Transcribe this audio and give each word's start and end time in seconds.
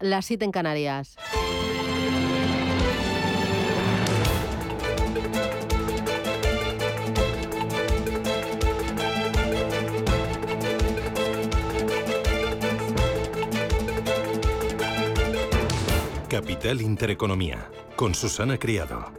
las 0.00 0.24
7 0.26 0.44
en 0.46 0.50
Canarias. 0.50 1.16
Capital 16.28 16.80
Intereconomía, 16.80 17.70
con 17.96 18.14
Susana 18.14 18.56
Criado. 18.58 19.12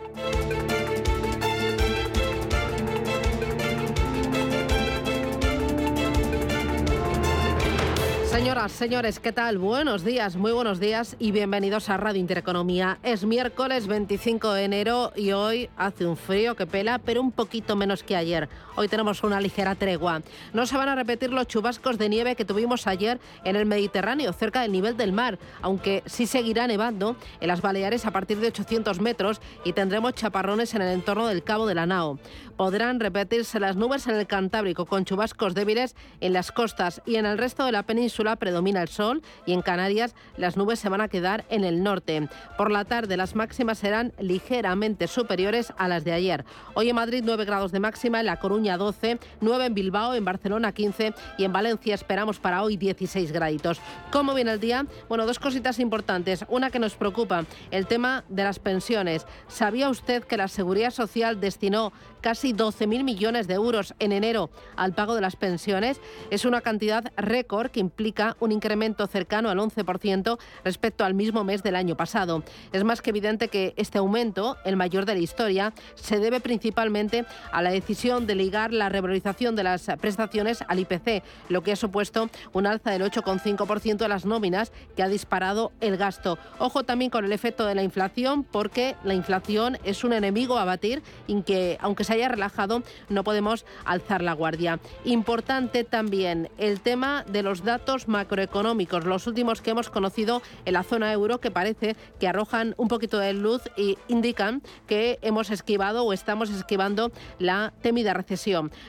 Señoras, 8.31 8.71
señores, 8.71 9.19
¿qué 9.19 9.33
tal? 9.33 9.57
Buenos 9.57 10.05
días, 10.05 10.37
muy 10.37 10.53
buenos 10.53 10.79
días 10.79 11.17
y 11.19 11.33
bienvenidos 11.33 11.89
a 11.89 11.97
Radio 11.97 12.21
Intereconomía. 12.21 12.97
Es 13.03 13.25
miércoles 13.25 13.87
25 13.87 14.53
de 14.53 14.63
enero 14.63 15.11
y 15.17 15.33
hoy 15.33 15.69
hace 15.75 16.05
un 16.05 16.15
frío 16.15 16.55
que 16.55 16.65
pela, 16.65 16.97
pero 16.97 17.19
un 17.19 17.33
poquito 17.33 17.75
menos 17.75 18.03
que 18.03 18.15
ayer. 18.15 18.47
Hoy 18.75 18.87
tenemos 18.87 19.23
una 19.23 19.41
ligera 19.41 19.75
tregua. 19.75 20.21
No 20.53 20.65
se 20.65 20.77
van 20.77 20.87
a 20.87 20.95
repetir 20.95 21.31
los 21.31 21.47
chubascos 21.47 21.97
de 21.97 22.07
nieve 22.07 22.35
que 22.35 22.45
tuvimos 22.45 22.87
ayer 22.87 23.19
en 23.43 23.57
el 23.57 23.65
Mediterráneo, 23.65 24.31
cerca 24.31 24.61
del 24.61 24.71
nivel 24.71 24.95
del 24.95 25.11
mar, 25.11 25.39
aunque 25.61 26.03
sí 26.05 26.25
seguirá 26.25 26.67
nevando 26.67 27.17
en 27.41 27.49
las 27.49 27.61
Baleares 27.61 28.05
a 28.05 28.11
partir 28.11 28.39
de 28.39 28.47
800 28.47 29.01
metros 29.01 29.41
y 29.65 29.73
tendremos 29.73 30.13
chaparrones 30.13 30.73
en 30.73 30.83
el 30.83 30.93
entorno 30.93 31.27
del 31.27 31.43
Cabo 31.43 31.67
de 31.67 31.75
la 31.75 31.85
Nao. 31.85 32.17
Podrán 32.55 32.99
repetirse 32.99 33.59
las 33.59 33.75
nubes 33.75 34.07
en 34.07 34.15
el 34.15 34.27
Cantábrico 34.27 34.85
con 34.85 35.03
chubascos 35.03 35.53
débiles 35.53 35.95
en 36.21 36.31
las 36.31 36.51
costas 36.51 37.01
y 37.05 37.15
en 37.15 37.25
el 37.25 37.37
resto 37.37 37.65
de 37.65 37.71
la 37.73 37.83
península 37.83 38.37
predomina 38.37 38.81
el 38.81 38.87
sol 38.87 39.21
y 39.45 39.53
en 39.53 39.61
Canarias 39.61 40.15
las 40.37 40.55
nubes 40.55 40.79
se 40.79 40.87
van 40.87 41.01
a 41.01 41.09
quedar 41.09 41.43
en 41.49 41.65
el 41.65 41.83
norte. 41.83 42.29
Por 42.57 42.71
la 42.71 42.85
tarde 42.85 43.17
las 43.17 43.35
máximas 43.35 43.79
serán 43.79 44.13
ligeramente 44.19 45.07
superiores 45.07 45.73
a 45.77 45.87
las 45.89 46.05
de 46.05 46.13
ayer. 46.13 46.45
Hoy 46.73 46.89
en 46.89 46.95
Madrid 46.95 47.23
9 47.25 47.43
grados 47.45 47.71
de 47.71 47.79
máxima, 47.79 48.19
en 48.19 48.27
La 48.27 48.39
Coruña 48.39 48.70
12, 48.77 49.19
9 49.39 49.65
en 49.65 49.73
Bilbao, 49.73 50.13
en 50.13 50.25
Barcelona 50.25 50.71
15 50.71 51.13
y 51.37 51.43
en 51.43 51.53
Valencia 51.53 51.95
esperamos 51.95 52.39
para 52.39 52.63
hoy 52.63 52.77
16 52.77 53.31
graditos. 53.31 53.79
¿Cómo 54.11 54.33
viene 54.33 54.51
el 54.51 54.59
día? 54.59 54.85
Bueno, 55.09 55.25
dos 55.25 55.39
cositas 55.39 55.79
importantes. 55.79 56.45
Una 56.49 56.69
que 56.69 56.79
nos 56.79 56.95
preocupa, 56.95 57.45
el 57.71 57.87
tema 57.87 58.23
de 58.29 58.43
las 58.43 58.59
pensiones. 58.59 59.25
¿Sabía 59.47 59.89
usted 59.89 60.23
que 60.23 60.37
la 60.37 60.47
Seguridad 60.47 60.91
Social 60.91 61.39
destinó 61.39 61.93
casi 62.21 62.53
12.000 62.53 63.03
millones 63.03 63.47
de 63.47 63.55
euros 63.55 63.95
en 63.99 64.11
enero 64.11 64.49
al 64.75 64.93
pago 64.93 65.15
de 65.15 65.21
las 65.21 65.35
pensiones? 65.35 65.99
Es 66.29 66.45
una 66.45 66.61
cantidad 66.61 67.11
récord 67.17 67.71
que 67.71 67.79
implica 67.79 68.35
un 68.39 68.51
incremento 68.51 69.07
cercano 69.07 69.49
al 69.49 69.57
11% 69.57 70.37
respecto 70.63 71.03
al 71.03 71.13
mismo 71.13 71.43
mes 71.43 71.63
del 71.63 71.75
año 71.75 71.95
pasado. 71.95 72.43
Es 72.71 72.83
más 72.83 73.01
que 73.01 73.09
evidente 73.09 73.47
que 73.47 73.73
este 73.77 73.97
aumento, 73.97 74.57
el 74.65 74.75
mayor 74.75 75.05
de 75.05 75.15
la 75.15 75.19
historia, 75.21 75.73
se 75.95 76.19
debe 76.19 76.39
principalmente 76.39 77.25
a 77.51 77.61
la 77.61 77.71
decisión 77.71 78.27
de 78.27 78.35
ligar 78.51 78.73
la 78.73 78.89
revalorización 78.89 79.55
de 79.55 79.63
las 79.63 79.87
prestaciones 80.01 80.61
al 80.67 80.79
IPC, 80.79 81.23
lo 81.47 81.63
que 81.63 81.71
ha 81.71 81.75
supuesto 81.77 82.29
un 82.51 82.67
alza 82.67 82.91
del 82.91 83.01
8,5% 83.01 83.95
de 83.95 84.07
las 84.09 84.25
nóminas 84.25 84.73
que 84.93 85.03
ha 85.03 85.07
disparado 85.07 85.71
el 85.79 85.95
gasto. 85.95 86.37
Ojo 86.59 86.83
también 86.83 87.09
con 87.11 87.23
el 87.23 87.31
efecto 87.31 87.65
de 87.65 87.75
la 87.75 87.83
inflación, 87.83 88.43
porque 88.43 88.97
la 89.05 89.13
inflación 89.13 89.77
es 89.85 90.03
un 90.03 90.11
enemigo 90.11 90.57
a 90.57 90.65
batir 90.65 91.01
y 91.27 91.43
que, 91.43 91.77
aunque 91.79 92.03
se 92.03 92.11
haya 92.11 92.27
relajado, 92.27 92.83
no 93.07 93.23
podemos 93.23 93.65
alzar 93.85 94.21
la 94.21 94.33
guardia. 94.33 94.81
Importante 95.05 95.85
también 95.85 96.49
el 96.57 96.81
tema 96.81 97.23
de 97.31 97.43
los 97.43 97.63
datos 97.63 98.09
macroeconómicos, 98.09 99.05
los 99.05 99.27
últimos 99.27 99.61
que 99.61 99.71
hemos 99.71 99.89
conocido 99.89 100.41
en 100.65 100.73
la 100.73 100.83
zona 100.83 101.13
euro, 101.13 101.39
que 101.39 101.51
parece 101.51 101.95
que 102.19 102.27
arrojan 102.27 102.75
un 102.75 102.89
poquito 102.89 103.17
de 103.17 103.31
luz 103.31 103.61
y 103.77 103.97
indican 104.09 104.61
que 104.87 105.19
hemos 105.21 105.51
esquivado 105.51 106.03
o 106.03 106.11
estamos 106.11 106.49
esquivando 106.49 107.13
la 107.39 107.71
temida 107.81 108.13
recesión. 108.13 108.40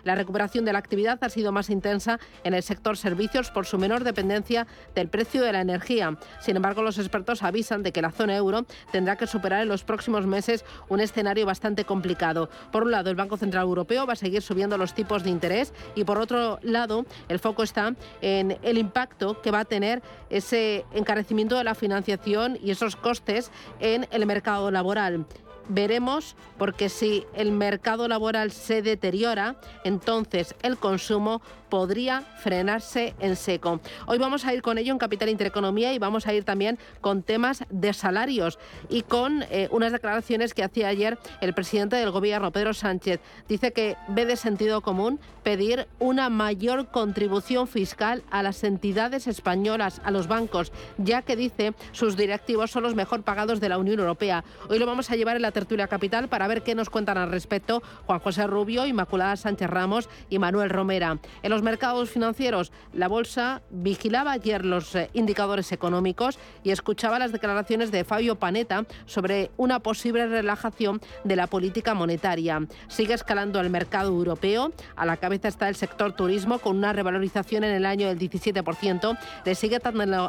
La 0.05 0.15
recuperación 0.15 0.65
de 0.65 0.73
la 0.73 0.79
actividad 0.79 1.19
ha 1.23 1.29
sido 1.29 1.53
más 1.53 1.69
intensa 1.69 2.19
en 2.43 2.55
el 2.55 2.63
sector 2.63 2.97
servicios 2.97 3.51
por 3.51 3.67
su 3.67 3.77
menor 3.77 4.03
dependencia 4.03 4.67
del 4.95 5.09
precio 5.09 5.43
de 5.43 5.53
la 5.53 5.61
energía. 5.61 6.17
Sin 6.41 6.57
embargo, 6.57 6.83
los 6.83 6.99
expertos 6.99 7.43
avisan 7.43 7.83
de 7.83 7.93
que 7.93 8.01
la 8.01 8.11
zona 8.11 8.37
euro 8.37 8.65
tendrá 8.93 9.17
que 9.17 9.27
superar 9.27 9.63
en 9.63 9.69
los 9.69 9.85
próximos 9.85 10.27
meses 10.27 10.65
un 10.89 11.01
escenario 11.01 11.45
bastante 11.45 11.85
complicado. 11.85 12.49
Por 12.71 12.85
un 12.85 12.93
lado, 12.93 13.11
el 13.11 13.17
Banco 13.17 13.37
Central 13.37 13.65
Europeo 13.65 14.07
va 14.07 14.15
a 14.15 14.17
seguir 14.17 14.41
subiendo 14.41 14.79
los 14.79 14.95
tipos 14.95 15.23
de 15.23 15.31
interés 15.31 15.75
y 15.95 16.05
por 16.05 16.19
otro 16.19 16.59
lado, 16.63 17.05
el 17.29 17.39
foco 17.39 17.63
está 17.63 17.95
en 18.23 18.59
el 18.63 18.79
impacto 18.79 19.43
que 19.43 19.51
va 19.51 19.61
a 19.61 19.65
tener 19.65 20.03
ese 20.31 20.87
encarecimiento 20.93 21.59
de 21.59 21.65
la 21.65 21.75
financiación 21.75 22.59
y 22.63 22.71
esos 22.71 22.97
costes 22.97 23.51
en 23.81 24.07
el 24.11 24.25
mercado 24.25 24.71
laboral 24.71 25.27
veremos, 25.69 26.37
porque 26.59 26.89
si 26.89 27.25
el 27.35 27.53
mercado 27.53 28.09
laboral 28.09 28.53
se 28.53 28.83
deteriora, 28.83 29.57
entonces 29.85 30.55
el 30.63 30.77
consumo 30.79 31.43
podría 31.73 32.21
frenarse 32.21 33.15
en 33.19 33.35
seco. 33.35 33.81
Hoy 34.05 34.19
vamos 34.19 34.45
a 34.45 34.53
ir 34.53 34.61
con 34.61 34.77
ello 34.77 34.93
en 34.93 34.99
Capital 34.99 35.31
Intereconomía 35.31 35.95
y 35.95 35.99
vamos 35.99 36.27
a 36.27 36.35
ir 36.35 36.45
también 36.45 36.79
con 37.01 37.23
temas 37.23 37.65
de 37.71 37.95
salarios 37.95 38.59
y 38.91 39.01
con 39.01 39.43
eh, 39.45 39.69
unas 39.71 39.91
declaraciones 39.91 40.53
que 40.53 40.65
hacía 40.65 40.89
ayer 40.89 41.17
el 41.41 41.55
presidente 41.55 41.97
del 41.97 42.11
gobierno, 42.11 42.53
Pedro 42.53 42.75
Sánchez. 42.75 43.21
Dice 43.49 43.73
que 43.73 43.97
ve 44.09 44.27
de 44.27 44.37
sentido 44.37 44.83
común 44.83 45.19
pedir 45.45 45.89
una 45.99 46.29
mayor 46.29 46.89
contribución 46.89 47.67
fiscal 47.67 48.23
a 48.31 48.43
las 48.43 48.65
entidades 48.65 49.27
españolas, 49.27 50.03
a 50.05 50.11
los 50.11 50.29
bancos, 50.29 50.73
ya 50.99 51.23
que 51.23 51.37
dice 51.37 51.73
sus 51.93 52.19
directivos 52.19 52.71
son 52.71 52.83
los 52.83 52.95
mejor 52.95 53.23
pagados 53.23 53.61
de 53.61 53.71
la 53.71 53.79
Unión 53.79 53.99
Europea. 53.99 54.45
Hoy 54.69 54.79
lo 54.79 54.85
vamos 54.85 55.11
a 55.11 55.17
llevar 55.17 55.37
en 55.37 55.43
la 55.43 55.52
tertulia 55.53 55.87
capital 55.87 56.29
para 56.29 56.49
ver 56.49 56.63
qué 56.63 56.75
nos 56.75 56.91
cuentan 56.91 57.19
al 57.19 57.31
respecto 57.31 57.83
Juan 58.07 58.19
José 58.19 58.47
Rubio, 58.47 58.87
Inmaculada 58.87 59.37
Sánchez 59.37 59.71
Ramos 59.71 60.09
y 60.29 60.39
Manuel 60.39 60.71
Romera. 60.71 61.19
En 61.43 61.51
los 61.51 61.63
mercados 61.63 62.11
financieros, 62.11 62.73
la 62.93 63.09
bolsa 63.09 63.63
vigilaba 63.71 64.33
ayer 64.33 64.65
los 64.65 64.95
eh, 64.95 65.11
indicadores 65.13 65.73
económicos 65.73 66.39
y 66.63 66.71
escuchaba 66.71 67.19
las 67.19 67.33
declaraciones 67.33 67.91
de 67.91 68.05
Fabio 68.05 68.37
Panetta 68.37 68.85
sobre 69.07 69.51
una 69.57 69.81
posible 69.81 70.27
relajación 70.27 71.01
de 71.25 71.37
la 71.37 71.47
política 71.47 71.95
monetaria. 71.95 72.67
Sigue 72.89 73.15
escalando 73.15 73.61
el 73.61 73.71
mercado 73.71 74.09
europeo. 74.09 74.73
A 74.97 75.07
la 75.07 75.17
cabeza 75.17 75.49
está 75.49 75.69
el 75.69 75.77
sector 75.77 76.13
turismo 76.13 76.59
con 76.59 76.77
una 76.77 76.93
revalorización 76.93 77.65
en 77.65 77.73
el 77.73 77.87
año 77.87 78.09
del 78.09 78.19
17%. 78.19 79.19
Le 79.45 79.55
sigue 79.55 79.79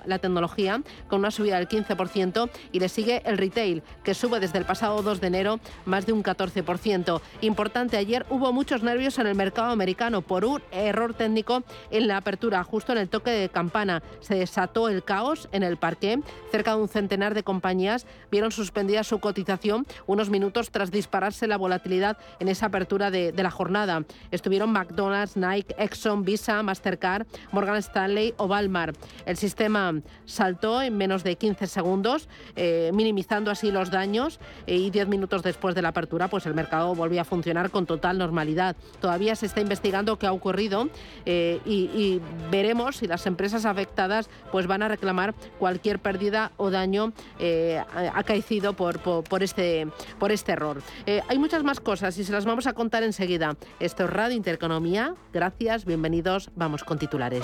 la 0.05 0.19
tecnología 0.19 0.81
con 1.07 1.19
una 1.19 1.31
subida 1.31 1.57
del 1.57 1.67
15% 1.67 2.49
y 2.71 2.79
le 2.79 2.89
sigue 2.89 3.21
el 3.25 3.37
retail 3.37 3.83
que 4.03 4.13
sube 4.13 4.39
desde 4.39 4.57
el 4.57 4.65
pasado 4.65 5.01
2 5.01 5.12
de 5.19 5.27
enero 5.27 5.59
más 5.85 6.05
de 6.05 6.13
un 6.13 6.23
14%. 6.23 7.21
Importante, 7.41 7.97
ayer 7.97 8.25
hubo 8.29 8.51
muchos 8.53 8.83
nervios 8.83 9.19
en 9.19 9.27
el 9.27 9.35
mercado 9.35 9.71
americano 9.71 10.21
por 10.21 10.45
un 10.45 10.61
error 10.71 11.13
técnico 11.13 11.63
en 11.91 12.07
la 12.07 12.17
apertura, 12.17 12.63
justo 12.63 12.91
en 12.91 12.97
el 12.97 13.09
toque 13.09 13.31
de 13.31 13.49
campana. 13.49 14.03
Se 14.19 14.35
desató 14.35 14.89
el 14.89 15.03
caos 15.03 15.49
en 15.51 15.63
el 15.63 15.77
parque. 15.77 16.19
Cerca 16.51 16.75
de 16.75 16.81
un 16.81 16.87
centenar 16.89 17.33
de 17.33 17.43
compañías 17.43 18.05
vieron 18.31 18.51
suspendida 18.51 19.03
su 19.03 19.19
cotización 19.19 19.85
unos 20.05 20.29
minutos 20.29 20.71
tras 20.71 20.91
dispararse 20.91 21.47
la 21.47 21.57
volatilidad 21.57 22.17
en 22.39 22.47
esa 22.47 22.67
apertura 22.67 23.11
de, 23.11 23.33
la 23.43 23.51
jornada. 23.51 24.03
Estuvieron 24.31 24.71
McDonald's, 24.71 25.35
Nike, 25.35 25.75
Exxon, 25.77 26.23
Visa, 26.23 26.63
Mastercard, 26.63 27.27
Morgan 27.51 27.77
Stanley 27.77 28.33
o 28.37 28.45
Walmart. 28.45 28.95
El 29.25 29.35
sistema 29.35 29.93
saltó 30.25 30.81
en 30.81 30.97
menos 30.97 31.23
de 31.23 31.35
15 31.35 31.67
segundos, 31.67 32.29
eh, 32.55 32.91
minimizando 32.93 33.51
así 33.51 33.71
los 33.71 33.91
daños 33.91 34.39
eh, 34.67 34.77
y 34.77 34.91
10 35.03 35.09
minutos 35.09 35.43
después 35.43 35.75
de 35.75 35.81
la 35.81 35.89
apertura, 35.89 36.29
pues 36.29 36.45
el 36.45 36.53
mercado 36.53 36.95
volvió 36.95 37.19
a 37.19 37.25
funcionar 37.25 37.69
con 37.71 37.85
total 37.85 38.17
normalidad. 38.17 38.77
Todavía 39.01 39.35
se 39.35 39.45
está 39.45 39.59
investigando 39.59 40.17
qué 40.17 40.27
ha 40.27 40.31
ocurrido 40.31 40.87
eh, 41.25 41.59
y, 41.65 42.21
veremos 42.49 42.97
si 42.97 43.07
las 43.07 43.25
empresas 43.25 43.65
afectadas 43.65 44.29
pues 44.51 44.67
van 44.67 44.83
a 44.83 44.87
reclamar 44.87 45.33
cualquier 45.59 45.99
pérdida 45.99 46.51
o 46.57 46.69
daño 46.69 47.11
eh, 47.39 47.81
acaecido 48.13 48.73
por, 48.73 48.99
por, 48.99 49.43
este, 49.43 49.87
por 50.19 50.31
este 50.31 50.53
error. 50.53 50.81
Eh, 51.05 51.21
hay 51.27 51.39
muchas 51.39 51.63
más 51.63 51.79
cosas 51.79 52.17
y 52.17 52.23
se 52.23 52.31
las 52.31 52.45
vamos 52.45 52.67
a 52.67 52.73
contar 52.73 53.03
enseguida. 53.03 53.55
Esto 53.79 54.05
es 54.05 54.09
Radio 54.09 54.37
Intereconomía. 54.37 55.15
Gracias, 55.33 55.83
bienvenidos. 55.85 56.49
Vamos 56.55 56.83
con 56.83 56.97
titulares. 56.97 57.43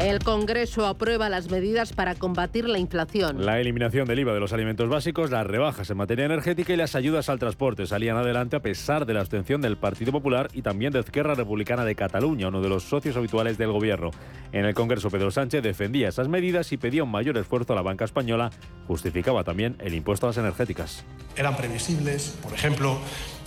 El 0.00 0.20
Congreso 0.20 0.86
aprueba 0.86 1.28
las 1.28 1.50
medidas 1.50 1.92
para 1.92 2.14
combatir 2.14 2.66
la 2.66 2.78
inflación. 2.78 3.44
La 3.44 3.60
eliminación 3.60 4.08
del 4.08 4.20
IVA 4.20 4.32
de 4.32 4.40
los 4.40 4.54
alimentos 4.54 4.88
básicos, 4.88 5.30
las 5.30 5.46
rebajas 5.46 5.90
en 5.90 5.98
materia 5.98 6.24
energética 6.24 6.72
y 6.72 6.76
las 6.76 6.94
ayudas 6.94 7.28
al 7.28 7.38
transporte 7.38 7.86
salían 7.86 8.16
adelante 8.16 8.56
a 8.56 8.62
pesar 8.62 9.04
de 9.04 9.12
la 9.12 9.20
abstención 9.20 9.60
del 9.60 9.76
Partido 9.76 10.10
Popular 10.10 10.48
y 10.54 10.62
también 10.62 10.94
de 10.94 11.00
Izquierda 11.00 11.34
Republicana 11.34 11.84
de 11.84 11.96
Cataluña, 11.96 12.48
uno 12.48 12.62
de 12.62 12.70
los 12.70 12.84
socios 12.84 13.14
habituales 13.18 13.58
del 13.58 13.72
gobierno. 13.72 14.10
En 14.52 14.64
el 14.64 14.72
Congreso, 14.72 15.10
Pedro 15.10 15.30
Sánchez 15.30 15.62
defendía 15.62 16.08
esas 16.08 16.28
medidas 16.28 16.72
y 16.72 16.78
pedía 16.78 17.04
un 17.04 17.10
mayor 17.10 17.36
esfuerzo 17.36 17.74
a 17.74 17.76
la 17.76 17.82
banca 17.82 18.06
española. 18.06 18.50
Justificaba 18.88 19.44
también 19.44 19.76
el 19.80 19.92
impuesto 19.92 20.24
a 20.24 20.30
las 20.30 20.38
energéticas. 20.38 21.04
Eran 21.36 21.58
previsibles, 21.58 22.38
por 22.42 22.54
ejemplo, 22.54 22.98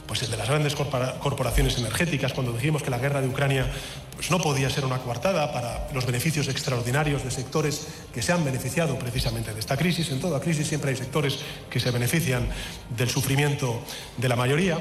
pues 0.08 0.22
el 0.24 0.32
de 0.32 0.38
las 0.38 0.50
grandes 0.50 0.76
corporaciones 0.76 1.78
energéticas, 1.78 2.34
cuando 2.34 2.54
dijimos 2.54 2.84
que 2.84 2.90
la 2.90 2.98
guerra 2.98 3.22
de 3.22 3.28
Ucrania 3.28 3.72
pues 4.16 4.30
no 4.30 4.40
podía 4.40 4.70
ser 4.70 4.86
una 4.86 5.00
coartada 5.00 5.52
para 5.52 5.88
los 5.94 6.06
beneficios 6.06 6.48
extraordinarios 6.48 7.24
de 7.24 7.32
sectores 7.32 7.88
que 8.14 8.22
se 8.22 8.32
han 8.32 8.44
beneficiado 8.44 8.98
precisamente 9.00 9.54
de 9.54 9.60
esta 9.60 9.78
crisis. 9.78 10.12
En 10.12 10.20
toda 10.20 10.40
crisis 10.40 10.68
siempre 10.68 10.92
hay 10.92 10.98
sectores 10.98 11.40
que 11.70 11.80
se 11.80 11.92
benefician 11.92 12.48
del 12.96 13.10
sufrimiento 13.10 13.82
de 14.18 14.30
la 14.30 14.36
mayoría 14.36 14.80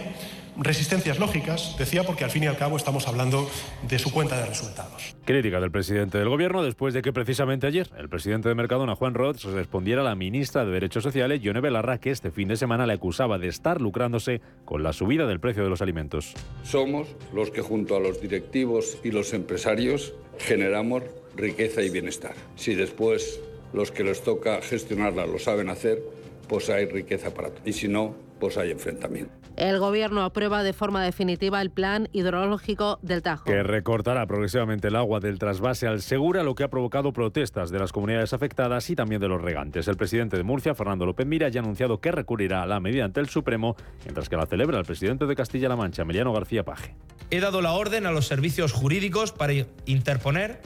resistencias 0.56 1.18
lógicas, 1.18 1.76
decía, 1.78 2.04
porque 2.04 2.24
al 2.24 2.30
fin 2.30 2.44
y 2.44 2.46
al 2.46 2.56
cabo 2.56 2.76
estamos 2.76 3.08
hablando 3.08 3.48
de 3.88 3.98
su 3.98 4.12
cuenta 4.12 4.38
de 4.38 4.46
resultados. 4.46 5.16
Crítica 5.24 5.60
del 5.60 5.70
presidente 5.70 6.18
del 6.18 6.28
gobierno 6.28 6.62
después 6.62 6.94
de 6.94 7.02
que 7.02 7.12
precisamente 7.12 7.66
ayer 7.66 7.88
el 7.98 8.08
presidente 8.08 8.48
de 8.48 8.54
Mercadona, 8.54 8.94
Juan 8.94 9.14
Roth, 9.14 9.42
respondiera 9.44 10.02
a 10.02 10.04
la 10.04 10.14
ministra 10.14 10.64
de 10.64 10.72
Derechos 10.72 11.02
Sociales, 11.02 11.40
Yone 11.40 11.60
Belarra, 11.60 11.98
que 11.98 12.10
este 12.10 12.30
fin 12.30 12.48
de 12.48 12.56
semana 12.56 12.86
le 12.86 12.94
acusaba 12.94 13.38
de 13.38 13.48
estar 13.48 13.80
lucrándose 13.80 14.40
con 14.64 14.82
la 14.82 14.92
subida 14.92 15.26
del 15.26 15.40
precio 15.40 15.62
de 15.62 15.70
los 15.70 15.82
alimentos. 15.82 16.34
Somos 16.62 17.08
los 17.32 17.50
que 17.50 17.62
junto 17.62 17.96
a 17.96 18.00
los 18.00 18.20
directivos 18.20 18.98
y 19.02 19.10
los 19.10 19.32
empresarios 19.32 20.14
generamos 20.38 21.02
riqueza 21.36 21.82
y 21.82 21.90
bienestar. 21.90 22.34
Si 22.56 22.74
después 22.74 23.40
los 23.72 23.90
que 23.90 24.04
les 24.04 24.22
toca 24.22 24.60
gestionarla 24.60 25.26
lo 25.26 25.38
saben 25.38 25.70
hacer, 25.70 26.02
pues 26.48 26.68
hay 26.68 26.86
riqueza 26.86 27.32
para 27.32 27.48
todos. 27.48 27.66
Y 27.66 27.72
si 27.72 27.88
no, 27.88 28.14
pues 28.38 28.58
hay 28.58 28.70
enfrentamiento. 28.70 29.41
El 29.56 29.78
Gobierno 29.78 30.22
aprueba 30.22 30.62
de 30.62 30.72
forma 30.72 31.02
definitiva 31.04 31.60
el 31.60 31.70
plan 31.70 32.08
hidrológico 32.12 32.98
del 33.02 33.22
Tajo. 33.22 33.44
Que 33.44 33.62
recortará 33.62 34.26
progresivamente 34.26 34.88
el 34.88 34.96
agua 34.96 35.20
del 35.20 35.38
trasvase 35.38 35.86
al 35.86 36.00
Segura, 36.00 36.42
lo 36.42 36.54
que 36.54 36.64
ha 36.64 36.70
provocado 36.70 37.12
protestas 37.12 37.70
de 37.70 37.78
las 37.78 37.92
comunidades 37.92 38.32
afectadas 38.32 38.88
y 38.88 38.96
también 38.96 39.20
de 39.20 39.28
los 39.28 39.42
regantes. 39.42 39.88
El 39.88 39.96
presidente 39.96 40.36
de 40.36 40.42
Murcia, 40.42 40.74
Fernando 40.74 41.04
López 41.04 41.26
Mira, 41.26 41.48
ya 41.50 41.60
ha 41.60 41.62
anunciado 41.62 42.00
que 42.00 42.10
recurrirá 42.12 42.62
a 42.62 42.66
la 42.66 42.80
medida 42.80 43.04
ante 43.04 43.20
el 43.20 43.28
Supremo, 43.28 43.76
mientras 44.04 44.28
que 44.28 44.36
la 44.36 44.46
celebra 44.46 44.78
el 44.78 44.86
presidente 44.86 45.26
de 45.26 45.36
Castilla-La 45.36 45.76
Mancha, 45.76 46.02
Emiliano 46.02 46.32
García 46.32 46.64
Paje. 46.64 46.96
He 47.30 47.40
dado 47.40 47.60
la 47.60 47.72
orden 47.72 48.06
a 48.06 48.10
los 48.10 48.26
servicios 48.26 48.72
jurídicos 48.72 49.32
para 49.32 49.52
interponer 49.84 50.62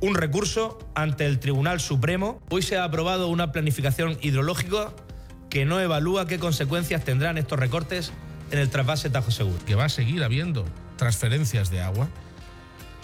un 0.00 0.14
recurso 0.14 0.78
ante 0.94 1.26
el 1.26 1.38
Tribunal 1.40 1.78
Supremo. 1.78 2.40
Hoy 2.50 2.62
se 2.62 2.78
ha 2.78 2.84
aprobado 2.84 3.28
una 3.28 3.52
planificación 3.52 4.16
hidrológica 4.22 4.94
que 5.50 5.66
no 5.66 5.78
evalúa 5.80 6.26
qué 6.26 6.38
consecuencias 6.38 7.04
tendrán 7.04 7.36
estos 7.36 7.58
recortes 7.58 8.12
en 8.50 8.58
el 8.58 8.70
trasvase 8.70 9.10
Tajo 9.10 9.30
Seguro. 9.30 9.64
Que 9.64 9.74
va 9.74 9.84
a 9.84 9.88
seguir 9.88 10.22
habiendo 10.22 10.64
transferencias 10.96 11.70
de 11.70 11.80
agua. 11.80 12.08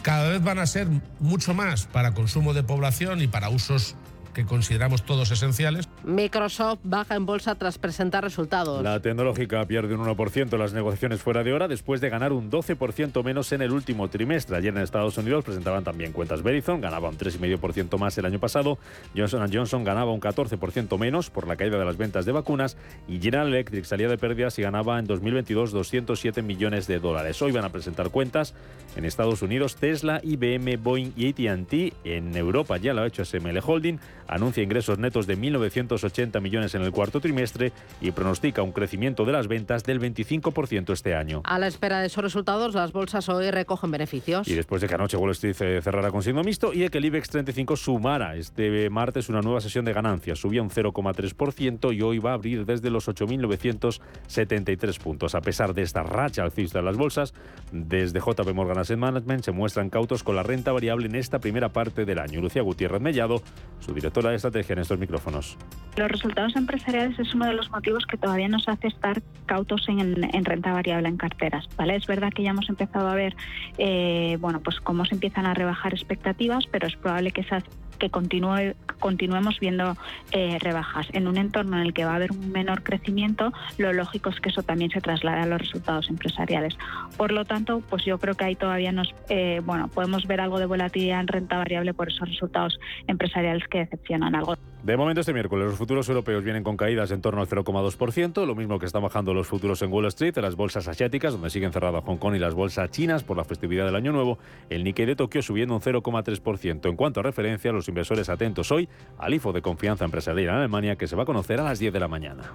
Cada 0.03 0.29
vez 0.29 0.43
van 0.43 0.59
a 0.59 0.67
ser 0.67 0.89
mucho 1.19 1.55
más 1.55 1.87
para 1.87 2.15
consumo 2.15 2.55
de 2.55 2.63
población 2.63 3.23
y 3.23 3.27
para 3.27 3.49
usos 3.49 3.97
que 4.37 4.45
consideramos 4.45 5.03
todos 5.03 5.31
esenciales. 5.31 5.89
Microsoft 6.05 6.81
baja 6.85 7.15
en 7.15 7.25
bolsa 7.25 7.55
tras 7.55 7.79
presentar 7.79 8.23
resultados. 8.23 8.83
La 8.83 9.01
tecnológica 9.01 9.65
pierde 9.65 9.95
un 9.95 10.05
1% 10.05 10.59
las 10.59 10.75
negociaciones 10.75 11.23
fuera 11.23 11.43
de 11.43 11.55
hora 11.55 11.69
después 11.69 12.03
de 12.03 12.11
ganar 12.11 12.35
un 12.35 12.51
12% 12.51 13.25
menos 13.25 13.51
en 13.53 13.63
el 13.63 13.73
último 13.73 14.09
trimestre. 14.09 14.59
Ayer 14.59 14.77
en 14.77 14.83
Estados 14.83 15.17
Unidos 15.17 15.43
presentaban 15.43 15.85
también 15.85 16.13
cuentas 16.13 16.43
Verizon, 16.43 16.83
ganaba 16.83 17.09
un 17.09 17.17
3,5% 17.17 17.97
más 17.97 18.19
el 18.19 18.27
año 18.27 18.39
pasado. 18.39 18.79
Johnson 19.17 19.51
Johnson 19.51 19.85
ganaba 19.85 20.13
un 20.13 20.21
14% 20.21 20.99
menos 20.99 21.31
por 21.31 21.49
la 21.49 21.57
caída 21.57 21.79
de 21.79 21.87
las 21.87 21.97
ventas 21.97 22.27
de 22.27 22.33
vacunas 22.33 22.77
y 23.09 23.19
General 23.19 23.49
Electric 23.49 23.87
salía 23.87 24.09
de 24.09 24.19
pérdidas 24.19 24.59
y 24.59 24.63
ganaba 24.63 24.99
en 24.99 25.07
2022 25.07 25.73
207 25.73 26.43
millones 26.43 26.87
de 26.87 26.99
dólares. 26.99 27.41
Hoy 27.41 27.53
van 27.53 27.65
a 27.65 27.71
presentar 27.71 28.11
cuentas 28.11 28.53
en 28.97 29.07
Estados 29.07 29.41
Unidos 29.41 29.77
Tesla, 29.77 30.21
IBM, 30.23 30.77
Boeing 30.83 31.13
y 31.17 31.31
AT&T. 31.31 31.95
En 32.05 32.37
Europa 32.37 32.77
ya 32.77 32.93
lo 32.93 33.01
ha 33.01 33.07
hecho 33.07 33.25
SML 33.25 33.61
Holding 33.65 33.99
anuncia 34.29 34.63
ingresos 34.63 34.99
netos 34.99 35.27
de 35.27 35.39
1.980 35.39 36.41
millones 36.41 36.75
en 36.75 36.83
el 36.83 36.93
cuarto 36.93 37.21
trimestre 37.21 37.73
y 38.01 38.11
pronostica 38.11 38.63
un 38.63 38.73
crecimiento 38.73 39.25
de 39.25 39.33
las 39.33 39.49
ventas 39.49 39.85
del 39.85 40.01
25% 40.01 40.93
este 40.93 41.15
año. 41.15 41.43
A 41.45 41.59
la 41.59 41.67
espera 41.67 42.01
de 42.01 42.07
esos 42.07 42.23
resultados, 42.23 42.75
las 42.75 42.93
bolsas 42.93 43.29
hoy 43.29 43.51
recogen 43.51 43.91
beneficios. 43.91 44.49
Y 44.49 44.55
después 44.55 44.83
de 44.83 44.89
que 44.89 44.95
anoche 44.95 45.17
Wall 45.17 45.33
Street 45.33 45.83
cerrara 45.83 46.11
con 46.11 46.23
signo 46.23 46.43
mixto 46.43 46.73
y 46.73 46.81
de 46.81 46.89
que 46.91 46.99
el 46.99 47.05
IBEX 47.05 47.29
35 47.31 47.77
sumara 47.77 48.37
este 48.37 48.91
martes 48.91 49.29
una 49.29 49.41
nueva 49.41 49.61
sesión 49.61 49.85
de 49.85 49.93
ganancias. 49.93 50.39
Subía 50.39 50.63
un 50.63 50.71
0,3% 50.71 51.95
y 51.95 52.03
hoy 52.03 52.19
va 52.19 52.31
a 52.31 52.35
abrir 52.35 52.65
desde 52.65 52.91
los 52.91 53.09
8.973 53.09 54.99
puntos. 54.99 55.35
A 55.35 55.41
pesar 55.41 55.75
de 55.75 55.83
esta 55.83 56.03
racha 56.03 56.43
alcista 56.43 56.79
de 56.79 56.85
las 56.85 56.97
bolsas, 56.97 57.35
desde 57.73 58.21
JP 58.21 58.53
Morgan 58.55 58.79
Asset 58.79 58.99
Management 58.99 59.45
se 59.45 59.53
muestran 59.53 59.91
cautos 59.91 60.23
con 60.23 60.37
la 60.37 60.43
renta 60.43 60.73
variable 60.73 61.07
en 61.07 61.15
esta 61.15 61.39
primera 61.39 61.73
parte 61.73 62.05
del 62.05 62.19
año. 62.19 62.41
Lucía 62.41 62.63
Gutiérrez 62.63 63.01
Mellado, 63.01 63.43
su 63.81 63.95
director 64.17 64.25
la 64.25 64.35
estrategia 64.35 64.73
en 64.75 64.79
estos 64.81 64.99
micrófonos. 64.99 65.57
Los 65.97 66.11
resultados 66.11 66.57
empresariales 66.57 67.19
es 67.19 67.35
uno 67.35 67.47
de 67.47 67.55
los 67.55 67.71
motivos 67.71 68.07
que 68.07 68.17
todavía 68.17 68.49
nos 68.49 68.69
hace 68.69 68.89
estar 68.89 69.23
cautos 69.47 69.89
en, 69.89 70.45
renta 70.45 70.73
variable 70.73 71.09
en 71.09 71.17
carteras. 71.17 71.69
¿vale? 71.77 71.97
Es 71.97 72.07
verdad 72.07 72.33
que 72.35 72.43
ya 72.43 72.51
hemos 72.51 72.69
empezado 72.69 73.09
a 73.09 73.15
ver 73.15 73.37
eh, 73.79 74.37
bueno, 74.41 74.61
pues 74.61 74.81
cómo 74.81 75.05
se 75.05 75.15
empiezan 75.15 75.47
a 75.47 75.55
rebajar 75.55 75.95
expectativas, 75.95 76.67
pero 76.71 76.87
es 76.87 76.97
probable 76.97 77.31
que 77.31 77.43
esas 77.43 77.65
que 77.97 78.11
continúe, 78.11 78.75
continuemos 78.99 79.59
viendo 79.61 79.97
eh, 80.33 80.59
rebajas. 80.61 81.07
En 81.13 81.29
un 81.29 81.37
entorno 81.37 81.77
en 81.79 81.87
el 81.87 81.95
que 81.95 82.05
va 82.05 82.13
a 82.13 82.17
haber 82.17 82.33
un 82.33 82.51
menor 82.53 82.83
crecimiento, 82.83 83.53
lo 83.79 83.93
lógico 83.93 84.31
es 84.31 84.41
que 84.41 84.51
eso 84.51 84.63
también 84.63 84.91
se 84.91 85.01
traslade 85.01 85.43
a 85.43 85.47
los 85.47 85.61
resultados 85.61 86.09
empresariales. 86.09 86.77
Por 87.17 87.33
lo 87.33 87.45
tanto, 87.45 87.83
pues 87.89 88.05
yo 88.05 88.19
creo 88.19 88.35
que 88.35 88.45
ahí 88.45 88.57
todavía 88.57 88.93
nos, 88.93 89.15
eh, 89.29 89.61
bueno, 89.65 89.89
podemos 89.89 90.27
ver 90.27 90.41
algo 90.41 90.59
de 90.59 90.67
volatilidad 90.67 91.21
en 91.21 91.29
renta 91.29 91.57
variable 91.59 91.95
por 91.95 92.09
esos 92.09 92.29
resultados 92.29 92.79
empresariales 93.07 93.67
que 93.69 93.79
decepcionan 93.79 94.35
algo. 94.35 94.57
De 94.87 94.97
momento 94.97 95.19
este 95.21 95.33
miércoles 95.33 95.67
los 95.67 95.77
futuros 95.77 96.09
europeos 96.09 96.45
vienen 96.45 96.63
con 96.63 96.77
caídas 96.77 97.11
en 97.11 97.21
torno 97.21 97.41
al 97.41 97.49
0,2%, 97.49 98.47
lo 98.47 98.55
mismo 98.55 98.79
que 98.79 98.87
están 98.87 99.03
bajando 99.03 99.35
los 99.35 99.49
futuros 99.49 99.83
en 99.83 99.93
Wall 99.93 100.07
Street, 100.07 100.35
en 100.37 100.45
las 100.45 100.55
bolsas 100.55 100.87
asiáticas, 100.87 101.33
donde 101.33 101.51
siguen 101.51 101.73
cerradas 101.73 102.05
Hong 102.05 102.19
Kong 102.19 102.37
y 102.37 102.39
las 102.39 102.55
bolsas 102.55 102.89
chinas 102.93 103.25
por 103.25 103.37
la 103.37 103.43
festividad 103.43 103.85
del 103.85 103.97
Año 103.97 104.13
Nuevo, 104.13 104.39
el 104.71 104.85
Nikkei 104.85 105.05
de 105.05 105.17
Tokio 105.17 105.43
subiendo 105.43 105.75
un 105.75 105.81
0,3%. 105.81 106.89
En 106.89 106.95
cuanto 106.95 107.19
a 107.19 107.25
referencia, 107.25 107.73
los 107.73 107.89
inversores 107.89 108.29
atentos 108.29 108.71
hoy 108.71 108.89
al 109.19 109.35
IFO 109.35 109.53
de 109.53 109.61
confianza 109.61 110.05
empresarial 110.05 110.51
en 110.51 110.55
Alemania 110.55 110.95
que 110.95 111.09
se 111.09 111.17
va 111.17 111.25
a 111.25 111.27
conocer 111.27 111.59
a 111.59 111.65
las 111.65 111.81
10 111.81 111.93
de 111.93 111.99
la 111.99 112.07
mañana. 112.07 112.53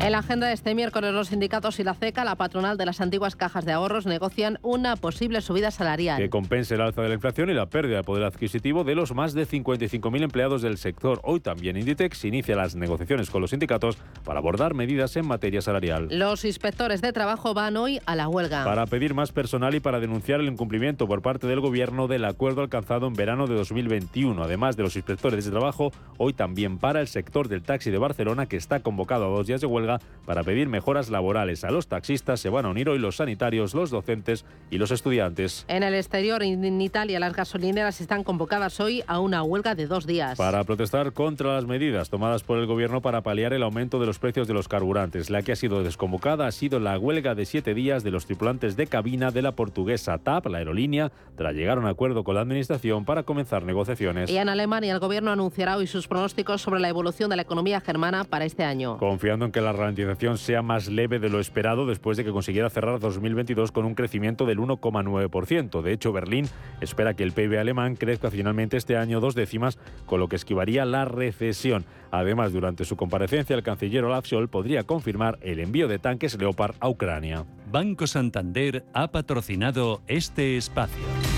En 0.00 0.12
la 0.12 0.18
agenda 0.18 0.46
de 0.46 0.52
este 0.52 0.76
miércoles, 0.76 1.12
los 1.12 1.26
sindicatos 1.26 1.80
y 1.80 1.84
la 1.84 1.92
CECA, 1.92 2.24
la 2.24 2.36
patronal 2.36 2.78
de 2.78 2.86
las 2.86 3.00
antiguas 3.00 3.34
cajas 3.34 3.64
de 3.64 3.72
ahorros, 3.72 4.06
negocian 4.06 4.60
una 4.62 4.94
posible 4.94 5.40
subida 5.40 5.72
salarial. 5.72 6.18
Que 6.18 6.30
compense 6.30 6.76
el 6.76 6.82
alza 6.82 7.02
de 7.02 7.08
la 7.08 7.14
inflación 7.14 7.50
y 7.50 7.54
la 7.54 7.66
pérdida 7.66 7.96
de 7.96 8.04
poder 8.04 8.22
adquisitivo 8.22 8.84
de 8.84 8.94
los 8.94 9.12
más 9.12 9.34
de 9.34 9.44
55.000 9.44 10.22
empleados 10.22 10.62
del 10.62 10.78
sector. 10.78 11.20
Hoy 11.24 11.40
también 11.40 11.76
Inditex 11.76 12.24
inicia 12.24 12.54
las 12.54 12.76
negociaciones 12.76 13.28
con 13.28 13.40
los 13.42 13.50
sindicatos 13.50 13.98
para 14.24 14.38
abordar 14.38 14.72
medidas 14.72 15.16
en 15.16 15.26
materia 15.26 15.62
salarial. 15.62 16.06
Los 16.12 16.44
inspectores 16.44 17.00
de 17.00 17.12
trabajo 17.12 17.52
van 17.52 17.76
hoy 17.76 18.00
a 18.06 18.14
la 18.14 18.28
huelga. 18.28 18.64
Para 18.64 18.86
pedir 18.86 19.14
más 19.14 19.32
personal 19.32 19.74
y 19.74 19.80
para 19.80 19.98
denunciar 19.98 20.38
el 20.38 20.46
incumplimiento 20.46 21.08
por 21.08 21.22
parte 21.22 21.48
del 21.48 21.58
Gobierno 21.58 22.06
del 22.06 22.24
acuerdo 22.24 22.62
alcanzado 22.62 23.08
en 23.08 23.14
verano 23.14 23.48
de 23.48 23.56
2021. 23.56 24.44
Además 24.44 24.76
de 24.76 24.84
los 24.84 24.94
inspectores 24.94 25.44
de 25.44 25.50
trabajo, 25.50 25.90
hoy 26.18 26.34
también 26.34 26.78
para 26.78 27.00
el 27.00 27.08
sector 27.08 27.48
del 27.48 27.62
taxi 27.62 27.90
de 27.90 27.98
Barcelona, 27.98 28.46
que 28.46 28.56
está 28.56 28.78
convocado 28.78 29.24
a 29.24 29.28
dos 29.36 29.48
días 29.48 29.60
de 29.60 29.66
huelga 29.66 29.87
para 30.26 30.44
pedir 30.44 30.68
mejoras 30.68 31.08
laborales. 31.08 31.64
A 31.64 31.70
los 31.70 31.86
taxistas 31.86 32.40
se 32.40 32.50
van 32.50 32.66
a 32.66 32.68
unir 32.68 32.88
hoy 32.88 32.98
los 32.98 33.16
sanitarios, 33.16 33.74
los 33.74 33.90
docentes 33.90 34.44
y 34.70 34.76
los 34.76 34.90
estudiantes. 34.90 35.64
En 35.68 35.82
el 35.82 35.94
exterior, 35.94 36.42
en 36.42 36.80
Italia, 36.82 37.18
las 37.18 37.32
gasolineras 37.32 38.02
están 38.02 38.24
convocadas 38.24 38.78
hoy 38.80 39.02
a 39.06 39.20
una 39.20 39.42
huelga 39.42 39.74
de 39.74 39.86
dos 39.86 40.06
días. 40.06 40.36
Para 40.36 40.64
protestar 40.64 41.12
contra 41.12 41.54
las 41.54 41.64
medidas 41.64 42.10
tomadas 42.10 42.42
por 42.42 42.58
el 42.58 42.66
gobierno 42.66 43.00
para 43.00 43.22
paliar 43.22 43.52
el 43.52 43.62
aumento 43.62 43.98
de 43.98 44.06
los 44.06 44.18
precios 44.18 44.46
de 44.46 44.54
los 44.54 44.68
carburantes. 44.68 45.30
La 45.30 45.42
que 45.42 45.52
ha 45.52 45.56
sido 45.56 45.82
desconvocada 45.82 46.46
ha 46.46 46.52
sido 46.52 46.78
la 46.80 46.98
huelga 46.98 47.34
de 47.34 47.46
siete 47.46 47.72
días 47.72 48.04
de 48.04 48.10
los 48.10 48.26
tripulantes 48.26 48.76
de 48.76 48.86
cabina 48.86 49.30
de 49.30 49.42
la 49.42 49.52
portuguesa 49.52 50.18
TAP, 50.18 50.46
la 50.46 50.58
aerolínea, 50.58 51.10
tras 51.36 51.54
llegar 51.54 51.78
a 51.78 51.80
un 51.80 51.86
acuerdo 51.86 52.24
con 52.24 52.34
la 52.34 52.42
administración 52.42 53.04
para 53.04 53.22
comenzar 53.22 53.62
negociaciones. 53.62 54.30
Y 54.30 54.36
en 54.36 54.48
Alemania, 54.48 54.92
el 54.92 54.98
gobierno 54.98 55.30
anunciará 55.30 55.76
hoy 55.76 55.86
sus 55.86 56.08
pronósticos 56.08 56.60
sobre 56.60 56.80
la 56.80 56.88
evolución 56.88 57.30
de 57.30 57.36
la 57.36 57.42
economía 57.42 57.80
germana 57.80 58.24
para 58.24 58.44
este 58.44 58.64
año. 58.64 58.98
Confiando 58.98 59.44
en 59.44 59.52
que 59.52 59.60
la 59.60 59.72
ralentización 59.78 60.36
sea 60.36 60.62
más 60.62 60.88
leve 60.88 61.18
de 61.18 61.30
lo 61.30 61.40
esperado 61.40 61.86
después 61.86 62.16
de 62.16 62.24
que 62.24 62.32
consiguiera 62.32 62.68
cerrar 62.68 63.00
2022 63.00 63.72
con 63.72 63.84
un 63.84 63.94
crecimiento 63.94 64.44
del 64.44 64.58
1,9%. 64.58 65.82
De 65.82 65.92
hecho, 65.92 66.12
Berlín 66.12 66.48
espera 66.80 67.14
que 67.14 67.22
el 67.22 67.32
PIB 67.32 67.58
alemán 67.58 67.96
crezca 67.96 68.30
finalmente 68.30 68.76
este 68.76 68.96
año 68.96 69.20
dos 69.20 69.34
décimas, 69.34 69.78
con 70.06 70.20
lo 70.20 70.28
que 70.28 70.36
esquivaría 70.36 70.84
la 70.84 71.04
recesión. 71.04 71.84
Además, 72.10 72.52
durante 72.52 72.84
su 72.84 72.96
comparecencia, 72.96 73.56
el 73.56 73.62
canciller 73.62 74.04
Olaf 74.04 74.26
Scholz 74.26 74.50
podría 74.50 74.84
confirmar 74.84 75.38
el 75.42 75.60
envío 75.60 75.88
de 75.88 75.98
tanques 75.98 76.38
Leopard 76.38 76.74
a 76.80 76.88
Ucrania. 76.88 77.44
Banco 77.70 78.06
Santander 78.06 78.84
ha 78.92 79.08
patrocinado 79.08 80.02
este 80.06 80.56
espacio. 80.56 81.37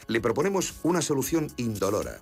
Le 0.07 0.21
proponemos 0.21 0.75
una 0.83 1.01
solución 1.01 1.51
indolora 1.57 2.21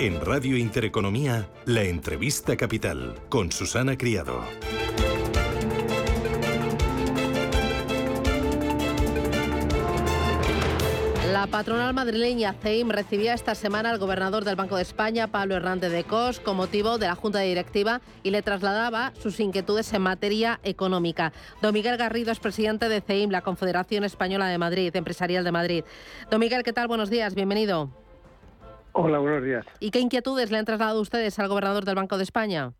En 0.00 0.18
Radio 0.18 0.56
Intereconomía, 0.56 1.50
la 1.66 1.82
entrevista 1.82 2.56
capital 2.56 3.16
con 3.28 3.52
Susana 3.52 3.98
Criado. 3.98 4.42
La 11.30 11.46
patronal 11.48 11.92
madrileña 11.92 12.54
CEIM 12.54 12.88
recibía 12.88 13.34
esta 13.34 13.54
semana 13.54 13.90
al 13.90 13.98
gobernador 13.98 14.46
del 14.46 14.56
Banco 14.56 14.76
de 14.76 14.82
España, 14.82 15.26
Pablo 15.26 15.54
Hernández 15.56 15.92
de 15.92 16.04
Cos, 16.04 16.40
con 16.40 16.56
motivo 16.56 16.96
de 16.96 17.06
la 17.06 17.14
Junta 17.14 17.40
Directiva 17.40 18.00
y 18.22 18.30
le 18.30 18.40
trasladaba 18.40 19.12
sus 19.20 19.38
inquietudes 19.38 19.92
en 19.92 20.00
materia 20.00 20.60
económica. 20.62 21.34
Don 21.60 21.74
Miguel 21.74 21.98
Garrido 21.98 22.32
es 22.32 22.40
presidente 22.40 22.88
de 22.88 23.02
CEIM, 23.02 23.28
la 23.28 23.42
Confederación 23.42 24.04
Española 24.04 24.48
de 24.48 24.56
Madrid, 24.56 24.96
Empresarial 24.96 25.44
de 25.44 25.52
Madrid. 25.52 25.84
Don 26.30 26.40
Miguel, 26.40 26.62
¿qué 26.62 26.72
tal? 26.72 26.88
Buenos 26.88 27.10
días, 27.10 27.34
bienvenido. 27.34 27.99
Hola, 28.92 29.18
buenos 29.18 29.44
días. 29.44 29.64
¿Y 29.78 29.90
qué 29.90 30.00
inquietudes 30.00 30.50
le 30.50 30.58
han 30.58 30.64
trasladado 30.64 31.00
ustedes 31.00 31.38
al 31.38 31.48
gobernador 31.48 31.84
del 31.84 31.94
Banco 31.94 32.16
de 32.16 32.24
España? 32.24 32.72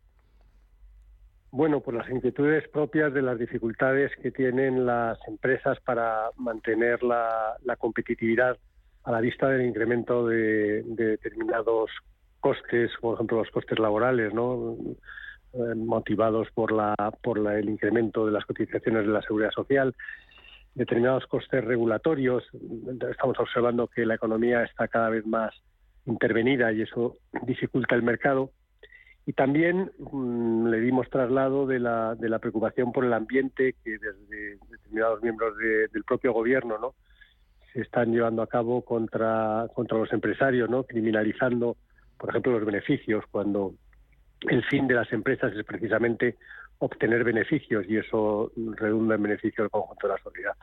Bueno, 1.51 1.81
pues 1.81 1.97
las 1.97 2.09
inquietudes 2.09 2.67
propias 2.69 3.13
de 3.13 3.21
las 3.21 3.37
dificultades 3.37 4.11
que 4.21 4.31
tienen 4.31 4.85
las 4.85 5.17
empresas 5.27 5.79
para 5.81 6.29
mantener 6.37 7.03
la, 7.03 7.57
competitividad 7.77 8.57
a 9.03 9.11
la 9.11 9.19
vista 9.19 9.49
del 9.49 9.65
incremento 9.65 10.27
de, 10.27 10.83
determinados 10.85 11.91
costes, 12.39 12.91
por 13.01 13.15
ejemplo 13.15 13.39
los 13.39 13.51
costes 13.51 13.79
laborales, 13.79 14.33
¿no? 14.33 14.77
Eh, 15.53 15.75
motivados 15.75 16.47
por 16.53 16.71
la 16.71 16.95
por 17.21 17.39
el 17.51 17.69
incremento 17.69 18.25
de 18.25 18.31
las 18.31 18.45
cotizaciones 18.45 19.05
de 19.05 19.11
la 19.11 19.21
seguridad 19.21 19.51
social, 19.51 19.93
determinados 20.75 21.25
costes 21.27 21.63
regulatorios. 21.63 22.43
Estamos 23.09 23.37
observando 23.39 23.87
que 23.87 24.05
la 24.05 24.15
economía 24.15 24.63
está 24.63 24.87
cada 24.87 25.09
vez 25.09 25.25
más 25.25 25.53
intervenida 26.05 26.71
y 26.71 26.81
eso 26.81 27.17
dificulta 27.43 27.95
el 27.95 28.03
mercado. 28.03 28.51
Y 29.25 29.33
también 29.33 29.91
mm, 29.99 30.67
le 30.67 30.79
dimos 30.79 31.09
traslado 31.09 31.67
de 31.67 31.79
la, 31.79 32.15
de 32.15 32.29
la 32.29 32.39
preocupación 32.39 32.91
por 32.91 33.05
el 33.05 33.13
ambiente 33.13 33.75
que 33.83 33.91
desde 33.91 34.57
determinados 34.69 35.21
miembros 35.21 35.55
del 35.57 36.03
propio 36.03 36.33
gobierno 36.33 36.77
¿no? 36.79 36.95
se 37.73 37.81
están 37.81 38.11
llevando 38.11 38.41
a 38.41 38.47
cabo 38.47 38.83
contra, 38.83 39.67
contra 39.73 39.97
los 39.97 40.11
empresarios, 40.11 40.69
¿no? 40.69 40.83
criminalizando, 40.83 41.77
por 42.17 42.29
ejemplo, 42.29 42.53
los 42.53 42.65
beneficios, 42.65 43.23
cuando 43.29 43.73
el 44.49 44.63
fin 44.65 44.87
de 44.87 44.95
las 44.95 45.11
empresas 45.13 45.53
es 45.55 45.63
precisamente 45.63 46.35
obtener 46.79 47.23
beneficios 47.23 47.85
y 47.87 47.97
eso 47.97 48.51
redunda 48.55 49.13
en 49.13 49.21
beneficio 49.21 49.63
del 49.63 49.69
conjunto 49.69 50.07
de 50.07 50.13
la 50.13 50.19
sociedad. 50.19 50.53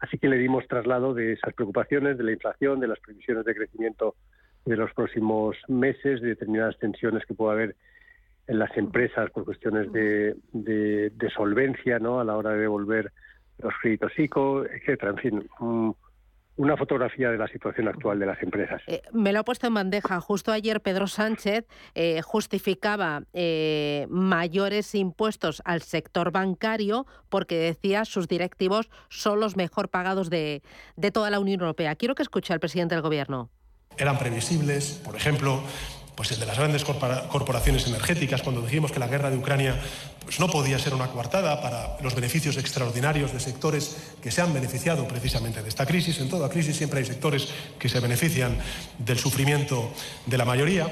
Así 0.00 0.18
que 0.18 0.28
le 0.28 0.38
dimos 0.38 0.66
traslado 0.66 1.12
de 1.12 1.34
esas 1.34 1.52
preocupaciones, 1.52 2.16
de 2.16 2.24
la 2.24 2.32
inflación, 2.32 2.80
de 2.80 2.88
las 2.88 2.98
previsiones 3.00 3.44
de 3.44 3.54
crecimiento 3.54 4.14
de 4.66 4.76
los 4.76 4.92
próximos 4.92 5.56
meses, 5.68 6.20
de 6.20 6.28
determinadas 6.28 6.78
tensiones 6.78 7.24
que 7.24 7.34
pueda 7.34 7.52
haber 7.52 7.76
en 8.48 8.58
las 8.58 8.76
empresas 8.76 9.30
por 9.30 9.44
cuestiones 9.44 9.90
de, 9.92 10.36
de, 10.52 11.30
solvencia 11.30 11.98
¿no? 11.98 12.20
a 12.20 12.24
la 12.24 12.36
hora 12.36 12.50
de 12.50 12.60
devolver 12.60 13.12
los 13.58 13.72
créditos 13.80 14.12
ICO, 14.18 14.64
etcétera. 14.66 15.12
En 15.12 15.18
fin, 15.18 15.48
una 16.56 16.76
fotografía 16.76 17.30
de 17.30 17.38
la 17.38 17.48
situación 17.48 17.88
actual 17.88 18.18
de 18.18 18.26
las 18.26 18.42
empresas. 18.42 18.82
Eh, 18.86 19.02
me 19.12 19.32
lo 19.32 19.40
ha 19.40 19.44
puesto 19.44 19.66
en 19.66 19.74
bandeja. 19.74 20.20
Justo 20.20 20.52
ayer 20.52 20.80
Pedro 20.80 21.06
Sánchez 21.06 21.66
eh, 21.94 22.22
justificaba 22.22 23.22
eh, 23.32 24.06
mayores 24.08 24.94
impuestos 24.94 25.62
al 25.64 25.82
sector 25.82 26.32
bancario 26.32 27.06
porque 27.28 27.56
decía 27.56 28.04
sus 28.04 28.28
directivos 28.28 28.90
son 29.08 29.40
los 29.40 29.56
mejor 29.56 29.90
pagados 29.90 30.30
de, 30.30 30.62
de 30.96 31.10
toda 31.10 31.30
la 31.30 31.40
Unión 31.40 31.60
Europea. 31.60 31.94
Quiero 31.94 32.14
que 32.14 32.22
escuche 32.22 32.52
al 32.52 32.60
presidente 32.60 32.94
del 32.94 33.02
Gobierno 33.02 33.50
eran 33.98 34.18
previsibles. 34.18 35.00
Por 35.04 35.16
ejemplo, 35.16 35.62
pues 36.16 36.32
el 36.32 36.40
de 36.40 36.46
las 36.46 36.58
grandes 36.58 36.84
corporaciones 36.84 37.86
energéticas, 37.86 38.42
cuando 38.42 38.62
dijimos 38.62 38.90
que 38.90 38.98
la 38.98 39.06
guerra 39.06 39.30
de 39.30 39.36
Ucrania 39.36 39.78
pues 40.24 40.40
no 40.40 40.48
podía 40.48 40.78
ser 40.78 40.94
una 40.94 41.08
coartada 41.08 41.60
para 41.60 41.98
los 42.00 42.14
beneficios 42.14 42.56
extraordinarios 42.56 43.32
de 43.32 43.38
sectores 43.38 43.96
que 44.22 44.30
se 44.30 44.40
han 44.40 44.52
beneficiado 44.52 45.06
precisamente 45.06 45.62
de 45.62 45.68
esta 45.68 45.84
crisis. 45.84 46.18
En 46.18 46.30
toda 46.30 46.48
crisis 46.48 46.76
siempre 46.76 47.00
hay 47.00 47.06
sectores 47.06 47.48
que 47.78 47.88
se 47.88 48.00
benefician 48.00 48.58
del 48.98 49.18
sufrimiento 49.18 49.92
de 50.24 50.38
la 50.38 50.46
mayoría. 50.46 50.88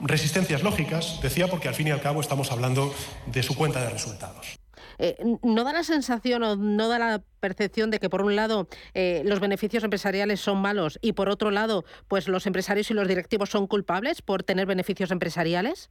Resistencias 0.00 0.62
lógicas, 0.62 1.18
decía, 1.20 1.48
porque 1.48 1.68
al 1.68 1.74
fin 1.74 1.88
y 1.88 1.90
al 1.90 2.00
cabo 2.00 2.20
estamos 2.20 2.52
hablando 2.52 2.94
de 3.26 3.42
su 3.42 3.54
cuenta 3.54 3.82
de 3.82 3.90
resultados. 3.90 4.59
Eh, 5.02 5.16
¿No 5.42 5.64
da 5.64 5.72
la 5.72 5.82
sensación 5.82 6.42
o 6.42 6.56
no 6.56 6.88
da 6.88 6.98
la 6.98 7.22
percepción 7.40 7.90
de 7.90 7.98
que 7.98 8.10
por 8.10 8.20
un 8.20 8.36
lado 8.36 8.68
eh, 8.92 9.22
los 9.24 9.40
beneficios 9.40 9.82
empresariales 9.82 10.40
son 10.40 10.60
malos 10.60 10.98
y 11.00 11.14
por 11.14 11.30
otro 11.30 11.50
lado 11.50 11.84
pues 12.06 12.28
los 12.28 12.46
empresarios 12.46 12.90
y 12.90 12.94
los 12.94 13.08
directivos 13.08 13.48
son 13.48 13.66
culpables 13.66 14.20
por 14.20 14.42
tener 14.42 14.66
beneficios 14.66 15.10
empresariales? 15.10 15.90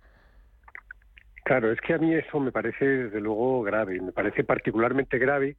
Claro, 1.43 1.71
es 1.71 1.81
que 1.81 1.95
a 1.95 1.97
mí 1.97 2.13
eso 2.13 2.39
me 2.39 2.51
parece 2.51 2.85
desde 2.85 3.19
luego 3.19 3.63
grave, 3.63 3.99
me 3.99 4.11
parece 4.11 4.43
particularmente 4.43 5.17
grave 5.17 5.55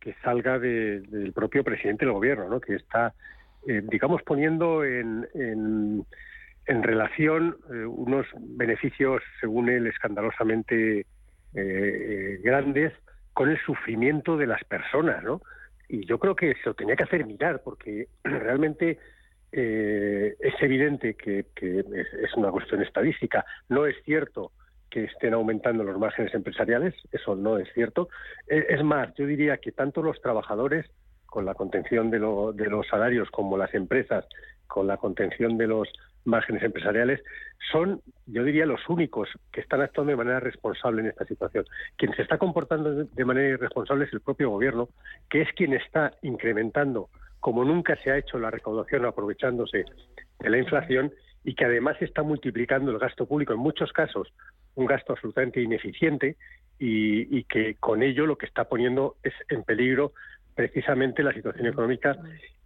que 0.00 0.14
salga 0.24 0.58
del 0.58 1.32
propio 1.34 1.62
presidente 1.62 2.06
del 2.06 2.14
gobierno, 2.14 2.48
¿no? 2.48 2.58
que 2.58 2.76
está, 2.76 3.12
eh, 3.68 3.82
digamos, 3.84 4.22
poniendo 4.22 4.82
en, 4.82 5.28
en, 5.34 6.82
relación 6.82 7.56
unos 7.68 8.26
beneficios, 8.34 9.22
según 9.40 9.68
él, 9.68 9.86
escandalosamente 9.86 11.06
eh, 11.54 12.40
grandes 12.42 12.92
con 13.32 13.50
el 13.50 13.58
sufrimiento 13.60 14.36
de 14.36 14.46
las 14.46 14.62
personas, 14.64 15.22
¿no? 15.22 15.42
Y 15.88 16.06
yo 16.06 16.18
creo 16.18 16.34
que 16.34 16.54
se 16.54 16.66
lo 16.66 16.74
tenía 16.74 16.96
que 16.96 17.04
hacer 17.04 17.26
mirar, 17.26 17.62
porque 17.62 18.08
realmente 18.24 18.98
eh, 19.52 20.36
es 20.40 20.54
evidente 20.60 21.14
que, 21.14 21.46
es, 21.60 22.34
una 22.36 22.50
cuestión 22.50 22.82
estadística. 22.82 23.44
No 23.68 23.86
es 23.86 23.96
cierto 24.04 24.52
que 24.90 25.04
estén 25.04 25.34
aumentando 25.34 25.84
los 25.84 25.98
márgenes 25.98 26.34
empresariales, 26.34 26.94
eso 27.12 27.34
no 27.34 27.58
es 27.58 27.68
cierto. 27.74 28.08
Eh, 28.48 28.66
es 28.68 28.82
más, 28.82 29.14
yo 29.14 29.26
diría 29.26 29.58
que 29.58 29.72
tanto 29.72 30.02
los 30.02 30.20
trabajadores, 30.20 30.86
con 31.26 31.44
la 31.44 31.54
contención 31.54 32.10
de, 32.10 32.18
de 32.18 32.70
los 32.70 32.86
salarios, 32.86 33.28
como 33.30 33.58
las 33.58 33.74
empresas, 33.74 34.24
con 34.68 34.86
la 34.86 34.96
contención 34.96 35.58
de 35.58 35.66
los 35.66 35.88
márgenes 36.24 36.62
empresariales, 36.62 37.22
son, 37.70 38.00
yo 38.26 38.44
diría, 38.44 38.66
los 38.66 38.88
únicos 38.88 39.28
que 39.52 39.60
están 39.60 39.80
actuando 39.80 40.10
de 40.10 40.16
manera 40.16 40.40
responsable 40.40 41.02
en 41.02 41.08
esta 41.08 41.24
situación. 41.24 41.64
Quien 41.96 42.14
se 42.14 42.22
está 42.22 42.38
comportando 42.38 43.04
de 43.04 43.24
manera 43.24 43.48
irresponsable 43.48 44.04
es 44.04 44.12
el 44.12 44.20
propio 44.20 44.50
gobierno, 44.50 44.88
que 45.30 45.42
es 45.42 45.52
quien 45.52 45.74
está 45.74 46.12
incrementando, 46.22 47.08
como 47.40 47.64
nunca 47.64 47.96
se 48.02 48.10
ha 48.10 48.18
hecho 48.18 48.38
la 48.38 48.50
recaudación 48.50 49.04
aprovechándose 49.04 49.84
de 50.40 50.50
la 50.50 50.58
inflación, 50.58 51.12
y 51.46 51.54
que 51.54 51.66
además 51.66 51.96
está 52.00 52.22
multiplicando 52.22 52.90
el 52.90 52.98
gasto 52.98 53.26
público, 53.26 53.52
en 53.52 53.58
muchos 53.58 53.92
casos, 53.92 54.32
un 54.76 54.86
gasto 54.86 55.12
absolutamente 55.12 55.60
ineficiente, 55.60 56.36
y, 56.78 57.38
y 57.38 57.44
que 57.44 57.76
con 57.76 58.02
ello 58.02 58.26
lo 58.26 58.36
que 58.36 58.46
está 58.46 58.64
poniendo 58.64 59.16
es 59.22 59.34
en 59.48 59.62
peligro 59.62 60.12
precisamente 60.54 61.22
la 61.22 61.32
situación 61.32 61.66
económica 61.66 62.16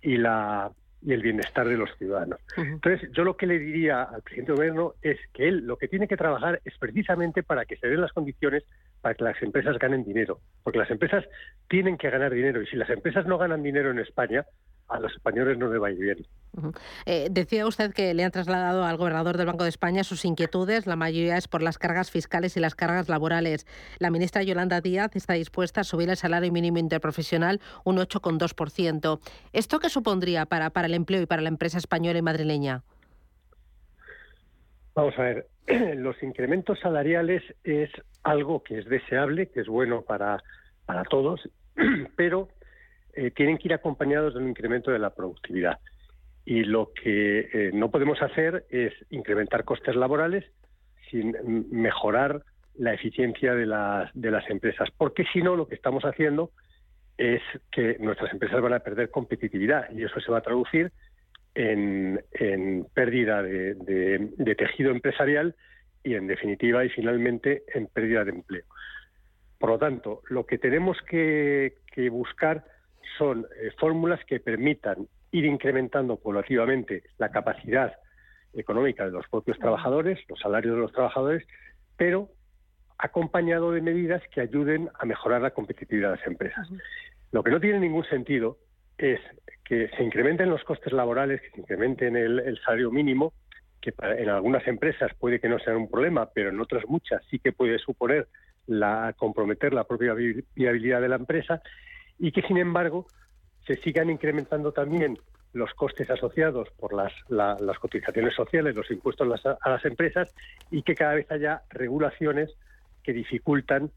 y 0.00 0.16
la 0.16 0.70
y 1.00 1.12
el 1.12 1.22
bienestar 1.22 1.68
de 1.68 1.76
los 1.76 1.90
ciudadanos. 1.96 2.40
Entonces, 2.56 3.10
yo 3.12 3.24
lo 3.24 3.36
que 3.36 3.46
le 3.46 3.58
diría 3.58 4.02
al 4.02 4.22
presidente 4.22 4.52
de 4.52 4.58
gobierno 4.58 4.94
es 5.02 5.18
que 5.32 5.48
él 5.48 5.66
lo 5.66 5.76
que 5.76 5.88
tiene 5.88 6.08
que 6.08 6.16
trabajar 6.16 6.60
es 6.64 6.76
precisamente 6.78 7.42
para 7.42 7.64
que 7.64 7.76
se 7.76 7.86
den 7.86 8.00
las 8.00 8.12
condiciones 8.12 8.64
para 9.00 9.14
que 9.14 9.24
las 9.24 9.40
empresas 9.42 9.78
ganen 9.78 10.04
dinero, 10.04 10.40
porque 10.62 10.78
las 10.78 10.90
empresas 10.90 11.24
tienen 11.68 11.96
que 11.96 12.10
ganar 12.10 12.32
dinero 12.32 12.60
y 12.62 12.66
si 12.66 12.76
las 12.76 12.90
empresas 12.90 13.26
no 13.26 13.38
ganan 13.38 13.62
dinero 13.62 13.90
en 13.90 14.00
España, 14.00 14.44
a 14.88 14.98
los 14.98 15.12
españoles 15.12 15.58
no 15.58 15.68
les 15.68 15.80
va 15.80 15.88
a 15.88 15.90
ir 15.90 15.98
bien. 15.98 16.26
Eh, 17.06 17.28
decía 17.30 17.66
usted 17.66 17.92
que 17.92 18.14
le 18.14 18.24
han 18.24 18.30
trasladado 18.30 18.84
al 18.84 18.96
gobernador 18.96 19.36
del 19.36 19.46
Banco 19.46 19.64
de 19.64 19.70
España 19.70 20.02
sus 20.02 20.24
inquietudes, 20.24 20.86
la 20.86 20.96
mayoría 20.96 21.36
es 21.36 21.46
por 21.46 21.62
las 21.62 21.78
cargas 21.78 22.10
fiscales 22.10 22.56
y 22.56 22.60
las 22.60 22.74
cargas 22.74 23.08
laborales. 23.08 23.66
La 23.98 24.10
ministra 24.10 24.42
Yolanda 24.42 24.80
Díaz 24.80 25.14
está 25.14 25.34
dispuesta 25.34 25.82
a 25.82 25.84
subir 25.84 26.08
el 26.08 26.16
salario 26.16 26.50
mínimo 26.50 26.78
interprofesional 26.78 27.60
un 27.84 27.98
8,2%. 27.98 29.20
¿Esto 29.52 29.78
qué 29.78 29.88
supondría 29.88 30.46
para, 30.46 30.70
para 30.70 30.86
el 30.86 30.94
empleo 30.94 31.22
y 31.22 31.26
para 31.26 31.42
la 31.42 31.48
empresa 31.48 31.78
española 31.78 32.18
y 32.18 32.22
madrileña? 32.22 32.82
Vamos 34.94 35.14
a 35.18 35.22
ver, 35.22 35.46
los 35.96 36.20
incrementos 36.22 36.80
salariales 36.80 37.42
es 37.62 37.90
algo 38.24 38.62
que 38.62 38.78
es 38.78 38.86
deseable, 38.86 39.48
que 39.48 39.60
es 39.60 39.68
bueno 39.68 40.02
para, 40.02 40.42
para 40.86 41.04
todos, 41.04 41.48
pero 42.16 42.48
eh, 43.20 43.32
tienen 43.32 43.58
que 43.58 43.66
ir 43.66 43.74
acompañados 43.74 44.34
de 44.34 44.40
un 44.40 44.48
incremento 44.48 44.92
de 44.92 45.00
la 45.00 45.10
productividad. 45.10 45.80
Y 46.44 46.62
lo 46.62 46.92
que 46.92 47.48
eh, 47.52 47.70
no 47.74 47.90
podemos 47.90 48.22
hacer 48.22 48.64
es 48.70 48.92
incrementar 49.10 49.64
costes 49.64 49.96
laborales 49.96 50.44
sin 51.10 51.34
mejorar 51.72 52.44
la 52.76 52.94
eficiencia 52.94 53.56
de 53.56 53.66
las, 53.66 54.14
empresas, 54.48 54.88
porque 54.96 55.24
si 55.32 55.42
no, 55.42 55.56
lo 55.56 55.66
que 55.66 55.74
estamos 55.74 56.04
haciendo 56.04 56.52
es 57.16 57.42
que 57.72 57.96
nuestras 57.98 58.32
empresas 58.32 58.60
van 58.60 58.74
a 58.74 58.78
perder 58.78 59.10
competitividad 59.10 59.90
y 59.90 60.04
eso 60.04 60.20
se 60.20 60.30
va 60.30 60.38
a 60.38 60.42
traducir 60.42 60.92
en, 61.56 62.20
pérdida 62.94 63.42
de, 63.42 64.54
tejido 64.56 64.92
empresarial 64.92 65.56
y, 66.04 66.14
en 66.14 66.28
definitiva, 66.28 66.84
y 66.84 66.90
finalmente, 66.90 67.64
en 67.74 67.88
pérdida 67.88 68.24
de 68.24 68.30
empleo. 68.30 68.64
Por 69.58 69.70
lo 69.70 69.78
tanto, 69.80 70.22
lo 70.28 70.46
que 70.46 70.58
tenemos 70.58 70.96
que 71.02 71.72
buscar 72.12 72.77
son 73.16 73.46
eh, 73.60 73.70
fórmulas 73.78 74.24
que 74.24 74.40
permitan 74.40 75.08
ir 75.32 75.44
incrementando 75.44 76.16
paulativamente 76.16 77.02
la 77.18 77.30
capacidad 77.30 77.92
económica 78.54 79.04
de 79.04 79.12
los 79.12 79.28
propios 79.28 79.58
trabajadores, 79.58 80.18
los 80.28 80.40
salarios 80.40 80.74
de 80.74 80.80
los 80.80 80.92
trabajadores, 80.92 81.46
pero 81.96 82.28
acompañado 82.98 83.72
de 83.72 83.80
medidas 83.80 84.22
que 84.32 84.40
ayuden 84.40 84.90
a 84.98 85.04
mejorar 85.04 85.42
la 85.42 85.50
competitividad 85.50 86.10
de 86.10 86.16
las 86.16 86.26
empresas. 86.26 86.68
Lo 87.30 87.42
que 87.42 87.50
no 87.50 87.60
tiene 87.60 87.78
ningún 87.78 88.04
sentido 88.04 88.58
es 88.96 89.20
que 89.64 89.88
se 89.96 90.02
incrementen 90.02 90.50
los 90.50 90.64
costes 90.64 90.92
laborales, 90.92 91.40
que 91.40 91.50
se 91.50 91.60
incrementen 91.60 92.16
el, 92.16 92.40
el 92.40 92.58
salario 92.60 92.90
mínimo, 92.90 93.34
que 93.80 93.92
en 94.00 94.28
algunas 94.28 94.66
empresas 94.66 95.12
puede 95.20 95.38
que 95.38 95.48
no 95.48 95.58
sea 95.60 95.76
un 95.76 95.88
problema, 95.88 96.28
pero 96.34 96.48
en 96.48 96.60
otras 96.60 96.84
muchas 96.88 97.22
sí 97.30 97.38
que 97.38 97.52
puede 97.52 97.78
suponer 97.78 98.26
la 98.66 99.14
comprometer 99.16 99.72
la 99.72 99.84
propia 99.84 100.14
viabilidad 100.14 101.00
de 101.00 101.08
la 101.08 101.16
empresa 101.16 101.62
y 102.18 102.32
que, 102.32 102.42
sin 102.42 102.58
embargo, 102.58 103.06
se 103.66 103.76
sigan 103.76 104.10
incrementando 104.10 104.72
también 104.72 105.18
los 105.52 105.72
costes 105.74 106.10
asociados 106.10 106.68
por 106.78 106.92
las, 106.92 107.12
las 107.28 107.78
cotizaciones 107.78 108.34
sociales, 108.34 108.74
los 108.74 108.90
impuestos 108.90 109.44
a 109.44 109.70
las, 109.70 109.84
empresas 109.84 110.34
y 110.70 110.82
que 110.82 110.94
cada 110.94 111.14
vez 111.14 111.30
haya 111.30 111.62
regulaciones 111.70 112.54
que 113.02 113.12
dificultan 113.12 113.90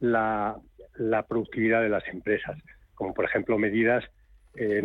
la, 0.00 0.56
productividad 1.28 1.82
de 1.82 1.88
las 1.88 2.06
empresas, 2.08 2.56
como 2.94 3.12
por 3.12 3.24
ejemplo 3.24 3.58
medidas 3.58 4.04
que 4.54 4.82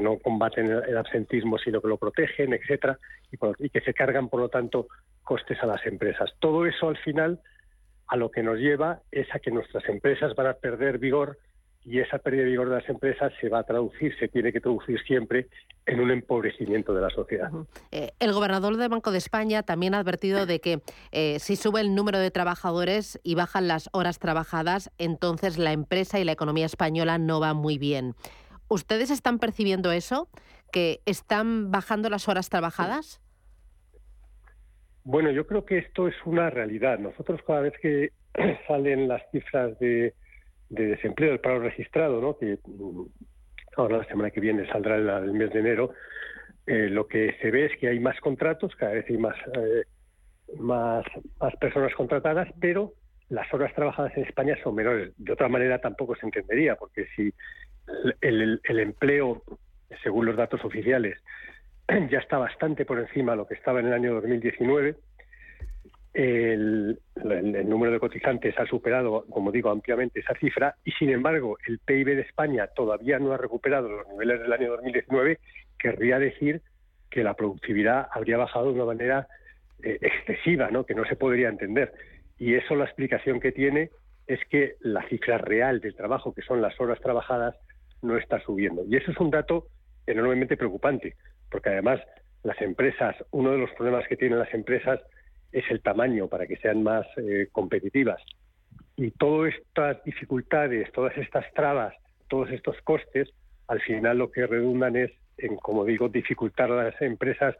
no 0.00 0.18
combaten 0.18 0.70
el 0.70 0.96
absentismo 0.96 1.58
sino 1.58 1.80
que 1.82 1.88
lo 1.88 1.96
protegen, 1.96 2.54
etcétera, 2.54 2.98
y 3.58 3.70
que 3.70 3.80
se 3.80 3.92
cargan 3.92 4.28
por 4.28 4.40
lo 4.40 4.48
tanto 4.48 4.86
costes 5.24 5.60
a 5.62 5.66
las 5.66 5.84
empresas. 5.84 6.30
Todo 6.38 6.64
eso 6.64 6.88
al 6.88 6.96
final 6.98 7.40
a 8.08 8.16
lo 8.16 8.30
que 8.30 8.42
nos 8.42 8.58
lleva 8.58 9.00
es 9.12 9.26
a 9.34 9.38
que 9.38 9.50
nuestras 9.50 9.88
empresas 9.88 10.34
van 10.34 10.48
a 10.48 10.54
perder 10.54 10.98
vigor 10.98 11.38
y 11.84 12.00
esa 12.00 12.18
pérdida 12.18 12.42
de 12.42 12.50
vigor 12.50 12.68
de 12.68 12.76
las 12.76 12.88
empresas 12.88 13.32
se 13.40 13.48
va 13.48 13.60
a 13.60 13.62
traducir, 13.62 14.14
se 14.18 14.28
tiene 14.28 14.52
que 14.52 14.60
traducir 14.60 15.00
siempre 15.04 15.48
en 15.86 16.00
un 16.00 16.10
empobrecimiento 16.10 16.92
de 16.92 17.00
la 17.00 17.08
sociedad. 17.08 17.50
Eh, 17.92 18.12
el 18.18 18.32
gobernador 18.32 18.76
del 18.76 18.90
Banco 18.90 19.10
de 19.10 19.18
España 19.18 19.62
también 19.62 19.94
ha 19.94 19.98
advertido 19.98 20.44
de 20.44 20.60
que 20.60 20.82
eh, 21.12 21.38
si 21.38 21.56
sube 21.56 21.80
el 21.80 21.94
número 21.94 22.18
de 22.18 22.30
trabajadores 22.30 23.18
y 23.22 23.36
bajan 23.36 23.68
las 23.68 23.88
horas 23.92 24.18
trabajadas, 24.18 24.90
entonces 24.98 25.56
la 25.56 25.72
empresa 25.72 26.18
y 26.18 26.24
la 26.24 26.32
economía 26.32 26.66
española 26.66 27.16
no 27.16 27.40
va 27.40 27.54
muy 27.54 27.78
bien. 27.78 28.14
¿Ustedes 28.68 29.10
están 29.10 29.38
percibiendo 29.38 29.90
eso? 29.92 30.28
¿Que 30.70 31.00
están 31.06 31.70
bajando 31.70 32.10
las 32.10 32.28
horas 32.28 32.50
trabajadas? 32.50 33.22
Bueno, 35.04 35.30
yo 35.30 35.46
creo 35.46 35.64
que 35.64 35.78
esto 35.78 36.08
es 36.08 36.14
una 36.24 36.50
realidad. 36.50 36.98
Nosotros 36.98 37.40
cada 37.46 37.60
vez 37.60 37.74
que 37.80 38.12
salen 38.66 39.08
las 39.08 39.22
cifras 39.30 39.78
de, 39.78 40.14
desempleo 40.68 41.30
del 41.30 41.40
paro 41.40 41.60
registrado, 41.60 42.20
¿no? 42.20 42.36
que 42.36 42.58
mm, 42.64 43.02
ahora 43.76 43.98
la 43.98 44.04
semana 44.04 44.30
que 44.30 44.40
viene 44.40 44.66
saldrá 44.68 44.96
el, 44.96 45.32
mes 45.32 45.50
de 45.50 45.60
enero, 45.60 45.92
eh, 46.66 46.88
lo 46.90 47.06
que 47.06 47.34
se 47.40 47.50
ve 47.50 47.66
es 47.66 47.76
que 47.78 47.88
hay 47.88 48.00
más 48.00 48.20
contratos, 48.20 48.74
cada 48.76 48.92
vez 48.92 49.06
hay 49.08 49.16
más, 49.16 49.36
eh, 49.54 49.84
más, 50.58 51.04
más 51.40 51.56
personas 51.56 51.94
contratadas, 51.94 52.48
pero 52.60 52.92
las 53.30 53.52
horas 53.52 53.74
trabajadas 53.74 54.16
en 54.16 54.24
España 54.24 54.56
son 54.62 54.74
menores. 54.74 55.12
De 55.16 55.32
otra 55.32 55.48
manera 55.48 55.80
tampoco 55.80 56.16
se 56.16 56.26
entendería, 56.26 56.76
porque 56.76 57.06
si 57.14 57.32
el, 58.20 58.60
el 58.62 58.78
empleo, 58.78 59.42
según 60.02 60.26
los 60.26 60.36
datos 60.36 60.64
oficiales, 60.64 61.18
ya 62.10 62.18
está 62.18 62.38
bastante 62.38 62.84
por 62.84 62.98
encima 62.98 63.32
de 63.32 63.38
lo 63.38 63.46
que 63.46 63.54
estaba 63.54 63.80
en 63.80 63.86
el 63.86 63.92
año 63.92 64.14
2019. 64.14 64.96
El, 66.14 66.98
número 67.66 67.92
de 67.92 68.00
cotizantes 68.00 68.58
ha 68.58 68.66
superado, 68.66 69.24
como 69.30 69.52
digo, 69.52 69.70
ampliamente 69.70 70.20
esa 70.20 70.34
cifra 70.34 70.74
y, 70.84 70.90
sin 70.92 71.10
embargo, 71.10 71.58
el 71.66 71.78
PIB 71.78 72.16
de 72.16 72.22
España 72.22 72.66
todavía 72.74 73.18
no 73.18 73.32
ha 73.32 73.36
recuperado 73.36 73.88
los 73.88 74.08
niveles 74.08 74.40
del 74.40 74.52
año 74.52 74.70
2019. 74.70 75.38
Querría 75.78 76.18
decir 76.18 76.62
que 77.10 77.22
la 77.22 77.34
productividad 77.34 78.08
habría 78.10 78.36
bajado 78.36 78.66
de 78.66 78.72
una 78.72 78.84
manera 78.84 79.28
eh, 79.82 79.98
excesiva, 80.00 80.70
¿no? 80.70 80.84
que 80.84 80.94
no 80.94 81.04
se 81.04 81.16
podría 81.16 81.48
entender. 81.48 81.92
Y 82.38 82.54
eso 82.54 82.74
la 82.74 82.84
explicación 82.84 83.38
que 83.40 83.52
tiene 83.52 83.90
es 84.26 84.40
que 84.50 84.74
la 84.80 85.06
cifra 85.08 85.38
real 85.38 85.80
del 85.80 85.94
trabajo, 85.94 86.34
que 86.34 86.42
son 86.42 86.60
las 86.60 86.78
horas 86.80 87.00
trabajadas, 87.00 87.54
no 88.02 88.16
está 88.16 88.40
subiendo. 88.40 88.84
Y 88.88 88.96
eso 88.96 89.10
es 89.10 89.18
un 89.18 89.30
dato 89.30 89.66
enormemente 90.10 90.56
preocupante, 90.56 91.16
porque 91.50 91.70
además 91.70 92.00
las 92.42 92.60
empresas, 92.60 93.16
uno 93.30 93.52
de 93.52 93.58
los 93.58 93.70
problemas 93.72 94.06
que 94.08 94.16
tienen 94.16 94.38
las 94.38 94.52
empresas 94.54 95.00
es 95.52 95.64
el 95.70 95.80
tamaño 95.82 96.28
para 96.28 96.46
que 96.46 96.56
sean 96.56 96.82
más 96.82 97.06
eh, 97.16 97.48
competitivas. 97.52 98.20
Y 98.96 99.10
todas 99.12 99.54
estas 99.54 100.02
dificultades, 100.04 100.90
todas 100.92 101.16
estas 101.16 101.44
trabas, 101.54 101.94
todos 102.28 102.50
estos 102.50 102.76
costes, 102.82 103.28
al 103.68 103.80
final 103.80 104.18
lo 104.18 104.30
que 104.30 104.46
redundan 104.46 104.96
es 104.96 105.10
en, 105.38 105.56
como 105.56 105.84
digo, 105.84 106.08
dificultar 106.08 106.70
a 106.72 106.84
las 106.84 107.00
empresas 107.00 107.54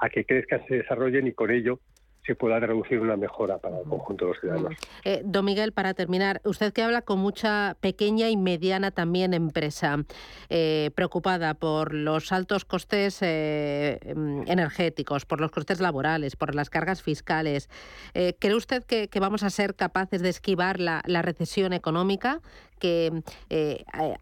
a 0.00 0.08
que 0.08 0.24
crezcan, 0.24 0.64
se 0.66 0.76
desarrollen 0.76 1.26
y 1.26 1.32
con 1.32 1.50
ello 1.50 1.80
se 2.26 2.34
pueda 2.34 2.58
traducir 2.58 3.00
una 3.00 3.16
mejora 3.16 3.58
para 3.58 3.78
el 3.78 3.84
conjunto 3.84 4.24
de 4.24 4.30
los 4.30 4.40
ciudadanos. 4.40 4.74
Eh, 5.04 5.22
don 5.24 5.44
Miguel, 5.44 5.72
para 5.72 5.92
terminar, 5.92 6.40
usted 6.44 6.72
que 6.72 6.82
habla 6.82 7.02
con 7.02 7.18
mucha 7.18 7.76
pequeña 7.80 8.30
y 8.30 8.36
mediana 8.36 8.90
también 8.90 9.34
empresa, 9.34 10.04
eh, 10.48 10.90
preocupada 10.94 11.54
por 11.54 11.92
los 11.92 12.32
altos 12.32 12.64
costes 12.64 13.18
eh, 13.20 13.98
em, 14.02 14.42
energéticos, 14.46 15.26
por 15.26 15.40
los 15.40 15.50
costes 15.50 15.80
laborales, 15.80 16.36
por 16.36 16.54
las 16.54 16.70
cargas 16.70 17.02
fiscales, 17.02 17.68
¿cree 18.12 18.54
usted 18.54 18.84
que, 18.84 19.08
vamos 19.20 19.42
a 19.42 19.50
ser 19.50 19.74
capaces 19.74 20.22
de 20.22 20.28
esquivar 20.28 20.80
la, 20.80 21.02
la 21.06 21.22
recesión 21.22 21.72
económica? 21.72 22.40
que 22.78 23.22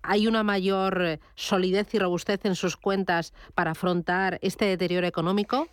hay 0.03 0.27
una 0.29 0.45
mayor 0.45 1.19
solidez 1.35 1.93
y 1.95 1.99
robustez 1.99 2.45
en 2.45 2.55
sus 2.55 2.77
cuentas 2.77 3.33
para 3.57 3.73
afrontar 3.73 4.39
este 4.41 4.67
deterioro 4.67 5.07
económico? 5.07 5.67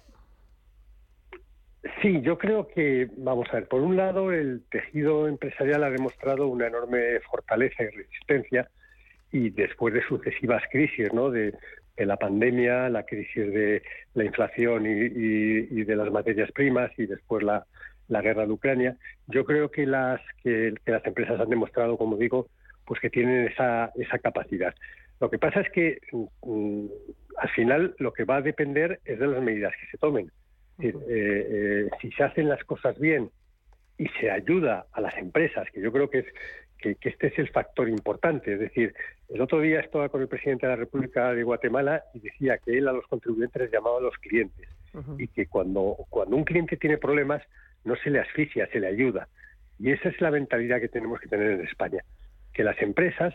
Sí, 2.02 2.22
yo 2.22 2.38
creo 2.38 2.68
que, 2.68 3.10
vamos 3.18 3.48
a 3.52 3.56
ver, 3.56 3.68
por 3.68 3.82
un 3.82 3.98
lado 3.98 4.32
el 4.32 4.64
tejido 4.72 5.28
empresarial 5.28 5.84
ha 5.84 5.90
demostrado 5.90 6.48
una 6.48 6.68
enorme 6.68 7.20
fortaleza 7.30 7.84
y 7.84 7.88
resistencia 7.90 8.70
y 9.34 9.50
después 9.50 9.94
de 9.94 10.04
sucesivas 10.04 10.64
crisis, 10.72 11.12
¿no? 11.14 11.30
De, 11.30 11.54
la 11.98 12.16
pandemia, 12.16 12.88
la 12.88 13.04
crisis 13.04 13.52
de 13.54 13.82
la 14.14 14.24
inflación 14.24 14.86
y, 14.86 15.84
de 15.84 15.96
las 15.98 16.10
materias 16.10 16.50
primas 16.54 16.90
y 16.98 17.06
después 17.06 17.44
la, 17.44 17.66
guerra 18.08 18.46
de 18.46 18.54
Ucrania, 18.54 18.96
yo 19.28 19.44
creo 19.44 19.70
que 19.70 19.86
las 19.86 20.22
que, 20.42 20.74
las 20.86 21.06
empresas 21.06 21.42
han 21.42 21.50
demostrado, 21.50 21.98
como 21.98 22.16
digo, 22.16 22.48
pues 22.86 23.02
que 23.02 23.10
tienen 23.10 23.48
esa, 23.48 23.92
esa 23.96 24.18
capacidad. 24.20 24.74
Lo 25.20 25.30
que 25.30 25.40
pasa 25.40 25.60
es 25.60 25.70
que 25.72 26.00
mm, 26.14 26.86
al 27.36 27.50
final 27.50 27.96
lo 28.00 28.14
que 28.14 28.24
va 28.24 28.38
a 28.38 28.42
depender 28.42 29.02
es 29.04 29.20
de 29.20 29.28
las 29.28 29.44
medidas 29.44 29.74
que 29.82 29.88
se 29.88 29.98
tomen. 29.98 30.32
Eh, 30.82 30.94
eh, 31.10 31.90
si 32.02 32.12
se 32.12 32.24
hacen 32.24 32.48
las 32.48 32.64
cosas 32.64 32.98
bien 33.00 33.30
y 33.98 34.08
se 34.20 34.32
ayuda 34.32 34.86
a 34.94 35.02
las 35.02 35.18
empresas, 35.18 35.68
que 35.72 35.82
yo 35.82 35.92
creo 35.92 36.10
que 36.10 36.20
es 36.20 36.26
que, 36.80 36.98
este 37.02 37.28
es 37.28 37.40
el 37.40 37.50
factor 37.50 37.90
importante. 37.90 38.54
Es 38.54 38.60
decir, 38.60 38.94
el 39.28 39.42
otro 39.42 39.60
día 39.60 39.82
estaba 39.82 40.10
con 40.10 40.22
el 40.22 40.28
presidente 40.28 40.66
de 40.66 40.72
la 40.72 40.78
República 40.78 41.34
de 41.34 41.44
Guatemala 41.44 42.04
y 42.14 42.20
decía 42.20 42.58
que 42.58 42.78
él 42.78 42.88
a 42.88 42.94
los 42.94 43.06
contribuyentes 43.08 43.62
les 43.62 43.72
llamaba 43.72 43.98
a 43.98 44.02
los 44.02 44.18
clientes 44.18 44.68
y 45.18 45.28
que 45.28 45.46
cuando, 45.46 45.98
cuando 46.10 46.36
un 46.36 46.44
cliente 46.44 46.78
tiene 46.78 46.98
problemas 46.98 47.44
no 47.84 47.96
se 47.98 48.10
le 48.10 48.20
asfixia, 48.20 48.68
se 48.68 48.80
le 48.80 48.88
ayuda. 48.88 49.28
Y 49.78 49.92
esa 49.92 50.10
es 50.10 50.20
la 50.20 50.32
mentalidad 50.32 50.80
que 50.80 50.90
tenemos 50.90 51.20
que 51.20 51.28
tener 51.28 51.52
en 51.52 51.62
España, 51.62 52.04
que 52.54 52.64
las 52.64 52.82
empresas 52.82 53.34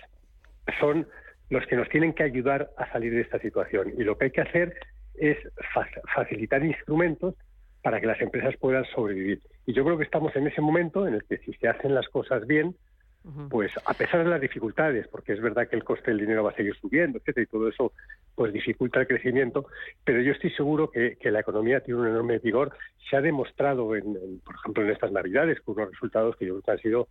son 0.81 1.07
los 1.51 1.67
que 1.67 1.77
nos 1.77 1.89
tienen 1.89 2.13
que 2.13 2.23
ayudar 2.23 2.71
a 2.77 2.91
salir 2.91 3.15
de 3.15 3.21
esta 3.21 3.39
situación. 3.39 3.93
Y 3.97 4.03
lo 4.03 4.19
que 4.19 4.27
hay 4.27 4.31
que 4.31 4.41
hacer 4.41 4.75
es 5.15 5.39
facilitar 6.15 6.65
instrumentos 6.65 7.35
para 7.83 8.01
que 8.01 8.07
las 8.07 8.21
empresas 8.21 8.57
puedan 8.57 8.85
sobrevivir. 8.87 9.41
Y 9.67 9.73
yo 9.75 9.85
creo 9.85 9.99
que 9.99 10.05
estamos 10.05 10.35
en 10.37 10.47
ese 10.47 10.61
momento 10.61 11.07
en 11.07 11.15
el 11.15 11.25
que 11.25 11.39
si 11.39 11.53
se 11.55 11.69
hacen 11.69 11.95
las 11.95 12.09
cosas 12.09 12.47
bien, 12.47 12.75
pues 13.49 13.73
a 13.87 13.95
pesar 13.95 14.23
de 14.23 14.29
las 14.29 14.41
dificultades, 14.41 15.09
porque 15.09 15.33
es 15.33 15.41
verdad 15.41 15.67
que 15.67 15.77
el 15.77 15.85
coste 15.85 16.11
del 16.11 16.21
dinero 16.21 16.45
va 16.45 16.51
a 16.51 16.55
seguir 16.55 16.75
subiendo, 16.77 17.19
etcétera, 17.19 17.45
y 17.45 17.47
todo 17.47 17.69
eso 17.69 17.93
pues 18.35 18.53
dificulta 18.53 19.01
el 19.01 19.07
crecimiento, 19.07 19.67
pero 20.05 20.21
yo 20.21 20.33
estoy 20.33 20.51
seguro 20.51 20.91
que, 20.91 21.17
la 21.23 21.41
economía 21.41 21.81
tiene 21.81 22.01
un 22.01 22.09
enorme 22.09 22.39
vigor. 22.39 22.77
Se 23.09 23.17
ha 23.17 23.23
demostrado, 23.23 23.97
en, 23.97 24.41
por 24.45 24.55
ejemplo, 24.57 24.83
en 24.83 24.91
estas 24.91 25.11
Navidades, 25.11 25.61
con 25.63 25.77
unos 25.77 25.93
resultados 25.93 26.37
que 26.37 26.47
yo 26.47 26.55
creo 26.55 26.63
que 26.63 26.71
han 26.71 26.79
sido 26.79 27.09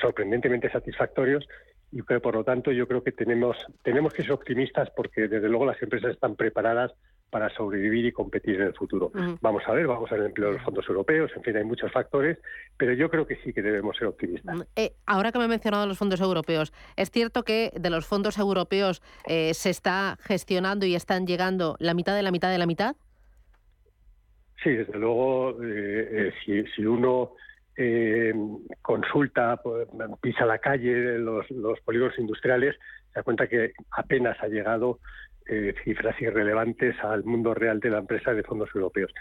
sorprendentemente 0.00 0.70
satisfactorios 0.70 1.46
y 1.90 2.00
que 2.02 2.18
por 2.20 2.34
lo 2.34 2.44
tanto 2.44 2.72
yo 2.72 2.88
creo 2.88 3.04
que 3.04 3.12
tenemos 3.12 3.56
tenemos 3.82 4.14
que 4.14 4.22
ser 4.22 4.32
optimistas 4.32 4.88
porque 4.96 5.28
desde 5.28 5.50
luego 5.50 5.66
las 5.66 5.82
empresas 5.82 6.12
están 6.12 6.36
preparadas 6.36 6.92
para 7.32 7.48
sobrevivir 7.48 8.04
y 8.04 8.12
competir 8.12 8.56
en 8.56 8.66
el 8.66 8.74
futuro. 8.74 9.10
Vamos 9.40 9.62
a 9.66 9.72
ver, 9.72 9.86
vamos 9.86 10.12
a 10.12 10.16
ver 10.16 10.24
el 10.24 10.26
empleo 10.26 10.48
de 10.48 10.56
los 10.56 10.62
fondos 10.62 10.86
europeos, 10.86 11.30
en 11.34 11.42
fin, 11.42 11.56
hay 11.56 11.64
muchos 11.64 11.90
factores, 11.90 12.36
pero 12.76 12.92
yo 12.92 13.08
creo 13.08 13.26
que 13.26 13.36
sí 13.36 13.54
que 13.54 13.62
debemos 13.62 13.96
ser 13.96 14.08
optimistas. 14.08 14.68
Eh, 14.76 14.92
ahora 15.06 15.32
que 15.32 15.38
me 15.38 15.46
he 15.46 15.48
mencionado 15.48 15.86
los 15.86 15.96
fondos 15.96 16.20
europeos, 16.20 16.74
¿es 16.94 17.10
cierto 17.10 17.42
que 17.42 17.72
de 17.74 17.88
los 17.88 18.04
fondos 18.04 18.36
europeos 18.36 19.00
eh, 19.26 19.54
se 19.54 19.70
está 19.70 20.18
gestionando 20.20 20.84
y 20.84 20.94
están 20.94 21.26
llegando 21.26 21.76
la 21.78 21.94
mitad 21.94 22.14
de 22.14 22.22
la 22.22 22.32
mitad 22.32 22.50
de 22.50 22.58
la 22.58 22.66
mitad? 22.66 22.96
Sí, 24.62 24.68
desde 24.68 24.98
luego, 24.98 25.56
eh, 25.64 26.34
si, 26.44 26.84
uno 26.84 27.32
consulta, 28.82 29.56
pues, 29.62 29.88
pisa 30.20 30.44
la 30.44 30.58
calle, 30.58 31.18
los, 31.18 31.46
polígonos 31.84 32.18
industriales, 32.18 32.76
se 33.08 33.20
da 33.20 33.22
cuenta 33.22 33.46
que 33.46 33.72
apenas 33.90 34.36
ha 34.42 34.48
llegado 34.48 34.98
eh, 35.48 35.74
cifras 35.84 36.20
irrelevantes 36.20 36.94
al 37.02 37.24
mundo 37.24 37.54
real 37.54 37.80
de 37.80 37.90
la 37.90 37.98
empresa 37.98 38.34
de 38.34 38.42
fondos 38.42 38.70
europeos. 38.74 39.12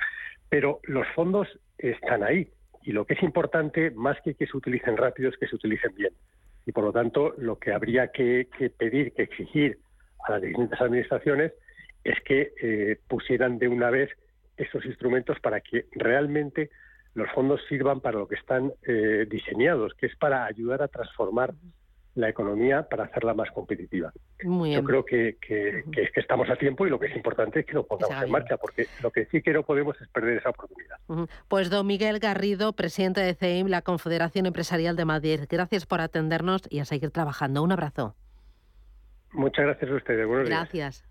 Pero 0.49 0.79
los 0.83 1.07
fondos 1.15 1.47
están 1.77 2.23
ahí 2.23 2.49
y 2.83 2.91
lo 2.91 3.05
que 3.05 3.13
es 3.13 3.23
importante, 3.23 3.91
más 3.91 4.19
que 4.21 4.33
que 4.33 4.47
se 4.47 4.57
utilicen 4.57 4.97
rápido, 4.97 5.29
es 5.29 5.37
que 5.37 5.47
se 5.47 5.55
utilicen 5.55 5.93
bien. 5.95 6.13
Y 6.65 6.71
por 6.71 6.83
lo 6.83 6.91
tanto, 6.91 7.33
lo 7.37 7.57
que 7.57 7.71
habría 7.71 8.09
que, 8.09 8.47
pedir, 8.77 9.13
que 9.13 9.23
exigir 9.23 9.79
a 10.27 10.33
las 10.33 10.41
distintas 10.41 10.81
administraciones 10.81 11.53
es 12.03 12.19
que 12.21 12.53
eh, 12.61 12.97
pusieran 13.07 13.59
de 13.59 13.67
una 13.67 13.89
vez 13.89 14.09
esos 14.57 14.85
instrumentos 14.85 15.39
para 15.39 15.61
que 15.61 15.85
realmente 15.93 16.69
los 17.13 17.29
fondos 17.31 17.61
sirvan 17.67 17.99
para 17.99 18.19
lo 18.19 18.27
que 18.27 18.35
están 18.35 18.73
eh, 18.83 19.25
diseñados, 19.29 19.93
que 19.95 20.05
es 20.07 20.15
para 20.15 20.45
ayudar 20.45 20.81
a 20.81 20.87
transformar 20.87 21.53
la 22.15 22.29
economía 22.29 22.83
para 22.89 23.05
hacerla 23.05 23.33
más 23.33 23.49
competitiva. 23.51 24.11
Yo 24.43 24.83
creo 24.83 25.05
que, 25.05 25.37
que, 25.39 25.83
estamos 26.15 26.49
a 26.49 26.57
tiempo 26.57 26.85
y 26.85 26.89
lo 26.89 26.99
que 26.99 27.07
es 27.07 27.15
importante 27.15 27.61
es 27.61 27.65
que 27.65 27.73
lo 27.73 27.85
pongamos 27.85 28.21
en 28.21 28.31
marcha, 28.31 28.57
porque 28.57 28.87
lo 29.01 29.11
que 29.11 29.25
sí 29.27 29.41
que 29.41 29.53
no 29.53 29.63
podemos 29.63 29.99
es 30.01 30.07
perder 30.09 30.39
esa 30.39 30.49
oportunidad. 30.49 30.97
Pues 31.47 31.69
don 31.69 31.87
Miguel 31.87 32.19
Garrido, 32.19 32.73
presidente 32.73 33.21
de 33.21 33.33
CEIM, 33.33 33.67
la 33.67 33.81
Confederación 33.81 34.45
Empresarial 34.45 34.95
de 34.95 35.05
Madrid, 35.05 35.41
gracias 35.49 35.85
por 35.85 36.01
atendernos 36.01 36.63
y 36.69 36.79
a 36.79 36.85
seguir 36.85 37.11
trabajando. 37.11 37.63
Un 37.63 37.71
abrazo. 37.71 38.15
Muchas 39.31 39.65
gracias 39.65 39.91
a 39.91 39.95
ustedes. 39.95 40.27
Buenos 40.27 40.49
gracias. 40.49 41.10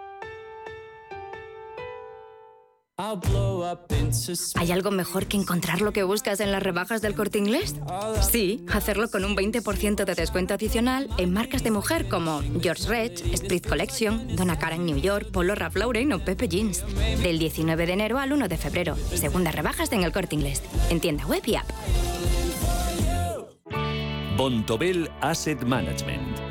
¿Hay 4.55 4.71
algo 4.71 4.91
mejor 4.91 5.25
que 5.25 5.35
encontrar 5.37 5.81
lo 5.81 5.91
que 5.91 6.03
buscas 6.03 6.39
en 6.39 6.51
las 6.51 6.61
rebajas 6.61 7.01
del 7.01 7.15
corte 7.15 7.39
inglés? 7.39 7.75
Sí, 8.21 8.63
hacerlo 8.71 9.09
con 9.09 9.25
un 9.25 9.35
20% 9.35 10.05
de 10.05 10.15
descuento 10.15 10.53
adicional 10.53 11.09
en 11.17 11.33
marcas 11.33 11.63
de 11.63 11.71
mujer 11.71 12.07
como 12.07 12.41
George 12.61 12.87
Rech, 12.87 13.25
Split 13.33 13.67
Collection, 13.67 14.35
Donna 14.35 14.59
Cara 14.59 14.75
en 14.75 14.85
New 14.85 14.97
York, 14.97 15.31
Polo 15.31 15.55
Ralph 15.55 15.77
Lauren 15.77 16.13
o 16.13 16.19
Pepe 16.23 16.47
Jeans. 16.47 16.83
Del 17.23 17.39
19 17.39 17.87
de 17.87 17.93
enero 17.93 18.19
al 18.19 18.33
1 18.33 18.47
de 18.47 18.57
febrero. 18.57 18.95
Segundas 19.15 19.55
rebajas 19.55 19.91
en 19.93 20.03
el 20.03 20.11
corte 20.11 20.35
inglés. 20.35 20.61
En 20.89 20.99
tienda 20.99 21.25
web 21.25 21.41
y 21.47 21.55
app. 21.55 21.69
Bontobel 24.37 25.09
Asset 25.21 25.63
Management. 25.63 26.50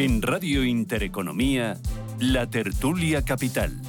En 0.00 0.22
Radio 0.22 0.64
Intereconomía, 0.64 1.76
La 2.20 2.48
Tertulia 2.48 3.22
Capital. 3.22 3.82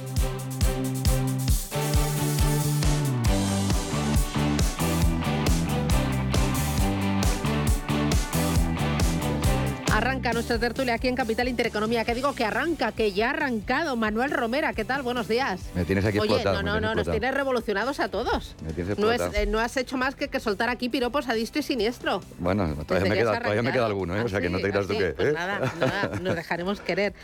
Arranca 10.22 10.34
nuestra 10.34 10.58
tertulia 10.60 10.94
aquí 10.94 11.08
en 11.08 11.16
Capital 11.16 11.48
Intereconomía. 11.48 12.04
Que 12.04 12.14
digo 12.14 12.32
que 12.32 12.44
arranca, 12.44 12.92
que 12.92 13.10
ya 13.10 13.26
ha 13.26 13.30
arrancado. 13.30 13.96
Manuel 13.96 14.30
Romera, 14.30 14.72
¿qué 14.72 14.84
tal? 14.84 15.02
Buenos 15.02 15.26
días. 15.26 15.62
Me 15.74 15.84
tienes 15.84 16.04
aquí 16.04 16.20
Oye, 16.20 16.34
explotado. 16.34 16.62
no, 16.62 16.74
no, 16.74 16.80
no, 16.80 16.94
nos 16.94 17.10
tienes 17.10 17.34
revolucionados 17.34 17.98
a 17.98 18.06
todos. 18.06 18.54
Me 18.64 18.72
tienes 18.72 18.96
No, 19.00 19.10
es- 19.10 19.20
eh, 19.34 19.46
no 19.46 19.58
has 19.58 19.76
hecho 19.76 19.96
más 19.96 20.14
que, 20.14 20.28
que 20.28 20.38
soltar 20.38 20.68
aquí 20.68 20.88
piropos 20.88 21.28
a 21.28 21.34
diestro 21.34 21.58
y 21.58 21.64
siniestro. 21.64 22.20
Bueno, 22.38 22.72
todavía 22.86 23.08
me, 23.08 23.16
que 23.16 23.22
queda, 23.22 23.38
todavía 23.40 23.62
me 23.62 23.72
queda 23.72 23.82
arrancado. 23.82 23.86
alguno, 23.86 24.16
¿eh? 24.16 24.20
o 24.20 24.28
sea 24.28 24.40
que 24.40 24.48
no 24.48 24.58
te 24.60 24.70
creas 24.70 24.86
tú 24.86 24.92
Así, 24.92 25.02
que... 25.02 25.10
pues 25.10 25.28
¿eh? 25.30 25.32
nada, 25.32 25.72
nada, 25.80 26.20
nos 26.20 26.36
dejaremos 26.36 26.80
querer. 26.80 27.14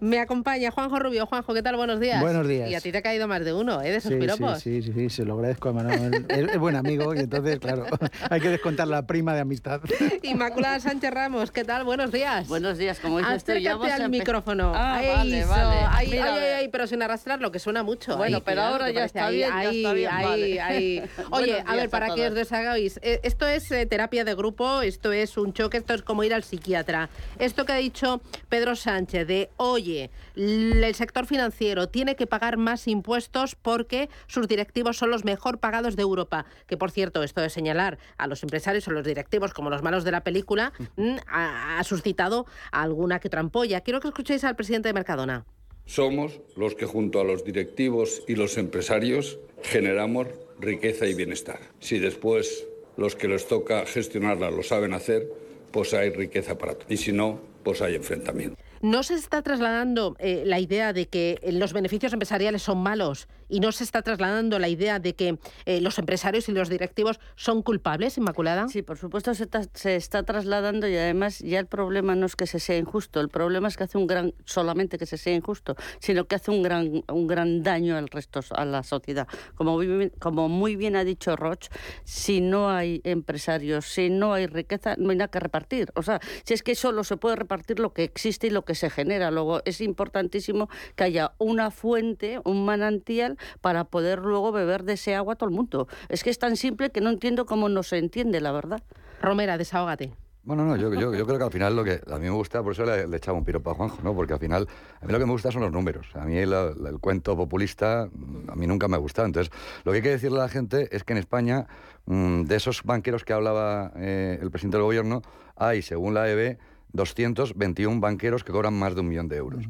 Me 0.00 0.18
acompaña 0.20 0.70
Juanjo 0.70 0.98
Rubio. 0.98 1.24
Juanjo, 1.24 1.54
¿qué 1.54 1.62
tal? 1.62 1.76
Buenos 1.76 2.00
días. 2.00 2.20
Buenos 2.20 2.46
días. 2.46 2.68
Y 2.68 2.74
a 2.74 2.82
ti 2.82 2.92
te 2.92 2.98
ha 2.98 3.02
caído 3.02 3.28
más 3.28 3.42
de 3.46 3.54
uno, 3.54 3.80
¿eh? 3.80 3.88
De 3.92 3.96
esos 3.96 4.12
Sí, 4.12 4.18
piropos. 4.18 4.58
sí, 4.60 4.82
sí, 4.82 4.92
sí, 4.92 5.08
sí, 5.08 5.08
se 5.08 5.24
lo 5.24 5.34
agradezco 5.36 5.70
a 5.70 5.72
Manuel. 5.72 6.26
Es 6.28 6.58
buen 6.58 6.76
amigo 6.76 7.14
y 7.14 7.20
entonces, 7.20 7.58
claro, 7.60 7.86
hay 8.30 8.40
que 8.42 8.50
descontar 8.50 8.88
la 8.88 9.06
prima 9.06 9.32
de 9.34 9.40
amistad. 9.40 9.80
Inmaculada 10.22 10.78
Sánchez 10.80 11.10
Ramos, 11.14 11.50
¿qué 11.50 11.64
tal? 11.64 11.84
Buenos 11.84 12.12
días. 12.12 12.41
Buenos 12.48 12.78
días, 12.78 12.98
como 13.00 13.18
dices 13.18 13.44
tú, 13.44 13.52
ya 13.52 13.72
Acércate 13.74 13.78
vamos 13.78 13.88
a 13.90 13.94
al 13.96 14.02
empe- 14.02 14.08
micrófono. 14.18 14.72
Ah, 14.74 14.94
Ahí, 14.96 15.08
vale, 15.08 15.38
eso. 15.40 15.48
vale. 15.48 15.76
Ay, 15.90 16.08
Mira, 16.10 16.34
ay, 16.34 16.40
ay, 16.58 16.68
pero 16.68 16.86
sin 16.86 17.02
arrastrarlo, 17.02 17.50
que 17.52 17.58
suena 17.58 17.82
mucho. 17.82 18.16
Bueno, 18.16 18.40
pero 18.42 18.56
cuidado, 18.56 18.72
ahora 18.74 18.86
que 18.86 18.92
ya 18.94 19.00
parece 19.00 19.18
está 19.18 19.26
ahí, 19.26 19.36
bien, 19.36 19.48
ya 19.50 19.58
ahí, 19.58 19.76
está 19.84 19.92
bien, 19.92 20.10
ahí, 20.12 20.24
vale. 20.24 20.60
ahí. 20.60 20.98
Buenos 21.16 21.32
Oye, 21.32 21.52
a 21.52 21.62
días 21.62 21.76
ver, 21.76 21.86
a 21.86 21.90
para 21.90 22.14
que 22.14 22.28
os 22.28 22.34
deshagáis, 22.34 22.98
eh, 23.02 23.20
esto 23.22 23.46
es 23.46 23.70
eh, 23.70 23.86
terapia 23.86 24.24
de 24.24 24.34
grupo, 24.34 24.82
esto 24.82 25.12
es 25.12 25.36
un 25.36 25.52
choque, 25.52 25.76
esto 25.78 25.94
es 25.94 26.02
como 26.02 26.24
ir 26.24 26.34
al 26.34 26.42
psiquiatra. 26.44 27.08
Esto 27.38 27.64
que 27.64 27.72
ha 27.72 27.76
dicho 27.76 28.20
Pedro 28.48 28.76
Sánchez 28.76 29.26
de, 29.26 29.50
oye, 29.56 30.10
l- 30.36 30.86
el 30.86 30.94
sector 30.94 31.26
financiero 31.26 31.88
tiene 31.88 32.16
que 32.16 32.26
pagar 32.26 32.56
más 32.56 32.88
impuestos 32.88 33.54
porque 33.54 34.08
sus 34.26 34.48
directivos 34.48 34.96
son 34.96 35.10
los 35.10 35.24
mejor 35.24 35.58
pagados 35.58 35.96
de 35.96 36.02
Europa. 36.02 36.46
Que, 36.66 36.76
por 36.76 36.90
cierto, 36.90 37.22
esto 37.22 37.40
de 37.40 37.50
señalar 37.50 37.98
a 38.18 38.26
los 38.26 38.42
empresarios 38.42 38.86
o 38.88 38.90
los 38.92 39.04
directivos 39.04 39.52
como 39.52 39.70
los 39.70 39.82
malos 39.82 40.04
de 40.04 40.10
la 40.12 40.22
película 40.22 40.72
mm, 40.96 41.16
ha, 41.26 41.78
ha 41.78 41.84
suscitado 41.84 42.31
alguna 42.70 43.18
que 43.20 43.28
otra 43.28 43.40
ampolla. 43.40 43.80
Quiero 43.80 44.00
que 44.00 44.08
escuchéis 44.08 44.44
al 44.44 44.56
presidente 44.56 44.88
de 44.88 44.94
Mercadona. 44.94 45.44
Somos 45.86 46.40
los 46.56 46.74
que 46.74 46.86
junto 46.86 47.20
a 47.20 47.24
los 47.24 47.44
directivos 47.44 48.22
y 48.28 48.36
los 48.36 48.56
empresarios 48.56 49.38
generamos 49.62 50.28
riqueza 50.58 51.06
y 51.06 51.14
bienestar. 51.14 51.58
Si 51.80 51.98
después 51.98 52.66
los 52.96 53.16
que 53.16 53.28
les 53.28 53.46
toca 53.48 53.84
gestionarla 53.86 54.50
lo 54.50 54.62
saben 54.62 54.94
hacer, 54.94 55.28
pues 55.72 55.94
hay 55.94 56.10
riqueza 56.10 56.56
para 56.56 56.74
todos. 56.74 56.90
Y 56.90 56.96
si 56.96 57.12
no, 57.12 57.40
pues 57.62 57.82
hay 57.82 57.94
enfrentamiento. 57.94 58.56
¿No 58.80 59.02
se 59.04 59.14
está 59.14 59.42
trasladando 59.42 60.16
eh, 60.18 60.42
la 60.44 60.58
idea 60.58 60.92
de 60.92 61.06
que 61.06 61.38
los 61.52 61.72
beneficios 61.72 62.12
empresariales 62.12 62.62
son 62.62 62.78
malos 62.78 63.28
y 63.52 63.60
no 63.60 63.70
se 63.70 63.84
está 63.84 64.00
trasladando 64.00 64.58
la 64.58 64.68
idea 64.68 64.98
de 64.98 65.14
que 65.14 65.38
eh, 65.66 65.82
los 65.82 65.98
empresarios 65.98 66.48
y 66.48 66.52
los 66.52 66.70
directivos 66.70 67.20
son 67.36 67.62
culpables, 67.62 68.16
Inmaculada? 68.16 68.66
Sí, 68.68 68.80
por 68.80 68.96
supuesto 68.96 69.34
se, 69.34 69.46
se 69.74 69.96
está 69.96 70.22
trasladando 70.22 70.88
y 70.88 70.96
además 70.96 71.38
ya 71.40 71.58
el 71.58 71.66
problema 71.66 72.14
no 72.14 72.24
es 72.24 72.34
que 72.34 72.46
se 72.46 72.58
sea 72.58 72.78
injusto, 72.78 73.20
el 73.20 73.28
problema 73.28 73.68
es 73.68 73.76
que 73.76 73.84
hace 73.84 73.98
un 73.98 74.06
gran, 74.06 74.32
solamente 74.46 74.96
que 74.96 75.04
se 75.04 75.18
sea 75.18 75.34
injusto, 75.34 75.76
sino 76.00 76.24
que 76.24 76.36
hace 76.36 76.50
un 76.50 76.62
gran, 76.62 77.04
un 77.08 77.26
gran 77.26 77.62
daño 77.62 77.98
al 77.98 78.08
resto, 78.08 78.40
a 78.52 78.64
la 78.64 78.82
sociedad. 78.82 79.28
Como 79.54 79.78
como 80.18 80.48
muy 80.48 80.76
bien 80.76 80.96
ha 80.96 81.04
dicho 81.04 81.36
Roch, 81.36 81.66
si 82.04 82.40
no 82.40 82.70
hay 82.70 83.02
empresarios, 83.04 83.84
si 83.84 84.08
no 84.08 84.32
hay 84.32 84.46
riqueza, 84.46 84.94
no 84.96 85.10
hay 85.10 85.16
nada 85.16 85.28
que 85.28 85.40
repartir. 85.40 85.90
O 85.94 86.02
sea, 86.02 86.20
si 86.44 86.54
es 86.54 86.62
que 86.62 86.74
solo 86.74 87.04
se 87.04 87.18
puede 87.18 87.36
repartir 87.36 87.78
lo 87.80 87.92
que 87.92 88.04
existe 88.04 88.46
y 88.46 88.50
lo 88.50 88.64
que 88.64 88.74
se 88.74 88.88
genera. 88.88 89.30
Luego 89.30 89.60
es 89.66 89.80
importantísimo 89.80 90.70
que 90.96 91.04
haya 91.04 91.32
una 91.38 91.70
fuente, 91.70 92.40
un 92.44 92.64
manantial, 92.64 93.36
para 93.60 93.84
poder 93.84 94.20
luego 94.20 94.52
beber 94.52 94.84
de 94.84 94.94
ese 94.94 95.14
agua 95.14 95.36
todo 95.36 95.48
el 95.48 95.54
mundo. 95.54 95.88
Es 96.08 96.22
que 96.22 96.30
es 96.30 96.38
tan 96.38 96.56
simple 96.56 96.90
que 96.90 97.00
no 97.00 97.10
entiendo 97.10 97.46
cómo 97.46 97.68
no 97.68 97.82
se 97.82 97.98
entiende, 97.98 98.40
la 98.40 98.52
verdad. 98.52 98.82
Romera, 99.20 99.58
desahógate. 99.58 100.12
Bueno, 100.44 100.64
no, 100.64 100.74
yo, 100.74 100.92
yo, 100.92 101.14
yo 101.14 101.24
creo 101.24 101.38
que 101.38 101.44
al 101.44 101.52
final 101.52 101.76
lo 101.76 101.84
que 101.84 102.00
a 102.10 102.18
mí 102.18 102.24
me 102.24 102.30
gusta, 102.30 102.64
por 102.64 102.72
eso 102.72 102.84
le, 102.84 103.06
le 103.06 103.16
echaba 103.16 103.38
un 103.38 103.44
piropo 103.44 103.70
a 103.70 103.74
Juanjo, 103.74 104.02
¿no? 104.02 104.12
Porque 104.12 104.32
al 104.32 104.40
final, 104.40 104.66
a 105.00 105.06
mí 105.06 105.12
lo 105.12 105.20
que 105.20 105.26
me 105.26 105.30
gusta 105.30 105.52
son 105.52 105.62
los 105.62 105.70
números. 105.70 106.08
A 106.14 106.24
mí 106.24 106.36
el, 106.36 106.52
el 106.52 106.98
cuento 106.98 107.36
populista, 107.36 108.08
mm, 108.12 108.50
a 108.50 108.56
mí 108.56 108.66
nunca 108.66 108.88
me 108.88 108.96
ha 108.96 108.98
gustado. 108.98 109.26
Entonces, 109.26 109.52
lo 109.84 109.92
que 109.92 109.98
hay 109.98 110.02
que 110.02 110.10
decirle 110.10 110.38
a 110.40 110.42
la 110.42 110.48
gente 110.48 110.88
es 110.90 111.04
que 111.04 111.12
en 111.12 111.18
España, 111.18 111.68
mm, 112.06 112.42
de 112.42 112.56
esos 112.56 112.82
banqueros 112.82 113.24
que 113.24 113.32
hablaba 113.32 113.92
eh, 113.94 114.40
el 114.42 114.50
presidente 114.50 114.78
del 114.78 114.84
gobierno, 114.84 115.22
hay, 115.54 115.80
según 115.80 116.14
la 116.14 116.28
EB, 116.28 116.58
221 116.92 118.00
banqueros 118.00 118.42
que 118.42 118.50
cobran 118.50 118.74
más 118.74 118.96
de 118.96 119.00
un 119.00 119.08
millón 119.08 119.28
de 119.28 119.36
euros. 119.36 119.64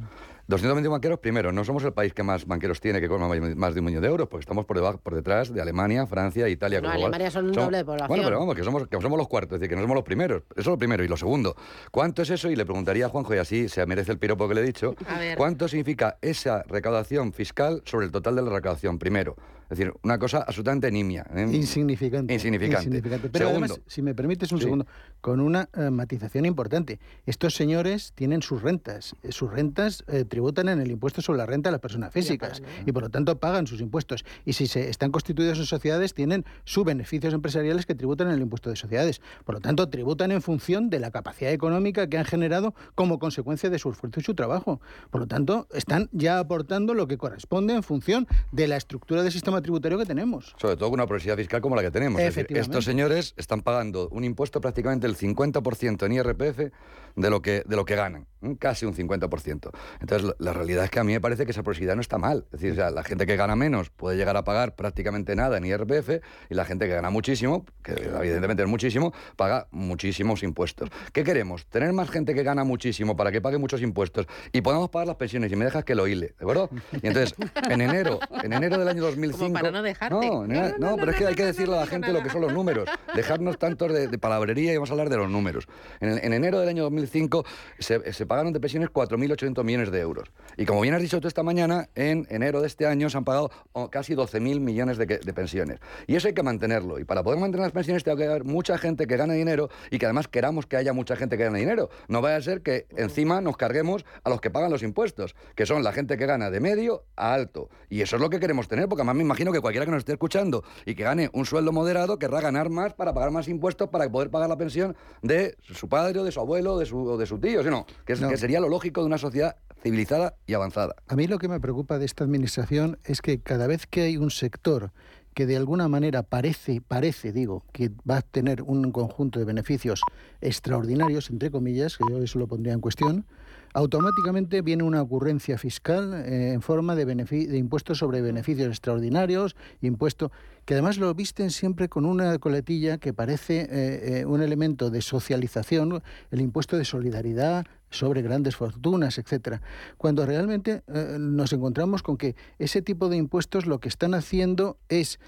221 0.48 0.90
banqueros, 0.90 1.18
primero, 1.20 1.52
no 1.52 1.64
somos 1.64 1.84
el 1.84 1.92
país 1.92 2.12
que 2.12 2.22
más 2.22 2.46
banqueros 2.46 2.80
tiene 2.80 3.00
que 3.00 3.08
cobran 3.08 3.56
más- 3.56 3.74
de 3.74 3.80
un 3.80 3.86
millón 3.86 4.02
de 4.02 4.08
euros, 4.08 4.28
porque 4.28 4.42
estamos 4.42 4.64
por, 4.66 4.76
debajo, 4.76 4.98
por 4.98 5.14
detrás 5.14 5.52
de 5.54 5.62
Alemania, 5.62 6.06
Francia, 6.06 6.48
Italia. 6.48 6.80
No, 6.80 6.90
Alemania 6.90 7.30
son 7.30 7.46
un 7.46 7.54
somos- 7.54 7.66
doble 7.66 7.78
de 7.78 7.84
población. 7.84 8.08
Bueno, 8.08 8.24
pero 8.24 8.38
vamos, 8.40 8.54
que 8.56 8.64
somos, 8.64 8.88
que 8.88 9.00
somos 9.00 9.18
los 9.18 9.28
cuartos, 9.28 9.56
es 9.56 9.60
decir, 9.60 9.70
que 9.70 9.76
no 9.76 9.82
somos 9.82 9.94
los 9.94 10.04
primeros. 10.04 10.42
Eso 10.50 10.60
es 10.60 10.66
lo 10.66 10.78
primero. 10.78 11.04
Y 11.04 11.08
lo 11.08 11.16
segundo, 11.16 11.56
¿cuánto 11.90 12.22
es 12.22 12.30
eso? 12.30 12.50
Y 12.50 12.56
le 12.56 12.64
preguntaría 12.64 13.06
a 13.06 13.08
Juanjo, 13.08 13.34
y 13.34 13.38
así 13.38 13.68
se 13.68 13.86
merece 13.86 14.12
el 14.12 14.18
piropo 14.18 14.48
que 14.48 14.54
le 14.54 14.60
he 14.62 14.64
dicho. 14.64 14.94
¿cuánto 15.36 15.68
significa 15.68 16.18
esa 16.20 16.62
recaudación 16.64 17.32
fiscal 17.32 17.82
sobre 17.84 18.06
el 18.06 18.12
total 18.12 18.36
de 18.36 18.42
la 18.42 18.50
recaudación? 18.50 18.98
Primero. 18.98 19.36
Es 19.70 19.78
decir, 19.78 19.94
una 20.02 20.18
cosa 20.18 20.38
absolutamente 20.46 20.90
nimia. 20.90 21.24
¿eh? 21.34 21.46
Insignificante. 21.50 22.34
Insignificante. 22.34 22.84
Insignificante. 22.88 23.30
Pero 23.30 23.46
Segundo. 23.48 23.66
además, 23.72 23.80
si 23.86 24.02
me 24.02 24.14
permites 24.14 24.52
un 24.52 24.58
Sí. 24.58 24.64
segundo, 24.64 24.86
con 25.22 25.40
una 25.40 25.70
eh, 25.74 25.88
matización 25.90 26.44
importante. 26.44 26.98
Estos 27.26 27.54
señores 27.54 28.12
tienen 28.14 28.42
sus 28.42 28.60
rentas. 28.60 29.14
Eh, 29.22 29.32
Sus 29.32 29.50
rentas 29.50 30.04
eh, 30.08 30.24
tributan 30.24 30.68
en 30.68 30.80
el 30.80 30.90
impuesto 30.90 31.22
sobre 31.22 31.38
la 31.38 31.46
renta 31.46 31.70
de 31.70 31.72
las 31.72 31.80
personas 31.80 32.12
físicas 32.12 32.60
y 32.84 32.92
por 32.92 33.04
lo 33.04 33.08
tanto 33.08 33.38
pagan 33.38 33.66
sus 33.66 33.80
impuestos. 33.80 34.24
Y 34.44 34.52
si 34.54 34.66
se 34.66 34.90
están 34.90 35.12
constituidos 35.12 35.58
en 35.58 35.66
sociedades, 35.66 36.12
tienen 36.12 36.44
sus 36.64 36.84
beneficios 36.84 37.32
empresariales 37.32 37.86
que 37.86 37.94
tributan 37.94 38.28
en 38.28 38.34
el 38.34 38.42
impuesto 38.42 38.68
de 38.68 38.76
sociedades. 38.76 39.22
Por 39.44 39.54
lo 39.54 39.60
tanto, 39.60 39.88
tributan 39.88 40.32
en 40.32 40.42
función 40.42 40.90
de 40.90 40.98
la 40.98 41.12
capacidad 41.12 41.52
económica 41.52 42.08
que 42.08 42.18
han 42.18 42.24
generado 42.24 42.74
como 42.96 43.20
consecuencia 43.20 43.70
de 43.70 43.78
su 43.78 43.90
esfuerzo 43.90 44.18
y 44.18 44.24
su 44.24 44.34
trabajo. 44.34 44.80
Por 45.10 45.20
lo 45.20 45.26
tanto, 45.28 45.68
están 45.72 46.08
ya 46.10 46.40
aportando 46.40 46.94
lo 46.94 47.06
que 47.06 47.16
corresponde 47.16 47.74
en 47.74 47.84
función 47.84 48.26
de 48.50 48.66
la 48.66 48.76
estructura 48.76 49.22
del 49.22 49.30
sistema 49.30 49.62
tributario 49.62 49.98
que 49.98 50.06
tenemos. 50.06 50.56
Sobre 50.58 50.76
todo 50.76 50.90
con 50.90 50.98
una 50.98 51.06
progresividad 51.06 51.36
fiscal 51.36 51.60
como 51.60 51.76
la 51.76 51.82
que 51.82 51.92
tenemos. 51.92 52.20
Es 52.20 52.34
decir, 52.34 52.58
estos 52.58 52.84
señores 52.84 53.34
están 53.36 53.62
pagando 53.62 54.08
un 54.08 54.24
impuesto 54.24 54.60
prácticamente 54.60 55.11
el 55.12 55.18
50% 55.18 56.06
en 56.06 56.12
IRPF 56.12 56.72
de 57.16 57.30
lo 57.30 57.42
que, 57.42 57.62
de 57.66 57.76
lo 57.76 57.84
que 57.84 57.96
ganan, 57.96 58.26
¿eh? 58.42 58.56
casi 58.58 58.86
un 58.86 58.94
50%. 58.94 59.70
Entonces, 60.00 60.34
la, 60.38 60.52
realidad 60.52 60.84
es 60.84 60.90
que 60.90 61.00
a 61.00 61.04
mí 61.04 61.12
me 61.12 61.20
parece 61.20 61.44
que 61.44 61.52
esa 61.52 61.62
progresividad 61.62 61.94
no 61.94 62.00
está 62.00 62.18
mal. 62.18 62.44
Es 62.52 62.60
decir, 62.60 62.72
o 62.72 62.74
sea, 62.74 62.90
la 62.90 63.02
gente 63.04 63.26
que 63.26 63.36
gana 63.36 63.56
menos 63.56 63.90
puede 63.90 64.16
llegar 64.16 64.36
a 64.36 64.44
pagar 64.44 64.74
prácticamente 64.74 65.34
nada 65.36 65.58
en 65.58 65.64
IRPF 65.64 66.22
y 66.50 66.54
la 66.54 66.64
gente 66.64 66.86
que 66.86 66.94
gana 66.94 67.10
muchísimo, 67.10 67.64
que 67.82 67.92
evidentemente 67.92 68.62
es 68.62 68.68
muchísimo, 68.68 69.12
paga 69.36 69.68
muchísimos 69.70 70.42
impuestos. 70.42 70.90
¿Qué 71.12 71.24
queremos? 71.24 71.66
Tener 71.66 71.92
más 71.92 72.10
gente 72.10 72.34
que 72.34 72.42
gana 72.42 72.64
muchísimo 72.64 73.16
para 73.16 73.32
que 73.32 73.40
pague 73.40 73.58
muchos 73.58 73.82
impuestos 73.82 74.26
y 74.52 74.60
podamos 74.60 74.90
pagar 74.90 75.08
las 75.08 75.16
pensiones 75.16 75.52
y 75.52 75.56
me 75.56 75.64
dejas 75.64 75.84
que 75.84 75.94
lo 75.94 76.06
hile, 76.06 76.34
¿de 76.38 76.44
acuerdo? 76.44 76.70
Y 77.02 77.06
entonces, 77.06 77.34
en 77.68 77.80
enero, 77.80 78.18
en 78.42 78.52
enero 78.52 78.78
del 78.78 78.88
año 78.88 79.02
2005... 79.02 79.38
Como 79.38 79.54
para 79.54 79.70
no 79.70 79.82
dejarte. 79.82 80.14
No, 80.14 80.46
no, 80.46 80.78
no, 80.78 80.96
pero 80.96 81.10
es 81.10 81.16
que 81.16 81.26
hay 81.26 81.34
que 81.34 81.44
decirle 81.44 81.76
a 81.76 81.80
la 81.80 81.86
gente 81.86 82.12
lo 82.12 82.22
que 82.22 82.30
son 82.30 82.40
los 82.40 82.52
números. 82.52 82.88
Dejarnos 83.14 83.58
tantos 83.58 83.92
de, 83.92 84.08
de 84.08 84.18
palabrería 84.18 84.72
y 84.72 84.76
vamos 84.76 84.90
a 84.90 84.92
hablar 84.92 85.01
de 85.08 85.16
los 85.16 85.30
números. 85.30 85.68
En, 86.00 86.18
en 86.18 86.32
enero 86.32 86.60
del 86.60 86.68
año 86.68 86.84
2005 86.84 87.44
se, 87.78 88.12
se 88.12 88.26
pagaron 88.26 88.52
de 88.52 88.60
pensiones 88.60 88.90
4.800 88.90 89.64
millones 89.64 89.90
de 89.90 90.00
euros. 90.00 90.30
Y 90.56 90.66
como 90.66 90.80
bien 90.80 90.94
has 90.94 91.02
dicho 91.02 91.20
tú 91.20 91.28
esta 91.28 91.42
mañana, 91.42 91.88
en 91.94 92.26
enero 92.30 92.60
de 92.60 92.66
este 92.66 92.86
año 92.86 93.10
se 93.10 93.18
han 93.18 93.24
pagado 93.24 93.50
oh, 93.72 93.90
casi 93.90 94.14
12.000 94.14 94.60
millones 94.60 94.98
de, 94.98 95.06
de 95.06 95.32
pensiones. 95.34 95.80
Y 96.06 96.16
eso 96.16 96.28
hay 96.28 96.34
que 96.34 96.42
mantenerlo. 96.42 96.98
Y 96.98 97.04
para 97.04 97.22
poder 97.22 97.40
mantener 97.40 97.64
las 97.64 97.72
pensiones 97.72 98.04
tiene 98.04 98.18
que 98.18 98.24
haber 98.26 98.44
mucha 98.44 98.78
gente 98.78 99.06
que 99.06 99.16
gane 99.16 99.34
dinero 99.34 99.70
y 99.90 99.98
que 99.98 100.06
además 100.06 100.28
queramos 100.28 100.66
que 100.66 100.76
haya 100.76 100.92
mucha 100.92 101.16
gente 101.16 101.36
que 101.36 101.44
gane 101.44 101.58
dinero. 101.58 101.90
No 102.08 102.20
vaya 102.20 102.36
a 102.36 102.42
ser 102.42 102.62
que 102.62 102.86
encima 102.96 103.40
nos 103.40 103.56
carguemos 103.56 104.04
a 104.24 104.30
los 104.30 104.40
que 104.40 104.50
pagan 104.50 104.70
los 104.70 104.82
impuestos, 104.82 105.34
que 105.54 105.66
son 105.66 105.82
la 105.82 105.92
gente 105.92 106.16
que 106.16 106.26
gana 106.26 106.50
de 106.50 106.60
medio 106.60 107.04
a 107.16 107.34
alto. 107.34 107.68
Y 107.88 108.02
eso 108.02 108.16
es 108.16 108.22
lo 108.22 108.30
que 108.30 108.40
queremos 108.40 108.68
tener, 108.68 108.88
porque 108.88 109.02
además 109.02 109.16
me 109.16 109.22
imagino 109.22 109.52
que 109.52 109.60
cualquiera 109.60 109.84
que 109.86 109.92
nos 109.92 110.00
esté 110.00 110.12
escuchando 110.12 110.64
y 110.86 110.94
que 110.94 111.04
gane 111.04 111.30
un 111.32 111.46
sueldo 111.46 111.72
moderado 111.72 112.18
querrá 112.18 112.40
ganar 112.40 112.70
más 112.70 112.94
para 112.94 113.12
pagar 113.12 113.30
más 113.30 113.48
impuestos 113.48 113.88
para 113.88 114.10
poder 114.10 114.30
pagar 114.30 114.48
la 114.48 114.56
pensión 114.56 114.91
de 115.22 115.56
su 115.60 115.88
padre 115.88 116.20
o 116.20 116.24
de 116.24 116.32
su 116.32 116.40
abuelo 116.40 116.78
de 116.78 116.86
su, 116.86 116.98
o 116.98 117.16
de 117.16 117.26
su 117.26 117.38
tío, 117.38 117.62
sino 117.62 117.86
que, 118.04 118.14
que 118.14 118.36
sería 118.36 118.60
lo 118.60 118.68
lógico 118.68 119.00
de 119.00 119.06
una 119.06 119.18
sociedad 119.18 119.56
civilizada 119.82 120.34
y 120.46 120.54
avanzada. 120.54 120.94
A 121.08 121.16
mí 121.16 121.26
lo 121.26 121.38
que 121.38 121.48
me 121.48 121.60
preocupa 121.60 121.98
de 121.98 122.04
esta 122.04 122.24
administración 122.24 122.98
es 123.04 123.20
que 123.20 123.40
cada 123.40 123.66
vez 123.66 123.86
que 123.86 124.02
hay 124.02 124.16
un 124.16 124.30
sector 124.30 124.92
que 125.34 125.46
de 125.46 125.56
alguna 125.56 125.88
manera 125.88 126.22
parece, 126.22 126.80
parece, 126.80 127.32
digo, 127.32 127.64
que 127.72 127.90
va 128.08 128.18
a 128.18 128.22
tener 128.22 128.62
un 128.62 128.92
conjunto 128.92 129.38
de 129.38 129.44
beneficios 129.44 130.02
extraordinarios, 130.40 131.30
entre 131.30 131.50
comillas, 131.50 131.96
que 131.96 132.04
yo 132.08 132.22
eso 132.22 132.38
lo 132.38 132.46
pondría 132.46 132.74
en 132.74 132.80
cuestión, 132.80 133.24
automáticamente 133.72 134.62
viene 134.62 134.82
una 134.82 135.02
ocurrencia 135.02 135.58
fiscal 135.58 136.14
eh, 136.14 136.52
en 136.52 136.62
forma 136.62 136.94
de, 136.94 137.04
de 137.04 137.56
impuestos 137.56 137.98
sobre 137.98 138.20
beneficios 138.20 138.68
extraordinarios, 138.68 139.56
impuesto 139.80 140.30
que 140.64 140.74
además 140.74 140.98
lo 140.98 141.12
visten 141.14 141.50
siempre 141.50 141.88
con 141.88 142.04
una 142.04 142.38
coletilla 142.38 142.98
que 142.98 143.12
parece 143.12 143.62
eh, 143.62 144.20
eh, 144.20 144.24
un 144.26 144.42
elemento 144.42 144.90
de 144.90 145.02
socialización, 145.02 146.02
el 146.30 146.40
impuesto 146.40 146.76
de 146.76 146.84
solidaridad 146.84 147.66
sobre 147.90 148.22
grandes 148.22 148.56
fortunas, 148.56 149.18
etcétera. 149.18 149.60
Cuando 149.98 150.24
realmente 150.24 150.82
eh, 150.86 151.16
nos 151.18 151.52
encontramos 151.52 152.02
con 152.02 152.16
que 152.16 152.36
ese 152.58 152.80
tipo 152.80 153.08
de 153.08 153.16
impuestos 153.16 153.66
lo 153.66 153.80
que 153.80 153.88
están 153.88 154.14
haciendo 154.14 154.78
es 154.88 155.18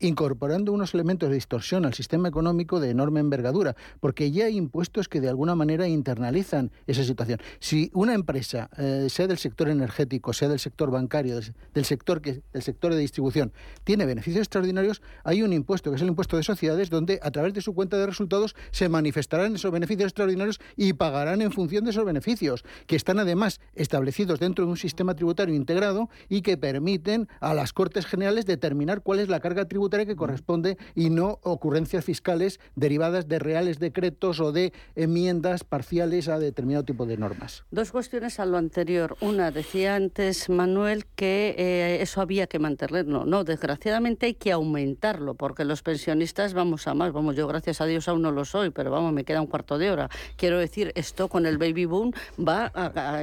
incorporando 0.00 0.72
unos 0.72 0.94
elementos 0.94 1.28
de 1.28 1.34
distorsión 1.36 1.84
al 1.84 1.94
sistema 1.94 2.28
económico 2.28 2.80
de 2.80 2.90
enorme 2.90 3.20
envergadura, 3.20 3.76
porque 4.00 4.30
ya 4.30 4.46
hay 4.46 4.56
impuestos 4.56 5.08
que 5.08 5.20
de 5.20 5.28
alguna 5.28 5.54
manera 5.54 5.88
internalizan 5.88 6.70
esa 6.86 7.04
situación. 7.04 7.40
Si 7.60 7.90
una 7.94 8.14
empresa, 8.14 8.68
sea 9.08 9.26
del 9.26 9.38
sector 9.38 9.68
energético, 9.68 10.32
sea 10.32 10.48
del 10.48 10.58
sector 10.58 10.90
bancario, 10.90 11.40
del 11.72 11.84
sector 11.84 12.20
que, 12.20 12.42
del 12.52 12.62
sector 12.62 12.92
de 12.92 13.00
distribución, 13.00 13.52
tiene 13.84 14.06
beneficios 14.06 14.42
extraordinarios, 14.42 15.02
hay 15.22 15.42
un 15.42 15.52
impuesto, 15.52 15.90
que 15.90 15.96
es 15.96 16.02
el 16.02 16.08
impuesto 16.08 16.36
de 16.36 16.42
sociedades, 16.42 16.90
donde 16.90 17.18
a 17.22 17.30
través 17.30 17.54
de 17.54 17.60
su 17.60 17.74
cuenta 17.74 17.96
de 17.96 18.06
resultados 18.06 18.54
se 18.70 18.88
manifestarán 18.88 19.54
esos 19.54 19.72
beneficios 19.72 20.08
extraordinarios 20.08 20.60
y 20.76 20.92
pagarán 20.94 21.42
en 21.42 21.52
función 21.52 21.84
de 21.84 21.90
esos 21.90 22.04
beneficios, 22.04 22.64
que 22.86 22.96
están 22.96 23.18
además 23.18 23.60
establecidos 23.74 24.40
dentro 24.40 24.64
de 24.64 24.70
un 24.70 24.76
sistema 24.76 25.14
tributario 25.14 25.54
integrado 25.54 26.08
y 26.28 26.42
que 26.42 26.56
permiten 26.56 27.28
a 27.40 27.54
las 27.54 27.72
Cortes 27.72 28.06
Generales 28.06 28.46
determinar 28.46 29.02
cuál 29.02 29.20
es 29.20 29.28
la 29.28 29.40
carga 29.40 29.53
tributaria 29.66 30.06
que 30.06 30.16
corresponde 30.16 30.76
y 30.94 31.10
no 31.10 31.38
ocurrencias 31.42 32.04
fiscales 32.04 32.60
derivadas 32.74 33.28
de 33.28 33.38
reales 33.38 33.78
decretos 33.78 34.40
o 34.40 34.52
de 34.52 34.72
enmiendas 34.96 35.64
parciales 35.64 36.28
a 36.28 36.38
determinado 36.38 36.84
tipo 36.84 37.06
de 37.06 37.16
normas. 37.16 37.64
Dos 37.70 37.92
cuestiones 37.92 38.40
a 38.40 38.46
lo 38.46 38.58
anterior. 38.58 39.16
Una, 39.20 39.50
decía 39.50 39.94
antes 39.94 40.48
Manuel 40.48 41.06
que 41.06 41.54
eh, 41.56 42.02
eso 42.02 42.20
había 42.20 42.46
que 42.46 42.58
mantenerlo. 42.58 43.24
No, 43.24 43.44
desgraciadamente 43.44 44.26
hay 44.26 44.34
que 44.34 44.52
aumentarlo, 44.52 45.34
porque 45.34 45.64
los 45.64 45.82
pensionistas 45.82 46.54
vamos 46.54 46.86
a 46.88 46.94
más. 46.94 47.12
Vamos, 47.12 47.36
yo 47.36 47.46
gracias 47.46 47.80
a 47.80 47.86
Dios 47.86 48.08
aún 48.08 48.22
no 48.22 48.32
lo 48.32 48.44
soy, 48.44 48.70
pero 48.70 48.90
vamos, 48.90 49.12
me 49.12 49.24
queda 49.24 49.40
un 49.40 49.46
cuarto 49.46 49.78
de 49.78 49.90
hora. 49.90 50.10
Quiero 50.36 50.58
decir, 50.58 50.92
esto 50.94 51.28
con 51.28 51.46
el 51.46 51.58
baby 51.58 51.84
boom 51.84 52.12
va 52.36 52.70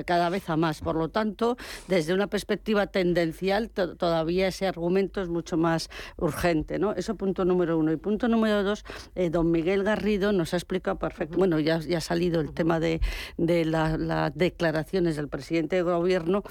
cada 0.05 0.29
vez 0.29 0.49
a 0.49 0.57
más. 0.57 0.81
Por 0.81 0.95
lo 0.95 1.09
tanto, 1.09 1.57
desde 1.87 2.13
una 2.13 2.27
perspectiva 2.27 2.87
tendencial, 2.87 3.69
todavía 3.69 4.47
ese 4.47 4.67
argumento 4.67 5.21
es 5.21 5.29
mucho 5.29 5.57
más 5.57 5.89
urgente. 6.21 6.79
¿no? 6.79 6.93
Eso 6.93 7.15
punto 7.15 7.45
número 7.45 7.77
uno. 7.77 7.91
Y 7.91 7.97
punto 7.97 8.27
número 8.27 8.63
dos, 8.63 8.85
eh, 9.15 9.29
don 9.29 9.51
Miguel 9.51 9.83
Garrido 9.83 10.31
nos 10.31 10.53
ha 10.53 10.57
explicado 10.57 10.97
perfecto. 10.97 11.37
Bueno, 11.37 11.59
ya, 11.59 11.79
ya 11.79 11.97
ha 11.97 12.01
salido 12.01 12.41
el 12.41 12.53
tema 12.53 12.79
de, 12.79 13.01
de 13.37 13.65
las 13.65 13.97
declaraciones 14.35 15.15
del 15.15 15.27
presidente 15.27 15.77
de 15.77 15.81
gobierno, 15.81 16.43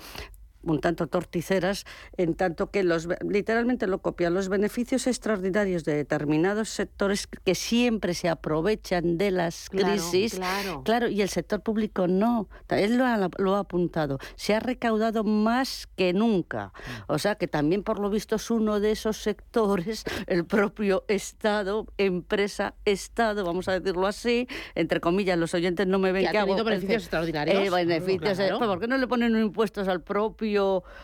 un 0.63 0.81
tanto 0.81 1.07
torticeras, 1.07 1.87
en 2.17 2.35
tanto 2.35 2.71
que 2.71 2.83
los 2.83 3.09
literalmente 3.27 3.87
lo 3.87 4.01
copian 4.01 4.35
los 4.35 4.49
beneficios 4.49 5.07
extraordinarios 5.07 5.85
de 5.85 5.95
determinados 5.95 6.69
sectores 6.69 7.27
que 7.27 7.55
siempre 7.55 8.15
se 8.15 8.29
aprovechan 8.29 9.19
de 9.19 9.31
las 9.31 9.71
crisis. 9.71 10.35
Claro, 10.35 10.83
claro. 10.85 11.09
y 11.09 11.23
el 11.23 11.29
sector 11.29 11.63
público 11.63 12.07
no. 12.07 12.49
Él 12.69 12.97
lo 12.97 13.07
ha, 13.07 13.31
lo 13.39 13.57
ha, 13.57 13.61
apuntado. 13.61 14.19
Se 14.37 14.55
ha 14.55 14.61
recaudado 14.61 15.25
más 15.25 15.89
que 15.97 16.13
nunca. 16.13 16.73
O 17.07 17.19
sea 17.19 17.35
que 17.37 17.47
también 17.47 17.83
por 17.83 17.99
lo 17.99 18.11
visto 18.11 18.37
es 18.37 18.51
uno 18.51 18.81
de 18.81 18.93
esos 18.93 19.19
sectores, 19.19 20.05
el 20.27 20.45
propio 20.45 21.05
Estado, 21.09 21.87
empresa, 21.99 22.75
Estado, 22.85 23.45
vamos 23.45 23.69
a 23.69 23.79
decirlo 23.79 24.07
así, 24.07 24.49
entre 24.75 25.01
comillas, 25.01 25.39
los 25.39 25.55
oyentes 25.55 25.87
no 25.87 25.99
me 25.99 26.13
ven 26.13 26.31
que, 26.31 26.39
hago 26.39 26.63
beneficios 26.63 27.03
extraordinarios. 27.05 27.67
Eh, 27.67 27.71
beneficios, 27.71 28.39
eh, 28.39 28.53
pues, 28.57 28.69
¿por 28.69 28.81
qué 28.81 28.87
no 28.87 28.99
le 28.99 29.07
ponen 29.07 29.37
impuestos 29.37 29.89
al 29.89 30.03
propio 30.03 30.50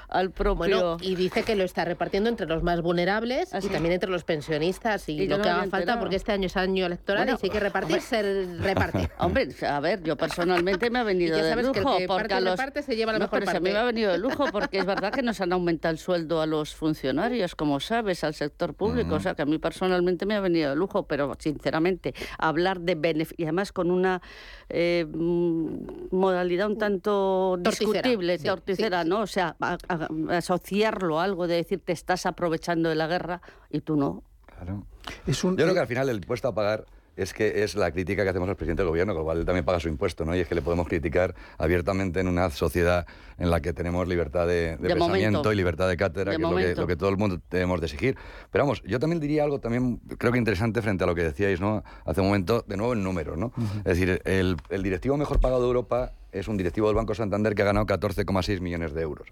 al 0.08 0.30
propio... 0.30 0.96
y 1.00 1.14
dice 1.14 1.42
que 1.42 1.56
lo 1.56 1.64
está 1.64 1.84
repartiendo 1.84 2.28
entre 2.28 2.46
los 2.46 2.62
más 2.62 2.80
vulnerables 2.82 3.50
y 3.62 3.68
también 3.68 3.94
entre 3.94 4.10
los 4.10 4.24
pensionistas 4.24 5.08
y, 5.08 5.26
lo 5.26 5.40
que 5.40 5.48
haga 5.48 5.66
falta, 5.66 5.98
porque 5.98 6.16
este 6.16 6.32
año 6.32 6.46
es 6.46 6.56
año 6.56 6.86
electoral 6.86 7.28
y 7.28 7.36
si 7.36 7.46
hay 7.46 7.50
que 7.50 7.60
repartir, 7.60 8.00
se 8.00 8.46
reparte. 8.58 9.10
Hombre, 9.18 9.48
a 9.68 9.80
ver, 9.80 10.02
yo 10.02 10.16
personalmente 10.16 10.90
me 10.90 10.98
ha 10.98 11.02
venido 11.02 11.36
de 11.36 11.56
lujo. 11.56 11.72
Que 11.72 12.02
el 12.02 12.08
porque 12.08 12.40
los... 12.40 12.58
reparte 12.58 12.82
se 12.82 12.96
lleva 12.96 13.12
la 13.12 13.18
mejor 13.18 13.44
parte. 13.44 13.58
A 13.58 13.60
mí 13.60 13.70
me 13.70 13.78
ha 13.78 13.84
venido 13.84 14.12
de 14.12 14.18
lujo 14.18 14.46
porque 14.52 14.78
es 14.78 14.86
verdad 14.86 15.12
que 15.12 15.22
nos 15.22 15.40
han 15.40 15.52
aumentado 15.52 15.92
el 15.92 15.98
sueldo 15.98 16.40
a 16.40 16.46
los 16.46 16.74
funcionarios, 16.74 17.54
como 17.54 17.80
sabes, 17.80 18.24
al 18.24 18.34
sector 18.34 18.74
público. 18.74 19.16
O 19.16 19.20
sea, 19.20 19.34
que 19.34 19.42
a 19.42 19.46
mí 19.46 19.58
personalmente 19.58 20.26
me 20.26 20.34
ha 20.34 20.40
venido 20.40 20.70
de 20.70 20.76
lujo, 20.76 21.06
pero 21.06 21.32
sinceramente, 21.38 22.14
hablar 22.38 22.80
de 22.80 22.94
beneficios, 22.94 23.38
y 23.38 23.42
además 23.44 23.72
con 23.72 23.90
una 23.90 24.22
eh, 24.68 25.06
mm, 25.08 26.08
modalidad 26.10 26.68
un 26.68 26.78
tanto 26.78 27.56
discutible, 27.60 28.38
torticera, 28.38 29.04
¿no? 29.04 29.20
O 29.20 29.26
sea, 29.26 29.35
asociarlo 29.40 31.20
a 31.20 31.24
algo 31.24 31.46
de 31.46 31.56
decir 31.56 31.80
te 31.84 31.92
estás 31.92 32.26
aprovechando 32.26 32.88
de 32.88 32.94
la 32.94 33.06
guerra 33.06 33.40
y 33.70 33.80
tú 33.80 33.96
no. 33.96 34.22
Claro. 34.46 34.86
Yo 35.26 35.54
creo 35.54 35.74
que 35.74 35.80
al 35.80 35.86
final 35.86 36.08
el 36.08 36.16
impuesto 36.16 36.48
a 36.48 36.54
pagar 36.54 36.86
es 37.16 37.32
que 37.32 37.62
es 37.62 37.74
la 37.74 37.90
crítica 37.90 38.22
que 38.22 38.28
hacemos 38.28 38.48
al 38.48 38.56
presidente 38.56 38.82
del 38.82 38.90
gobierno, 38.90 39.14
con 39.14 39.20
lo 39.20 39.24
cual 39.24 39.38
él 39.38 39.46
también 39.46 39.64
paga 39.64 39.80
su 39.80 39.88
impuesto, 39.88 40.24
¿no? 40.24 40.36
Y 40.36 40.40
es 40.40 40.48
que 40.48 40.54
le 40.54 40.62
podemos 40.62 40.86
criticar 40.86 41.34
abiertamente 41.56 42.20
en 42.20 42.28
una 42.28 42.50
sociedad 42.50 43.06
en 43.38 43.50
la 43.50 43.60
que 43.60 43.72
tenemos 43.72 44.06
libertad 44.06 44.46
de, 44.46 44.76
pensamiento 44.80 45.52
y 45.52 45.56
libertad 45.56 45.88
de 45.88 45.96
cátedra, 45.96 46.36
que 46.36 46.70
es 46.70 46.78
lo 46.78 46.86
que, 46.86 46.96
todo 46.96 47.08
el 47.08 47.16
mundo 47.16 47.40
tenemos 47.48 47.80
de 47.80 47.86
exigir. 47.86 48.16
Pero 48.50 48.64
vamos, 48.64 48.82
yo 48.82 48.98
también 48.98 49.18
diría 49.18 49.44
algo 49.44 49.60
también, 49.60 49.98
creo 50.18 50.30
que 50.30 50.38
interesante 50.38 50.82
frente 50.82 51.04
a 51.04 51.06
lo 51.06 51.14
que 51.14 51.22
decíais, 51.22 51.60
¿no? 51.60 51.82
Hace 52.04 52.20
un 52.20 52.26
momento, 52.26 52.64
de 52.66 52.76
nuevo 52.76 52.92
en 52.92 53.02
números, 53.02 53.38
¿no? 53.38 53.52
Es 53.78 53.98
decir, 53.98 54.20
el, 54.24 54.56
el 54.68 54.82
directivo 54.82 55.16
mejor 55.16 55.40
pagado 55.40 55.62
de 55.62 55.68
Europa 55.68 56.12
es 56.32 56.48
un 56.48 56.56
directivo 56.56 56.86
del 56.88 56.96
Banco 56.96 57.14
Santander 57.14 57.54
que 57.54 57.62
ha 57.62 57.66
ganado 57.66 57.86
14,6 57.86 58.60
millones 58.60 58.92
de 58.92 59.02
euros. 59.02 59.28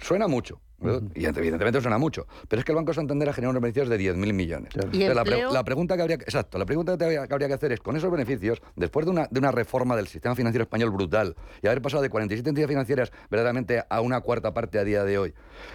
Suena 0.00 0.28
mucho, 0.28 0.60
y 1.14 1.24
evidentemente 1.24 1.80
suena 1.80 1.98
mucho, 1.98 2.28
pero 2.46 2.60
es 2.60 2.64
que 2.64 2.70
el 2.70 2.76
Banco 2.76 2.94
Santander 2.94 3.28
ha 3.28 3.32
generado 3.32 3.50
unos 3.50 3.62
beneficios 3.62 3.88
de 3.88 3.98
10.000 3.98 4.32
millones. 4.32 4.72
la, 4.76 5.64
pregunta 5.64 5.96
que 5.96 6.02
habría, 6.02 6.14
exacto, 6.16 6.56
la 6.56 6.66
pregunta 6.66 6.96
que 6.96 7.04
habría, 7.04 7.48
que 7.48 7.54
hacer 7.54 7.72
es, 7.72 7.80
con 7.80 7.96
esos 7.96 8.10
beneficios, 8.10 8.62
después 8.76 9.04
de 9.04 9.10
una, 9.10 9.26
de 9.28 9.40
una 9.40 9.50
reforma 9.50 9.96
del 9.96 10.06
sistema 10.06 10.36
financiero 10.36 10.62
español 10.62 10.90
brutal 10.90 11.34
y 11.62 11.66
haber 11.66 11.82
pasado 11.82 12.02
de 12.02 12.10
47 12.10 12.48
entidades 12.48 12.70
financieras 12.70 13.12
verdaderamente 13.28 13.82
a 13.88 14.00
una 14.00 14.20
cuarta 14.20 14.54
parte 14.54 14.78
a 14.78 14.84
día 14.84 15.02
de 15.02 15.18
hoy, 15.18 15.34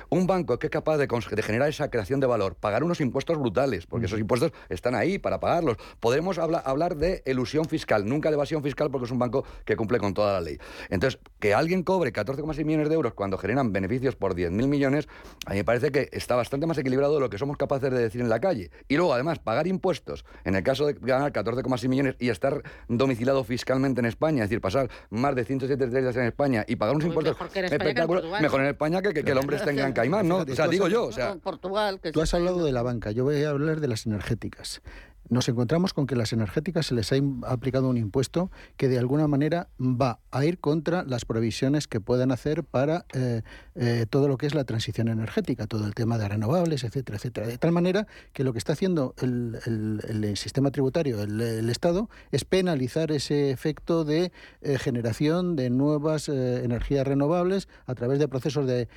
un 0.10 0.26
banco 0.26 0.58
que 0.58 0.68
es 0.68 0.72
capaz 0.72 0.98
de, 0.98 1.08
generar 1.42 1.68
esa 1.68 1.89
creación 1.89 2.22
de 2.22 2.28
valor, 2.28 2.56
pagar 2.56 2.86
unos 2.86 3.02
impuestos 3.02 3.38
brutales, 3.38 3.86
porque 3.86 4.06
esos 4.06 4.20
impuestos 4.20 4.54
están 4.70 4.96
ahí 4.96 5.20
para 5.20 5.42
pagarlos. 5.42 5.76
Podremos 6.00 6.38
hablar 6.38 6.96
de 6.96 7.24
elusión 7.26 7.66
fiscal, 7.66 8.08
nunca 8.08 8.30
de 8.30 8.36
evasión 8.36 8.63
fiscal, 8.63 8.89
porque 8.89 9.06
es 9.06 9.12
un 9.12 9.20
banco 9.20 9.44
que 9.66 9.76
cumple 9.76 10.00
con 10.00 10.13
toda 10.13 10.34
la 10.34 10.42
ley. 10.44 10.58
Entonces, 10.90 11.20
que 11.40 11.54
alguien 11.54 11.84
cobre 11.84 12.14
14,6 12.14 12.64
millones 12.66 12.90
de 12.90 12.96
euros 12.96 13.14
cuando 13.14 13.38
generan 13.38 13.74
beneficios 13.74 14.16
por 14.16 14.36
10.000 14.36 14.68
millones, 14.68 15.08
a 15.46 15.52
mí 15.52 15.58
me 15.58 15.64
parece 15.64 15.92
que 15.92 16.10
está 16.12 16.36
bastante 16.36 16.68
más 16.68 16.78
equilibrado 16.78 17.16
de 17.16 17.20
lo 17.20 17.30
que 17.30 17.38
somos 17.38 17.58
capaces 17.58 17.92
de 17.92 18.00
decir 18.00 18.22
en 18.22 18.30
la 18.30 18.40
calle. 18.40 18.72
Y 18.88 18.98
luego, 18.98 19.14
además, 19.14 19.40
pagar 19.40 19.68
impuestos, 19.68 20.26
en 20.46 20.56
el 20.56 20.64
caso 20.64 20.86
de 20.86 20.94
ganar 20.94 21.32
14,6 21.34 21.88
millones 21.88 22.16
y 22.20 22.30
estar 22.30 22.62
domiciliado 22.88 23.44
fiscalmente 23.44 24.00
en 24.00 24.06
España, 24.06 24.44
es 24.44 24.50
decir, 24.50 24.62
pasar 24.62 24.90
más 25.10 25.36
de 25.36 25.46
107 25.46 25.88
días 25.88 26.16
en 26.16 26.26
España 26.26 26.66
y 26.68 26.76
pagar 26.76 26.96
unos 26.96 27.08
impuestos 27.08 27.36
espectaculares, 27.56 28.42
mejor 28.42 28.62
en 28.62 28.68
España 28.68 29.02
que, 29.02 29.14
que, 29.14 29.32
el 29.32 29.38
hombre 29.38 29.58
esté 29.58 29.72
en 29.72 29.78
Gran 29.78 29.94
Caimán, 29.94 30.28
¿no? 30.28 30.38
O 30.38 30.56
sea, 30.56 30.68
digo 30.68 30.88
yo. 30.88 31.06
O 31.06 31.12
sea, 31.12 31.36
Portugal, 31.36 32.00
tú 32.00 32.22
has 32.22 32.34
hablado 32.34 32.64
de 32.64 32.72
la 32.72 32.84
banca, 32.84 33.12
yo 33.12 33.24
voy 33.24 33.44
a 33.44 33.50
hablar 33.50 33.80
de 33.80 33.88
las 33.88 34.06
energéticas 34.06 34.82
nos 35.30 35.48
encontramos 35.50 35.94
con 35.94 36.08
que 36.08 36.16
las 36.16 36.34
energéticas 36.34 36.88
se 36.88 36.96
les 36.96 37.12
ha 37.12 37.16
aplicado 37.48 37.90
un 37.90 37.98
impuesto 37.98 38.52
que 38.78 38.88
de 38.88 39.00
alguna 39.00 39.28
manera 39.28 39.70
va 39.80 40.20
a 40.32 40.46
ir 40.46 40.60
contra 40.60 41.04
las 41.04 41.26
provisiones 41.26 41.88
que 41.88 42.00
puedan 42.00 42.32
hacer 42.32 42.64
para 42.64 43.06
eh, 43.14 43.42
eh, 43.76 44.06
todo 44.10 44.28
lo 44.28 44.38
que 44.38 44.48
es 44.48 44.56
la 44.56 44.64
transición 44.64 45.08
energética, 45.08 45.68
todo 45.68 45.86
el 45.86 45.94
tema 45.94 46.18
de 46.18 46.28
renovables, 46.28 46.84
etcétera, 46.84 47.18
etcétera. 47.18 47.48
De 47.48 47.58
tal 47.58 47.72
manera 47.72 48.08
que 48.34 48.44
lo 48.44 48.54
que 48.54 48.60
está 48.60 48.74
haciendo 48.74 49.16
el, 49.22 50.34
sistema 50.36 50.72
tributario, 50.72 51.22
el, 51.22 51.70
Estado, 51.70 52.10
es 52.32 52.45
penalizar 52.45 53.12
ese 53.12 53.52
efecto 53.52 54.04
de 54.06 54.32
eh, 54.62 54.78
generación 54.78 55.56
de 55.56 55.70
nuevas 55.70 56.30
energías 56.30 57.08
renovables 57.08 57.68
a 57.86 57.95
través 57.95 58.20
de 58.20 58.28
procesos 58.28 58.68
de 58.68 58.88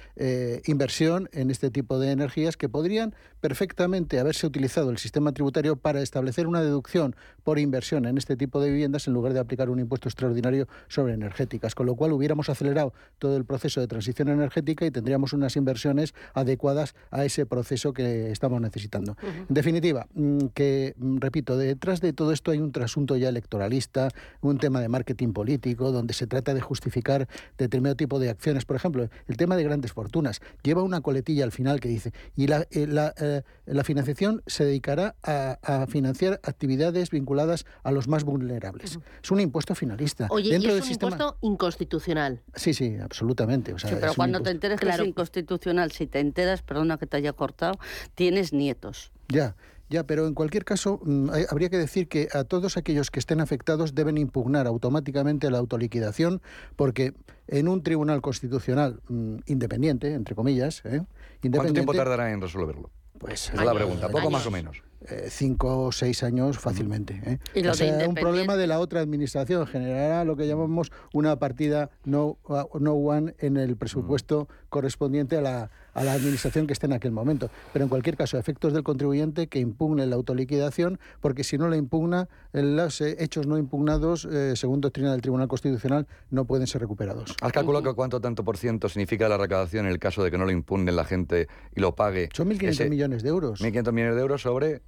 inversión 0.66 1.28
en 1.32 1.50
este 1.50 1.70
tipo 1.70 1.98
de 1.98 2.10
energías 2.10 2.56
que 2.56 2.68
podrían 2.68 3.14
perfectamente 3.40 4.18
haberse 4.18 4.46
utilizado 4.46 4.90
el 4.90 4.98
sistema 4.98 5.32
tributario 5.32 5.76
para 5.76 6.02
esta 6.02 6.15
establecer 6.16 6.46
una 6.46 6.62
deducción 6.62 7.14
por 7.44 7.58
inversión 7.58 8.06
en 8.06 8.16
este 8.16 8.36
tipo 8.36 8.58
de 8.58 8.70
viviendas 8.70 9.06
en 9.06 9.12
lugar 9.12 9.34
de 9.34 9.38
aplicar 9.38 9.68
un 9.68 9.78
impuesto 9.78 10.08
extraordinario 10.08 10.66
sobre 10.88 11.12
energéticas, 11.12 11.74
con 11.74 11.84
lo 11.84 11.94
cual 11.94 12.12
hubiéramos 12.12 12.48
acelerado 12.48 12.94
todo 13.18 13.36
el 13.36 13.44
proceso 13.44 13.80
de 13.80 13.86
transición 13.86 14.28
energética 14.28 14.86
y 14.86 14.90
tendríamos 14.90 15.34
unas 15.34 15.54
inversiones 15.56 16.14
adecuadas 16.32 16.94
a 17.10 17.26
ese 17.26 17.44
proceso 17.44 17.92
que 17.92 18.30
estamos 18.30 18.62
necesitando. 18.62 19.16
En 19.22 19.54
definitiva, 19.54 20.06
mm, 20.14 20.46
que, 20.54 20.94
mm, 20.96 21.18
repito, 21.18 21.58
detrás 21.58 22.00
de 22.00 22.14
todo 22.14 22.32
esto 22.32 22.50
hay 22.50 22.58
un 22.58 22.72
trasunto 22.72 23.14
ya 23.16 23.28
electoralista, 23.28 24.08
un 24.40 24.56
tema 24.56 24.80
de 24.80 24.88
marketing 24.88 25.34
político, 25.34 25.92
donde 25.92 26.14
se 26.14 26.26
trata 26.26 26.54
de 26.54 26.62
justificar 26.62 27.28
determinado 27.58 27.94
tipo 27.94 28.18
de 28.18 28.30
acciones. 28.30 28.64
Por 28.64 28.76
ejemplo, 28.76 29.08
el 29.28 29.36
tema 29.36 29.56
de 29.56 29.64
grandes 29.64 29.92
fortunas 29.92 30.40
lleva 30.62 30.82
una 30.82 31.02
coletilla 31.02 31.44
al 31.44 31.52
final 31.52 31.78
que 31.78 31.90
dice, 31.90 32.12
y 32.34 32.46
la, 32.46 32.66
eh, 32.70 32.86
la, 32.86 33.12
eh, 33.20 33.42
la 33.66 33.84
financiación 33.84 34.42
se 34.46 34.64
dedicará 34.64 35.14
a, 35.22 35.58
a 35.62 35.86
financiar 35.86 36.05
actividades 36.42 37.10
vinculadas 37.10 37.66
a 37.82 37.90
los 37.92 38.08
más 38.08 38.24
vulnerables. 38.24 38.98
Es 39.22 39.30
un 39.30 39.40
impuesto 39.40 39.74
finalista. 39.74 40.26
Oye, 40.30 40.50
Dentro 40.50 40.70
y 40.70 40.72
del 40.74 40.78
es 40.78 40.84
un 40.84 40.88
sistema... 40.88 41.12
impuesto 41.12 41.38
inconstitucional. 41.42 42.42
Sí, 42.54 42.74
sí, 42.74 42.96
absolutamente. 43.00 43.72
O 43.72 43.78
sea, 43.78 43.90
Sí, 43.90 43.96
pero 44.00 44.14
cuando 44.14 44.40
te 44.40 44.50
enteres 44.50 44.80
que 44.80 44.88
es 44.88 44.98
inconstitucional, 45.00 45.92
si 45.92 46.06
te 46.06 46.20
enteras, 46.20 46.62
perdona 46.62 46.98
que 46.98 47.06
te 47.06 47.16
haya 47.16 47.32
cortado, 47.32 47.78
tienes 48.14 48.52
nietos. 48.52 49.12
Ya, 49.28 49.56
ya, 49.88 50.04
pero 50.04 50.26
en 50.26 50.34
cualquier 50.34 50.64
caso 50.64 51.00
mm, 51.04 51.30
hay- 51.30 51.44
habría 51.48 51.68
que 51.68 51.78
decir 51.78 52.08
que 52.08 52.28
a 52.32 52.44
todos 52.44 52.76
aquellos 52.76 53.10
que 53.10 53.18
estén 53.20 53.40
afectados 53.40 53.94
deben 53.94 54.18
impugnar 54.18 54.66
automáticamente 54.66 55.50
la 55.50 55.58
autoliquidación 55.58 56.42
porque 56.76 57.12
en 57.48 57.68
un 57.68 57.82
tribunal 57.82 58.20
constitucional 58.22 59.00
mm, 59.08 59.36
independiente, 59.46 60.12
entre 60.14 60.34
comillas, 60.34 60.80
¿eh? 60.84 61.02
¿Cuánto 61.02 61.46
independiente, 61.46 61.72
tiempo 61.80 61.94
tardará 61.94 62.32
en 62.32 62.40
resolverlo? 62.40 62.90
Pues 63.18 63.50
es 63.50 63.62
la 63.62 63.74
pregunta, 63.74 64.08
poco 64.08 64.30
más 64.30 64.46
o 64.46 64.50
menos. 64.50 64.82
eh, 65.08 65.28
cinco 65.30 65.84
o 65.84 65.92
seis 65.92 66.22
años 66.22 66.58
fácilmente. 66.58 67.20
¿eh? 67.24 67.38
Y 67.54 67.62
lo 67.62 67.70
O 67.70 67.74
de 67.74 67.78
sea, 67.78 68.08
un 68.08 68.14
problema 68.14 68.56
de 68.56 68.66
la 68.66 68.80
otra 68.80 69.00
administración 69.00 69.66
generará 69.66 70.24
lo 70.24 70.36
que 70.36 70.46
llamamos 70.46 70.90
una 71.12 71.38
partida 71.38 71.90
no, 72.04 72.38
no 72.80 72.92
one 72.94 73.34
en 73.38 73.56
el 73.56 73.76
presupuesto 73.76 74.48
correspondiente 74.68 75.36
a 75.36 75.40
la, 75.42 75.70
a 75.96 76.04
la 76.04 76.12
administración 76.12 76.66
que 76.66 76.74
esté 76.74 76.86
en 76.86 76.92
aquel 76.92 77.10
momento. 77.10 77.50
Pero 77.72 77.84
en 77.84 77.88
cualquier 77.88 78.16
caso, 78.16 78.38
efectos 78.38 78.72
del 78.72 78.84
contribuyente 78.84 79.48
que 79.48 79.58
impugne 79.58 80.06
la 80.06 80.16
autoliquidación, 80.16 81.00
porque 81.20 81.42
si 81.42 81.58
no 81.58 81.68
la 81.68 81.76
impugna, 81.76 82.28
los 82.52 83.00
eh, 83.00 83.16
hechos 83.18 83.46
no 83.46 83.58
impugnados, 83.58 84.26
eh, 84.30 84.54
según 84.56 84.80
doctrina 84.80 85.12
del 85.12 85.22
Tribunal 85.22 85.48
Constitucional, 85.48 86.06
no 86.30 86.44
pueden 86.44 86.66
ser 86.66 86.82
recuperados. 86.82 87.34
¿Has 87.40 87.52
calculado 87.52 87.82
que 87.82 87.94
cuánto 87.94 88.20
tanto 88.20 88.44
por 88.44 88.58
ciento 88.58 88.88
significa 88.88 89.28
la 89.28 89.38
recaudación 89.38 89.86
en 89.86 89.92
el 89.92 89.98
caso 89.98 90.22
de 90.22 90.30
que 90.30 90.38
no 90.38 90.44
lo 90.44 90.52
impugnen 90.52 90.94
la 90.94 91.04
gente 91.04 91.48
y 91.74 91.80
lo 91.80 91.94
pague? 91.94 92.28
Son 92.34 92.48
1.500 92.48 92.90
millones 92.90 93.22
de 93.22 93.28
euros. 93.30 93.60
1.500 93.62 93.92
millones 93.92 94.14
de 94.14 94.20
euros 94.20 94.42
sobre... 94.42 94.82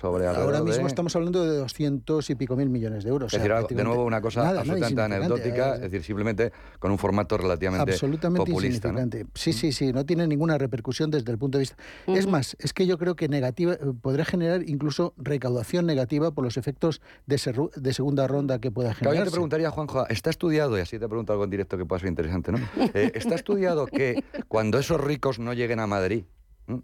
sobre 0.00 0.26
Ahora 0.26 0.62
mismo 0.62 0.82
de- 0.82 0.88
estamos 0.88 1.14
hablando 1.16 1.44
de 1.44 1.58
200 1.58 2.30
y 2.30 2.34
pico 2.34 2.56
mil 2.56 2.68
millones 2.68 3.04
de 3.04 3.10
euros. 3.10 3.32
Es 3.32 3.40
o 3.40 3.44
sea, 3.44 3.60
decir, 3.62 3.76
de 3.76 3.84
nuevo 3.84 4.04
una 4.04 4.20
cosa 4.20 4.42
nada, 4.44 4.60
absolutamente 4.60 5.02
anecdótica, 5.02 5.72
eh, 5.72 5.74
es 5.76 5.80
decir, 5.82 6.04
simplemente 6.04 6.52
con 6.78 6.90
un 6.90 6.98
formato 6.98 7.36
relativamente 7.36 7.92
absolutamente 7.92 8.38
populista. 8.50 8.92
¿no? 8.92 8.98
insignificante. 9.00 9.38
Sí, 9.38 9.52
sí, 9.52 9.72
sí, 9.72 9.92
no 9.92 10.04
tiene 10.06 10.26
ninguna 10.26 10.58
repercusión 10.58 11.10
desde 11.10 11.30
el 11.32 11.38
punto 11.38 11.58
de 11.58 11.62
vista. 11.62 11.76
Es 12.06 12.26
más, 12.26 12.56
es 12.60 12.72
que 12.72 12.86
yo 12.86 12.98
creo 12.98 13.16
que 13.16 13.28
negativa 13.28 13.74
eh, 13.74 13.78
podría 14.00 14.24
generar 14.24 14.62
incluso 14.68 15.14
recaudación 15.16 15.86
negativa 15.86 16.30
por 16.30 16.44
los 16.44 16.56
efectos 16.56 17.00
de, 17.26 17.36
serru- 17.36 17.72
de 17.74 17.92
segunda 17.92 18.26
ronda 18.26 18.58
que 18.60 18.70
pueda 18.70 18.90
Claro, 18.90 19.04
yo 19.04 19.10
generar. 19.10 19.26
te 19.28 19.32
preguntaría, 19.32 19.70
Juanjo, 19.70 20.06
¿está 20.08 20.30
estudiado, 20.30 20.76
y 20.78 20.80
así 20.80 20.98
te 20.98 21.08
pregunto 21.08 21.32
algo 21.32 21.44
en 21.44 21.50
directo 21.50 21.76
que 21.76 21.84
pueda 21.84 22.00
ser 22.00 22.08
interesante, 22.08 22.52
¿no? 22.52 22.58
Eh, 22.94 23.12
¿Está 23.14 23.34
estudiado 23.34 23.86
que 23.86 24.22
cuando 24.48 24.78
esos 24.78 25.00
ricos 25.00 25.38
no 25.38 25.52
lleguen 25.52 25.80
a 25.80 25.86
Madrid. 25.86 26.24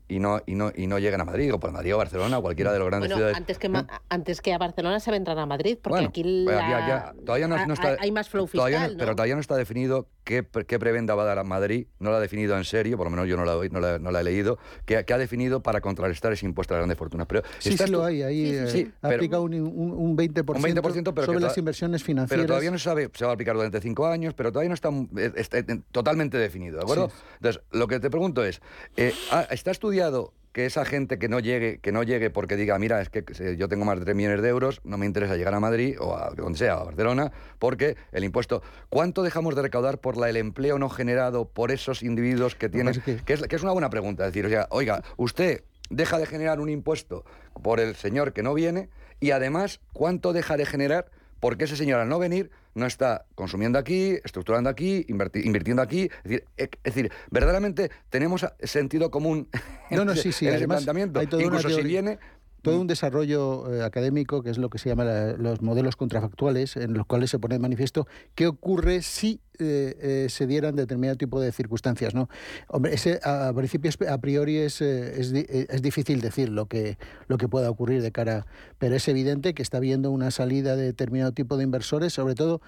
Y 0.09 0.18
no, 0.18 0.41
y, 0.47 0.55
no, 0.55 0.72
y 0.74 0.87
no 0.87 0.99
lleguen 0.99 1.20
a 1.20 1.24
Madrid, 1.24 1.53
o 1.53 1.61
por 1.61 1.70
Madrid 1.72 1.95
o 1.95 1.99
Barcelona, 1.99 2.39
o 2.39 2.43
cualquiera 2.43 2.72
de 2.72 2.78
los 2.78 2.89
grandes 2.89 3.09
Bueno, 3.11 3.16
ciudades... 3.16 3.37
antes 3.37 3.59
que, 3.59 3.68
ma- 3.68 3.87
antes 4.09 4.41
que 4.41 4.53
a 4.55 4.59
Barcelona 4.59 4.99
se 5.01 5.11
vendrán 5.11 5.39
a 5.39 5.47
Madrid, 5.47 5.76
porque 5.80 5.95
Bueno, 5.95 6.09
aquí 6.09 6.22
pues 6.45 6.57
la- 6.57 7.14
todavía 7.24 7.49
no, 7.49 7.72
está, 7.74 7.97
hay 8.01 8.11
más 8.11 8.28
flow 8.28 8.47
todavía 8.49 8.78
fiscal, 8.78 8.93
no- 8.93 8.99
¿no? 8.99 9.05
Pero 9.05 9.14
todavía 9.16 9.35
no 9.35 9.41
está 9.41 9.57
definido 9.57 10.09
qué, 10.24 10.47
qué 10.66 10.78
prebenda 10.78 11.14
va 11.14 11.24
a 11.24 11.26
dar 11.26 11.39
a 11.39 11.45
Madrid, 11.45 11.87
no 11.99 12.11
lo 12.11 12.16
ha 12.16 12.20
definido 12.20 12.57
en 12.57 12.64
serio, 12.64 12.97
por 12.97 13.07
lo 13.07 13.11
menos 13.11 13.28
yo 13.28 13.37
no 13.37 13.45
la, 13.45 13.55
no 13.70 13.80
la- 13.80 13.99
no 13.99 14.11
la 14.11 14.20
he 14.20 14.24
leído, 14.24 14.59
que, 14.87 15.05
que 15.05 15.12
ha 15.12 15.18
definido 15.18 15.62
para 15.62 15.80
contrarrestar 15.82 16.32
ese 16.32 16.47
impuesto 16.47 16.72
a 16.74 16.76
las 16.78 16.80
grandes 16.82 16.99
fortunas. 16.99 17.26
Pero 17.26 17.43
Sí, 17.59 17.70
¿estás 17.70 17.87
sí 17.89 17.93
lo 17.93 18.05
hay. 18.05 18.22
Ahí 18.22 18.51
eh, 18.55 18.66
Sí, 18.68 18.91
pero- 19.03 19.14
aplica 19.16 19.39
un, 19.41 19.53
un, 19.55 19.91
un 19.93 20.16
20%, 20.16 20.57
un 20.57 20.62
20%, 20.62 21.12
pero 21.14 21.26
sobre 21.26 21.41
las 21.41 21.59
inversiones 21.59 22.03
financieras. 22.03 22.30
Pero 22.43 22.47
todavía 22.47 22.70
no 22.70 22.78
se 22.78 22.85
sabe, 22.85 23.11
se 23.12 23.24
va 23.24 23.32
a 23.32 23.35
aplicar 23.35 23.55
durante 23.55 23.80
cinco 23.82 24.07
años, 24.07 24.32
pero 24.35 24.51
todavía 24.51 24.68
no 24.70 24.74
está, 24.74 24.89
eh, 24.89 25.32
está, 25.37 25.59
eh, 25.59 25.64
totalmente 25.93 26.39
definido, 26.39 26.76
¿de 26.78 26.82
acuerdo? 26.82 27.11
Sí. 27.11 27.16
Entonces, 27.37 27.62
lo 27.72 27.87
que 27.87 28.01
te 28.01 28.09
pregunto 28.09 28.43
es, 28.45 28.62
eh, 28.97 29.12
¿ha- 29.30 29.43
¿está 29.51 29.74
estudiado 29.75 30.33
que 30.55 30.66
esa 30.66 30.85
gente 30.85 31.18
que 31.18 31.29
no 31.29 31.41
llegue, 31.41 31.79
que 31.79 31.91
no 31.91 32.05
llegue 32.05 32.31
porque 32.31 32.57
diga, 32.57 32.79
mira, 32.79 33.01
es 33.01 33.09
que 33.11 33.25
eh, 33.41 33.57
yo 33.59 33.68
tengo 33.68 33.85
más 33.85 33.99
de 33.99 34.05
3 34.05 34.16
millones 34.16 34.41
de 34.41 34.49
euros, 34.49 34.81
no 34.85 34.97
me 34.97 35.05
interesa 35.05 35.37
llegar 35.37 35.53
a 35.53 35.59
Madrid 35.59 35.97
o 36.01 36.16
a 36.16 36.31
donde 36.31 36.57
sea, 36.57 36.75
a 36.75 36.85
Barcelona, 36.85 37.33
porque 37.59 37.97
el 38.12 38.22
impuesto, 38.22 38.62
¿cuánto 38.89 39.25
dejamos 39.25 39.57
de 39.57 39.62
recaudar 39.62 39.99
por 39.99 40.16
la, 40.16 40.31
el 40.31 40.37
empleo 40.37 40.79
no 40.79 40.89
generado 40.89 41.47
por 41.49 41.72
esos 41.72 42.05
individuos 42.05 42.55
que 42.55 42.68
tienen? 42.68 43.03
Que... 43.03 43.33
es, 43.33 43.43
que 43.43 43.57
es 43.57 43.62
una 43.64 43.72
buena 43.72 43.91
pregunta, 43.91 44.25
es 44.25 44.33
decir, 44.33 44.47
o 44.47 44.49
sea, 44.49 44.68
oiga, 44.70 45.03
usted 45.16 45.64
deja 45.91 46.18
de 46.18 46.27
generar 46.27 46.61
un 46.61 46.70
impuesto 46.70 47.25
por 47.61 47.81
el 47.81 47.97
señor 47.97 48.33
que 48.33 48.45
no 48.45 48.55
viene 48.55 48.91
y 49.18 49.33
además, 49.33 49.81
¿cuánto 49.93 50.33
deja 50.33 50.57
de 50.57 50.66
generar 50.66 51.11
porque 51.41 51.64
ese 51.64 51.77
señor 51.77 51.99
al 51.99 52.09
no 52.09 52.20
venir 52.20 52.53
no 52.75 52.87
está 52.87 53.25
consumiendo 53.35 53.79
aquí, 53.79 54.18
estructurando 54.25 54.68
aquí, 54.70 55.05
invirtiendo 55.09 55.81
aquí. 55.83 56.03
Es 56.03 56.22
decir, 56.25 56.45
e- 56.57 56.62
es 56.85 56.95
decir, 56.95 57.12
verdaderamente 57.31 57.91
tenemos 58.11 58.47
sentido 58.62 59.11
común 59.11 59.49
No, 59.91 60.05
no, 60.05 60.12
en 60.12 60.18
sí, 60.22 60.33
sí. 60.33 60.47
ese 60.47 60.57
Además, 60.57 60.79
planteamiento. 60.79 61.20
hay 61.20 61.27
toda 61.27 61.43
una 61.43 61.47
Incluso 61.57 61.68
si 61.68 61.75
teoría- 61.77 62.03
viene... 62.03 62.18
todo 62.65 62.81
un 62.81 62.87
desarrollo 62.89 63.73
eh, 63.73 63.83
académico, 63.85 64.43
que 64.43 64.51
es 64.51 64.59
lo 64.59 64.69
que 64.71 64.79
se 64.79 64.89
llama 64.89 65.05
la- 65.05 65.33
los 65.35 65.62
modelos 65.62 65.95
contrafactuales, 65.95 66.77
en 66.77 66.95
los 66.95 67.07
cuales 67.07 67.31
se 67.31 67.39
pone 67.39 67.55
de 67.55 67.59
manifiesto 67.61 68.07
qué 68.35 68.47
ocurre 68.49 69.03
si 69.03 69.41
eh, 69.61 69.97
eh, 70.01 70.27
se 70.31 70.49
dieran 70.49 70.75
determinado 70.75 71.17
tipo 71.17 71.41
de 71.41 71.53
circunstancias. 71.53 72.12
¿no? 72.12 72.29
Hombre, 72.67 72.93
ese 72.95 73.21
a, 73.23 73.47
a 73.49 73.55
principio 73.55 73.89
es- 73.89 74.09
a 74.09 74.19
priori 74.19 74.57
es, 74.57 74.81
eh, 74.81 75.21
es, 75.21 75.33
eh, 75.33 75.67
es 75.71 75.81
difícil 75.81 76.21
decir 76.21 76.49
lo 76.49 76.67
que, 76.67 76.99
lo 77.29 77.39
que 77.39 77.47
pueda 77.47 77.71
ocurrir 77.71 78.03
de 78.03 78.11
cara, 78.11 78.47
pero 78.79 78.97
es 78.97 79.07
evidente 79.07 79.55
que 79.55 79.62
está 79.62 79.77
habiendo 79.77 80.11
una 80.11 80.33
salida 80.33 80.75
de 80.75 80.83
determinado 80.83 81.31
tipo 81.31 81.57
de 81.57 81.62
inversores, 81.62 82.12
sobre 82.12 82.35
todo 82.35 82.61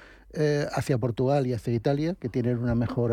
hacia 0.74 0.98
Portugal 0.98 1.46
y 1.46 1.54
hacia 1.54 1.72
Italia, 1.72 2.14
que 2.20 2.28
tienen 2.28 2.58
una 2.58 2.74
mejor 2.74 3.10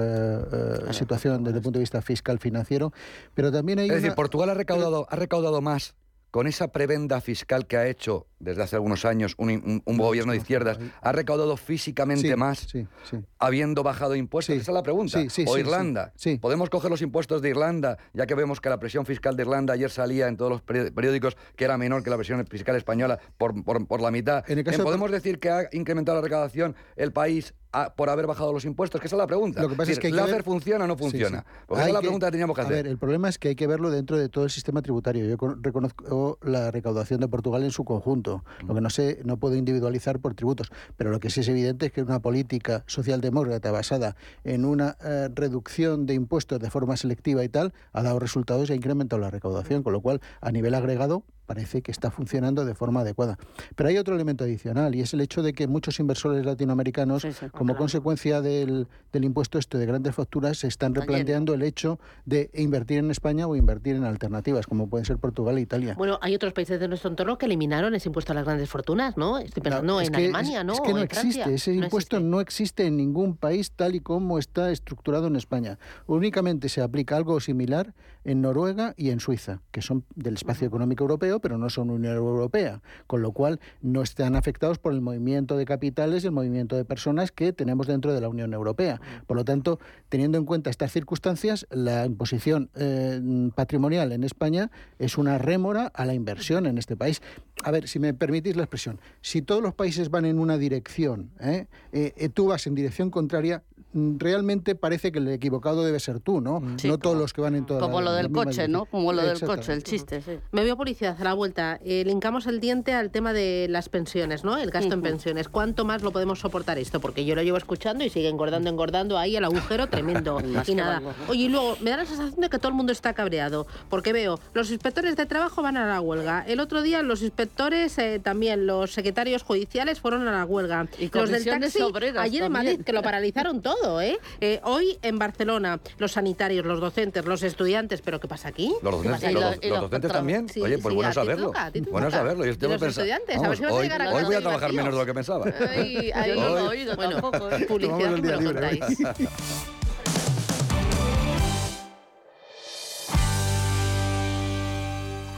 situación 0.92 1.44
desde 1.44 1.58
el 1.60 1.64
punto 1.64 1.80
de 1.80 1.84
vista 1.84 2.02
fiscal 2.02 2.38
financiero, 2.40 2.92
pero 3.34 3.52
también 3.52 3.80
hay 3.80 3.88
Es 3.90 3.96
decir, 3.96 4.14
Portugal 4.14 4.50
ha 4.50 4.54
recaudado, 4.54 5.08
ha 5.10 5.16
recaudado 5.16 5.62
más 5.62 5.96
con 6.34 6.48
esa 6.48 6.70
prebenda 6.72 7.22
fiscal 7.22 7.68
que 7.68 7.78
ha 7.78 7.86
hecho 7.88 8.26
desde 8.40 8.64
hace 8.64 8.76
algunos 8.76 9.06
años 9.06 9.36
un, 9.38 9.52
un- 9.52 9.84
un 9.86 9.98
gobierno 10.00 10.32
de 10.32 10.40
izquierdas, 10.40 10.80
ha 11.00 11.12
recaudado 11.12 11.56
físicamente 11.58 12.28
Sí, 12.28 12.36
más 12.36 12.58
sí, 12.58 12.88
sí. 13.08 13.18
habiendo 13.38 13.84
bajado 13.84 14.16
impuestos. 14.16 14.56
Esa 14.56 14.72
es 14.72 14.74
la 14.74 14.82
pregunta. 14.82 15.20
O 15.20 15.30
sí, 15.30 15.46
Irlanda. 15.60 16.12
Podemos 16.42 16.72
coger 16.72 16.90
los 16.90 17.04
impuestos 17.04 17.44
de 17.44 17.50
Irlanda, 17.50 18.00
ya 18.14 18.26
que 18.26 18.34
vemos 18.34 18.60
que 18.62 18.70
la 18.70 18.80
presión 18.80 19.06
fiscal 19.06 19.36
de 19.38 19.44
Irlanda 19.44 19.76
ayer 19.76 19.92
salía 19.92 20.28
en 20.28 20.36
todos 20.36 20.50
los 20.52 20.66
peri- 20.66 20.92
periódicos 20.92 21.38
que 21.56 21.66
era 21.66 21.78
menor 21.78 22.04
que 22.04 22.10
la 22.10 22.18
presión 22.18 22.44
fiscal 22.48 22.76
española 22.78 23.20
por, 23.38 23.64
por- 23.64 23.86
por 23.86 24.02
la 24.02 24.10
mitad. 24.10 24.44
En 24.50 24.58
el 24.58 24.64
caso 24.64 24.80
de- 24.80 24.84
¿Podemos 24.86 25.12
decir 25.12 25.38
que 25.40 25.52
ha 25.52 25.70
incrementado 25.72 26.18
la 26.18 26.24
recaudación 26.24 26.76
el 26.96 27.14
país 27.14 27.54
a- 27.74 27.94
por 27.94 28.10
haber 28.10 28.28
bajado 28.28 28.54
los 28.54 28.64
impuestos? 28.66 29.02
Que 29.02 29.08
esa 29.08 29.16
es 29.16 29.20
la 29.20 29.28
pregunta. 29.28 29.62
Lo 29.62 29.68
que 29.70 29.76
pasa 29.76 29.92
es 29.92 30.00
que 30.00 30.08
hay 30.08 30.14
que 30.14 30.18
¿Láser 30.18 30.36
ver- 30.36 30.44
funciona 30.44 30.86
o 30.86 30.88
no 30.88 30.96
funciona? 30.96 31.40
sí. 31.40 31.46
Porque 31.68 31.82
esa 31.82 31.88
es 31.90 31.94
la 31.94 32.00
que- 32.00 32.04
pregunta 32.08 32.28
que 32.28 32.32
teníamos 32.32 32.56
que 32.56 32.62
a 32.62 32.64
hacer. 32.66 32.76
ver, 32.78 32.88
el 32.88 32.98
problema 32.98 33.28
es 33.30 33.38
que 33.40 33.50
hay 33.50 33.56
que 33.56 33.68
verlo 33.68 33.90
dentro 33.90 34.18
de 34.18 34.30
todo 34.30 34.44
el 34.46 34.50
sistema 34.52 34.82
tributario. 34.82 35.26
Yo 35.26 35.38
con- 35.38 35.62
reconozco 35.64 36.38
la 36.44 36.72
recaudación 36.72 37.20
de 37.20 37.28
Portugal 37.28 37.64
en 37.64 37.72
su 37.72 37.84
conjunto. 37.84 38.44
Lo 38.68 38.74
que 38.76 38.82
no 38.82 38.90
sé, 38.90 39.20
no 39.26 39.38
puedo 39.38 39.56
individualizar 39.56 40.20
por 40.20 40.36
tributos, 40.36 40.72
pero 40.98 41.10
lo 41.12 41.20
que 41.20 41.30
sí 41.30 41.40
es 41.42 41.48
evidente 41.48 41.88
es 41.88 41.92
que 41.92 42.02
una 42.04 42.20
política 42.20 42.84
socialdemócrata 42.88 43.72
basada 43.72 44.16
en 44.44 44.66
una 44.66 44.96
eh, 45.04 45.30
reducción 45.34 46.06
de 46.06 46.14
impuestos 46.14 46.60
de 46.60 46.70
forma 46.70 46.96
selectiva 46.98 47.44
y 47.44 47.50
tal 47.50 47.74
ha 47.92 48.04
dado 48.04 48.20
resultados 48.20 48.70
y 48.70 48.74
ha 48.74 48.76
incrementado 48.76 49.20
la 49.22 49.32
recaudación, 49.32 49.84
con 49.84 49.94
lo 49.94 50.02
cual 50.02 50.22
a 50.42 50.52
nivel 50.52 50.74
agregado 50.76 51.24
parece 51.46 51.82
que 51.82 51.92
está 51.92 52.12
funcionando 52.12 52.66
de 52.66 52.74
forma 52.76 53.02
adecuada. 53.02 53.38
Pero 53.76 53.90
hay 53.90 53.98
otro 53.98 54.16
elemento 54.16 54.44
adicional 54.44 54.96
y 54.96 55.02
es 55.02 55.14
el 55.14 55.22
hecho 55.22 55.42
de 55.44 55.54
que 55.54 55.68
muchos 55.68 56.00
inversores 56.00 56.46
latinoamericanos, 56.46 57.26
como 57.52 57.76
consecuencia 57.76 58.42
del, 58.42 58.88
del 59.12 59.24
impuesto 59.26 59.58
este 59.60 59.78
de 59.78 59.86
grandes 59.86 60.16
facturas, 60.16 60.58
se 60.60 60.68
están 60.68 60.96
replanteando 60.96 61.54
el 61.54 61.64
hecho 61.64 62.00
de 62.26 62.50
invertir 62.54 63.00
en 63.00 63.12
España 63.12 63.48
o 63.48 63.56
invertir 63.56 63.96
en 63.96 64.04
alternativas, 64.06 64.68
como 64.68 64.88
pueden 64.90 65.06
ser 65.06 65.18
Portugal 65.18 65.58
e 65.58 65.62
Italia. 65.62 65.96
Bueno, 65.98 66.18
hay 66.22 66.36
otros 66.36 66.54
países 66.54 66.80
de 66.80 66.88
nuestro 66.88 67.10
entorno 67.10 67.38
que 67.38 67.46
eliminaron 67.46 67.94
ese 67.96 68.10
impuesto 68.10 68.32
a 68.32 68.36
las 68.36 68.46
grandes 68.46 68.70
fortunas, 68.70 69.18
¿no? 69.18 69.38
Estoy 69.38 69.62
pensando 69.64 70.00
Es 70.00 70.08
en 70.08 70.14
que- 70.14 70.24
Alemania, 70.24 70.60
es- 70.60 70.66
¿no? 70.66 70.74
Es 70.74 70.82
que 70.82 70.90
O 70.90 70.94
no 70.94 70.98
en 71.00 71.04
existe, 71.06 71.44
Francia. 71.44 71.56
ese 71.56 71.74
No 71.76 71.84
impuesto 71.86 72.20
no 72.20 72.42
existe 72.42 72.86
en 72.86 72.98
ningún 72.98 73.36
país 73.36 73.72
tal 73.72 73.96
y 73.96 74.00
como 74.00 74.40
está 74.40 74.72
estructurado 74.72 75.28
en 75.28 75.36
España. 75.36 75.78
Únicamente 76.08 76.70
se 76.70 76.82
aplica 76.82 77.16
algo 77.18 77.40
similar 77.40 77.94
en 78.24 78.42
Noruega 78.42 78.94
y 78.98 79.10
en 79.10 79.20
Suiza, 79.20 79.62
que 79.72 79.82
son 79.82 80.06
del 80.16 80.36
espacio 80.36 80.68
económico 80.68 81.04
europeo 81.04 81.33
Europeo, 81.34 81.40
pero 81.40 81.58
no 81.58 81.70
son 81.70 81.90
Unión 81.90 82.16
Europea, 82.16 82.82
con 83.08 83.22
lo 83.22 83.32
cual 83.32 83.60
no 83.82 84.02
están 84.02 84.36
afectados 84.36 84.78
por 84.80 84.94
el 84.94 85.02
movimiento 85.02 85.58
de 85.58 85.66
capitales 85.66 86.24
y 86.24 86.28
el 86.28 86.34
movimiento 86.34 86.76
de 86.76 86.86
personas 86.86 87.32
que 87.32 87.54
tenemos 87.54 87.88
dentro 87.88 88.14
de 88.14 88.22
la 88.22 88.30
Unión 88.30 88.54
Europea. 88.54 89.02
Por 89.28 89.38
lo 89.38 89.46
tanto, 89.46 89.80
teniendo 90.10 90.38
en 90.38 90.46
cuenta 90.46 90.70
estas 90.70 90.92
circunstancias, 90.92 91.68
la 91.70 92.06
imposición 92.06 92.70
eh, 92.76 93.50
patrimonial 93.56 94.12
en 94.12 94.24
España 94.24 94.72
es 95.00 95.18
una 95.18 95.38
rémora 95.38 95.88
a 95.88 96.06
la 96.06 96.14
inversión 96.14 96.66
en 96.66 96.78
este 96.78 96.96
país. 96.96 97.22
A 97.64 97.72
ver, 97.72 97.88
si 97.88 98.00
me 98.00 98.14
permitís 98.14 98.56
la 98.56 98.64
expresión, 98.64 99.00
si 99.22 99.42
todos 99.42 99.62
los 99.62 99.74
países 99.74 100.10
van 100.10 100.26
en 100.26 100.40
una 100.40 100.58
dirección, 100.58 101.32
¿eh? 101.40 101.68
Eh, 101.92 102.30
tú 102.34 102.48
vas 102.48 102.68
en 102.68 102.76
dirección 102.76 103.10
contraria, 103.10 103.64
mm, 103.73 103.73
realmente 103.94 104.76
parece 104.76 105.12
que 105.12 105.20
el 105.20 105.28
equivocado 105.30 105.84
debe 105.84 106.00
ser 106.00 106.20
tú, 106.20 106.42
¿no? 106.42 106.62
Sí, 106.78 106.88
no 106.88 106.98
todos 106.98 107.18
los 107.18 107.34
que 107.34 107.42
van 107.42 107.56
en 107.56 107.66
toda 107.66 107.80
Como 107.80 108.02
la- 108.02 108.12
lo 108.12 108.16
del 108.18 108.32
coche. 108.32 108.68
¿no? 108.68 108.86
Como 108.86 109.14
lo 109.14 109.22
del 109.24 109.40
coche, 109.40 109.74
el 109.74 109.84
chiste, 109.84 110.22
sí. 110.22 110.40
Me 110.52 110.64
veo 110.64 110.76
publicidad 110.78 111.16
a 111.20 111.24
la 111.24 111.34
vuelta. 111.34 111.80
Eh, 111.84 112.04
linkamos 112.06 112.48
el 112.48 112.60
diente 112.60 112.94
al 112.94 113.12
tema 113.12 113.34
de 113.34 113.68
las 113.70 113.90
pensiones, 113.90 114.44
¿no? 114.44 114.58
El 114.58 114.72
gasto 114.72 114.94
en 114.94 115.02
pensiones. 115.02 115.50
¿Cuánto 115.50 115.86
más 115.86 116.02
lo 116.02 116.12
podemos 116.12 116.40
soportar 116.40 116.78
esto? 116.80 117.00
Porque 117.00 117.26
yo 117.26 117.36
lo 117.36 117.44
llevo 117.44 117.58
escuchando 117.58 118.04
y 118.04 118.10
sigue 118.10 118.30
engordando, 118.30 118.70
engordando 118.70 119.18
ahí 119.18 119.36
el 119.36 119.44
agujero 119.46 119.88
tremendo. 119.88 120.38
Y 120.68 120.76
nada. 120.76 121.02
Oye, 121.28 121.44
y 121.44 121.50
luego 121.50 121.78
me 121.82 121.90
da 121.90 121.98
la 121.98 122.06
sensación 122.06 122.40
de 122.40 122.50
que 122.50 122.58
todo 122.58 122.70
el 122.70 122.74
mundo 122.76 122.92
está 122.92 123.14
cabreado. 123.14 123.68
Porque 123.90 124.14
veo, 124.14 124.40
los 124.54 124.72
inspectores 124.72 125.16
de 125.16 125.26
trabajo 125.26 125.62
van 125.62 125.78
a 125.78 125.86
la 125.88 126.00
huelga. 126.02 126.44
El 126.48 126.60
otro 126.60 126.82
día 126.82 127.02
los 127.02 127.22
inspectores, 127.22 127.98
eh, 127.98 128.20
también 128.24 128.66
los 128.66 128.92
secretarios 128.94 129.44
judiciales 129.44 130.00
fueron 130.00 130.28
a 130.28 130.32
la 130.32 130.46
huelga. 130.46 130.88
Y 131.00 131.10
los 131.14 131.30
del 131.30 131.44
taxi, 131.46 131.82
obreras 131.82 132.24
ayer 132.24 132.44
en. 132.44 132.52
Madrid, 132.52 132.82
que 132.86 132.94
lo 132.94 133.02
paralizaron 133.04 133.62
todo, 133.62 133.83
¿eh? 134.02 134.18
Eh, 134.42 134.60
Hoy 134.64 134.98
en 135.02 135.20
Barcelona, 135.20 135.80
los 135.98 136.12
sanitarios, 136.14 136.66
los 136.66 136.80
docentes, 136.80 137.26
los 137.26 137.44
estudiantes. 137.44 138.02
¿Pero 138.02 138.20
qué 138.20 138.28
pasa 138.28 138.50
aquí? 138.50 138.74
Los 138.82 139.02
¿Qué 139.02 139.10
docentes, 139.10 139.12
pasa 139.34 139.50
aquí? 139.50 139.68
los, 139.68 139.72
los 139.72 139.82
docentes 139.82 140.12
también. 140.12 140.50
Sí, 140.50 140.62
Oye, 140.62 140.78
pues 140.78 140.92
sí, 140.92 140.96
bueno 140.96 141.10
a 141.10 141.14
saberlo. 141.14 141.48
toca, 141.48 141.72
bueno 141.92 142.12
saberlo. 142.12 142.46
Yo 142.46 142.52
Y 142.52 142.56
tengo 142.58 142.74
los 142.74 142.82
pensado- 142.82 143.06
estudiantes, 143.06 143.36
a 143.36 143.40
Vamos, 143.42 143.50
ver 143.50 143.58
si 143.58 143.64
vas 143.64 143.72
a 143.72 143.76
hoy, 143.76 143.84
llegar 143.84 144.02
a 144.02 144.06
hoy 144.06 144.14
casa 144.14 144.26
voy 144.26 144.36
a 144.36 144.40
trabajar 144.42 144.62
vacíos. 144.70 144.76
menos 144.84 144.94
de 144.94 145.00
lo 145.00 145.06
que 145.06 145.14
pensaba. 145.14 145.46
Ay, 145.76 146.12
ay, 146.14 146.30
Yo 146.34 146.36
no 146.36 146.50
lo 146.50 146.58
he 146.58 146.62
Hoy- 146.62 146.68
oído 146.68 146.96
Bueno, 146.96 147.12
tampoco. 147.22 147.50
¿eh? 147.52 147.66
Publicidad 147.68 147.98
que 147.98 148.22
me 148.22 148.32
lo 148.32 148.40
libre, 148.42 148.80
contáis. 148.80 148.98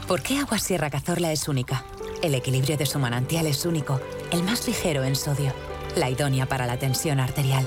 ¿Por 0.06 0.22
qué 0.22 0.38
Agua 0.38 0.58
Sierra 0.58 0.88
Cazorla 0.90 1.32
es 1.32 1.48
única? 1.48 1.84
El 2.22 2.34
equilibrio 2.34 2.76
de 2.76 2.86
su 2.86 2.98
manantial 2.98 3.46
es 3.46 3.66
único, 3.66 4.00
el 4.30 4.42
más 4.42 4.66
ligero 4.66 5.04
en 5.04 5.16
sodio, 5.16 5.52
la 5.96 6.08
idónea 6.08 6.46
para 6.46 6.66
la 6.66 6.78
tensión 6.78 7.18
arterial, 7.20 7.66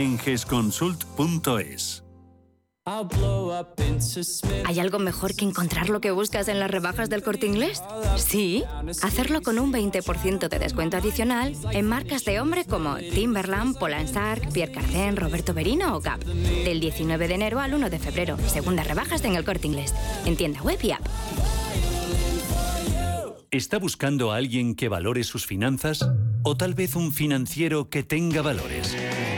gesconsult.es. 0.17 2.03
¿Hay 4.65 4.79
algo 4.79 4.97
mejor 4.97 5.35
que 5.35 5.45
encontrar 5.45 5.89
lo 5.89 6.01
que 6.01 6.09
buscas 6.09 6.47
en 6.47 6.59
las 6.59 6.71
rebajas 6.71 7.09
del 7.09 7.21
corte 7.21 7.45
inglés? 7.45 7.83
Sí, 8.17 8.63
hacerlo 9.03 9.41
con 9.41 9.59
un 9.59 9.71
20% 9.71 10.49
de 10.49 10.59
descuento 10.59 10.97
adicional 10.97 11.55
en 11.71 11.87
marcas 11.87 12.25
de 12.25 12.39
hombre 12.39 12.65
como 12.65 12.95
Timberland, 12.97 13.77
Polansark, 13.77 14.51
Pierre 14.51 14.71
Cardin, 14.71 15.15
Roberto 15.15 15.53
Berino 15.53 15.95
o 15.95 16.01
Gap. 16.01 16.23
Del 16.23 16.79
19 16.79 17.27
de 17.27 17.35
enero 17.35 17.59
al 17.59 17.75
1 17.75 17.89
de 17.91 17.99
febrero. 17.99 18.37
Segundas 18.47 18.87
rebajas 18.87 19.23
en 19.23 19.35
el 19.35 19.45
corte 19.45 19.67
inglés. 19.67 19.93
En 20.25 20.35
tienda 20.35 20.61
web 20.63 20.79
y 20.81 20.91
app. 20.91 21.05
¿Está 23.51 23.79
buscando 23.79 24.31
a 24.31 24.37
alguien 24.37 24.75
que 24.75 24.89
valore 24.89 25.23
sus 25.23 25.45
finanzas? 25.45 26.07
¿O 26.41 26.55
tal 26.55 26.73
vez 26.73 26.95
un 26.95 27.11
financiero 27.11 27.89
que 27.89 28.01
tenga 28.01 28.41
valores? 28.41 28.95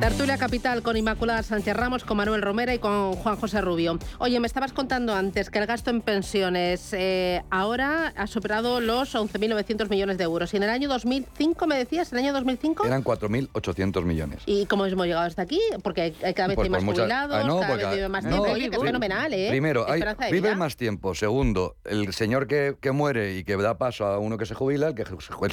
Tertulia 0.00 0.38
Capital 0.38 0.82
con 0.82 0.96
Inmaculada 0.96 1.42
Sánchez 1.42 1.76
Ramos, 1.76 2.04
con 2.04 2.16
Manuel 2.16 2.40
Romera 2.40 2.72
y 2.72 2.78
con 2.78 3.12
Juan 3.16 3.36
José 3.36 3.60
Rubio. 3.60 3.98
Oye, 4.18 4.40
me 4.40 4.46
estabas 4.46 4.72
contando 4.72 5.14
antes 5.14 5.50
que 5.50 5.58
el 5.58 5.66
gasto 5.66 5.90
en 5.90 6.00
pensiones 6.00 6.94
eh, 6.94 7.42
ahora 7.50 8.14
ha 8.16 8.26
superado 8.26 8.80
los 8.80 9.14
11.900 9.14 9.90
millones 9.90 10.16
de 10.16 10.24
euros. 10.24 10.54
Y 10.54 10.56
en 10.56 10.62
el 10.62 10.70
año 10.70 10.88
2005, 10.88 11.66
me 11.66 11.76
decías, 11.76 12.10
¿el 12.14 12.18
año 12.18 12.32
2005? 12.32 12.86
Eran 12.86 13.04
4.800 13.04 14.02
millones. 14.04 14.38
¿Y 14.46 14.64
cómo 14.64 14.86
hemos 14.86 15.04
llegado 15.06 15.26
hasta 15.26 15.42
aquí? 15.42 15.60
Porque 15.82 16.00
hay- 16.22 16.34
cada 16.34 16.48
vez 16.48 16.54
Pues 16.56 16.64
hay 16.66 16.70
más 16.70 16.82
muchas- 16.82 17.00
jubilados, 17.02 17.36
Ah, 17.36 17.46
no, 17.46 17.56
cada 17.60 17.68
porque- 17.72 17.84
vez 17.84 17.94
vive 17.96 18.08
más 18.08 18.24
no, 18.24 18.30
tiempo. 18.30 18.50
Oye, 18.52 18.70
que 18.70 18.76
es 18.76 18.82
fenomenal, 18.82 19.34
¿eh? 19.34 19.48
Primero, 19.50 19.86
hay, 19.86 20.02
vive 20.32 20.56
más 20.56 20.78
tiempo. 20.78 21.14
Segundo, 21.14 21.76
el 21.84 22.14
señor 22.14 22.46
que, 22.46 22.74
que 22.80 22.90
muere 22.92 23.36
y 23.36 23.44
que 23.44 23.54
da 23.58 23.76
paso 23.76 24.06
a 24.06 24.18
uno 24.18 24.38
que 24.38 24.46
se 24.46 24.54
jubila, 24.54 24.88
el 24.88 24.94
que, 24.94 25.04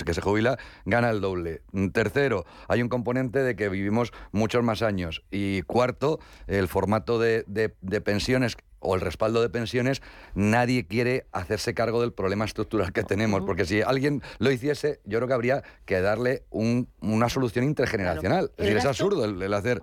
que 0.06 0.14
se 0.14 0.22
jubila, 0.22 0.58
gana 0.86 1.10
el 1.10 1.20
doble. 1.20 1.64
Tercero, 1.92 2.46
hay 2.70 2.82
un 2.82 2.88
componente 2.88 3.44
de 3.44 3.58
que 3.58 3.68
vivimos 3.68 4.14
muchos 4.38 4.64
más 4.64 4.82
años. 4.82 5.24
Y 5.32 5.62
cuarto, 5.64 6.20
el 6.48 6.68
formato 6.68 7.20
de, 7.20 7.44
de- 7.48 7.74
de 7.82 8.02
pensiones 8.02 8.56
o 8.80 8.94
el 8.94 9.02
respaldo 9.02 9.42
de 9.42 9.50
pensiones, 9.50 10.04
nadie 10.36 10.86
quiere 10.86 11.26
hacerse 11.32 11.74
cargo 11.74 12.00
del 12.02 12.14
problema 12.14 12.46
estructural 12.46 12.94
que 12.94 13.04
tenemos, 13.04 13.42
porque 13.42 13.66
si 13.66 13.82
alguien 13.82 14.22
lo 14.38 14.52
hiciese, 14.52 15.02
yo 15.04 15.18
creo 15.18 15.28
que 15.28 15.34
habría 15.34 15.64
que 15.86 16.00
darle 16.00 16.44
un- 16.52 16.88
una 17.02 17.28
solución 17.28 17.66
intergeneracional. 17.66 18.52
Claro. 18.52 18.54
Es 18.58 18.64
decir, 18.66 18.78
es 18.78 18.86
absurdo 18.86 19.26
el, 19.26 19.42
el 19.42 19.54
hacer... 19.56 19.82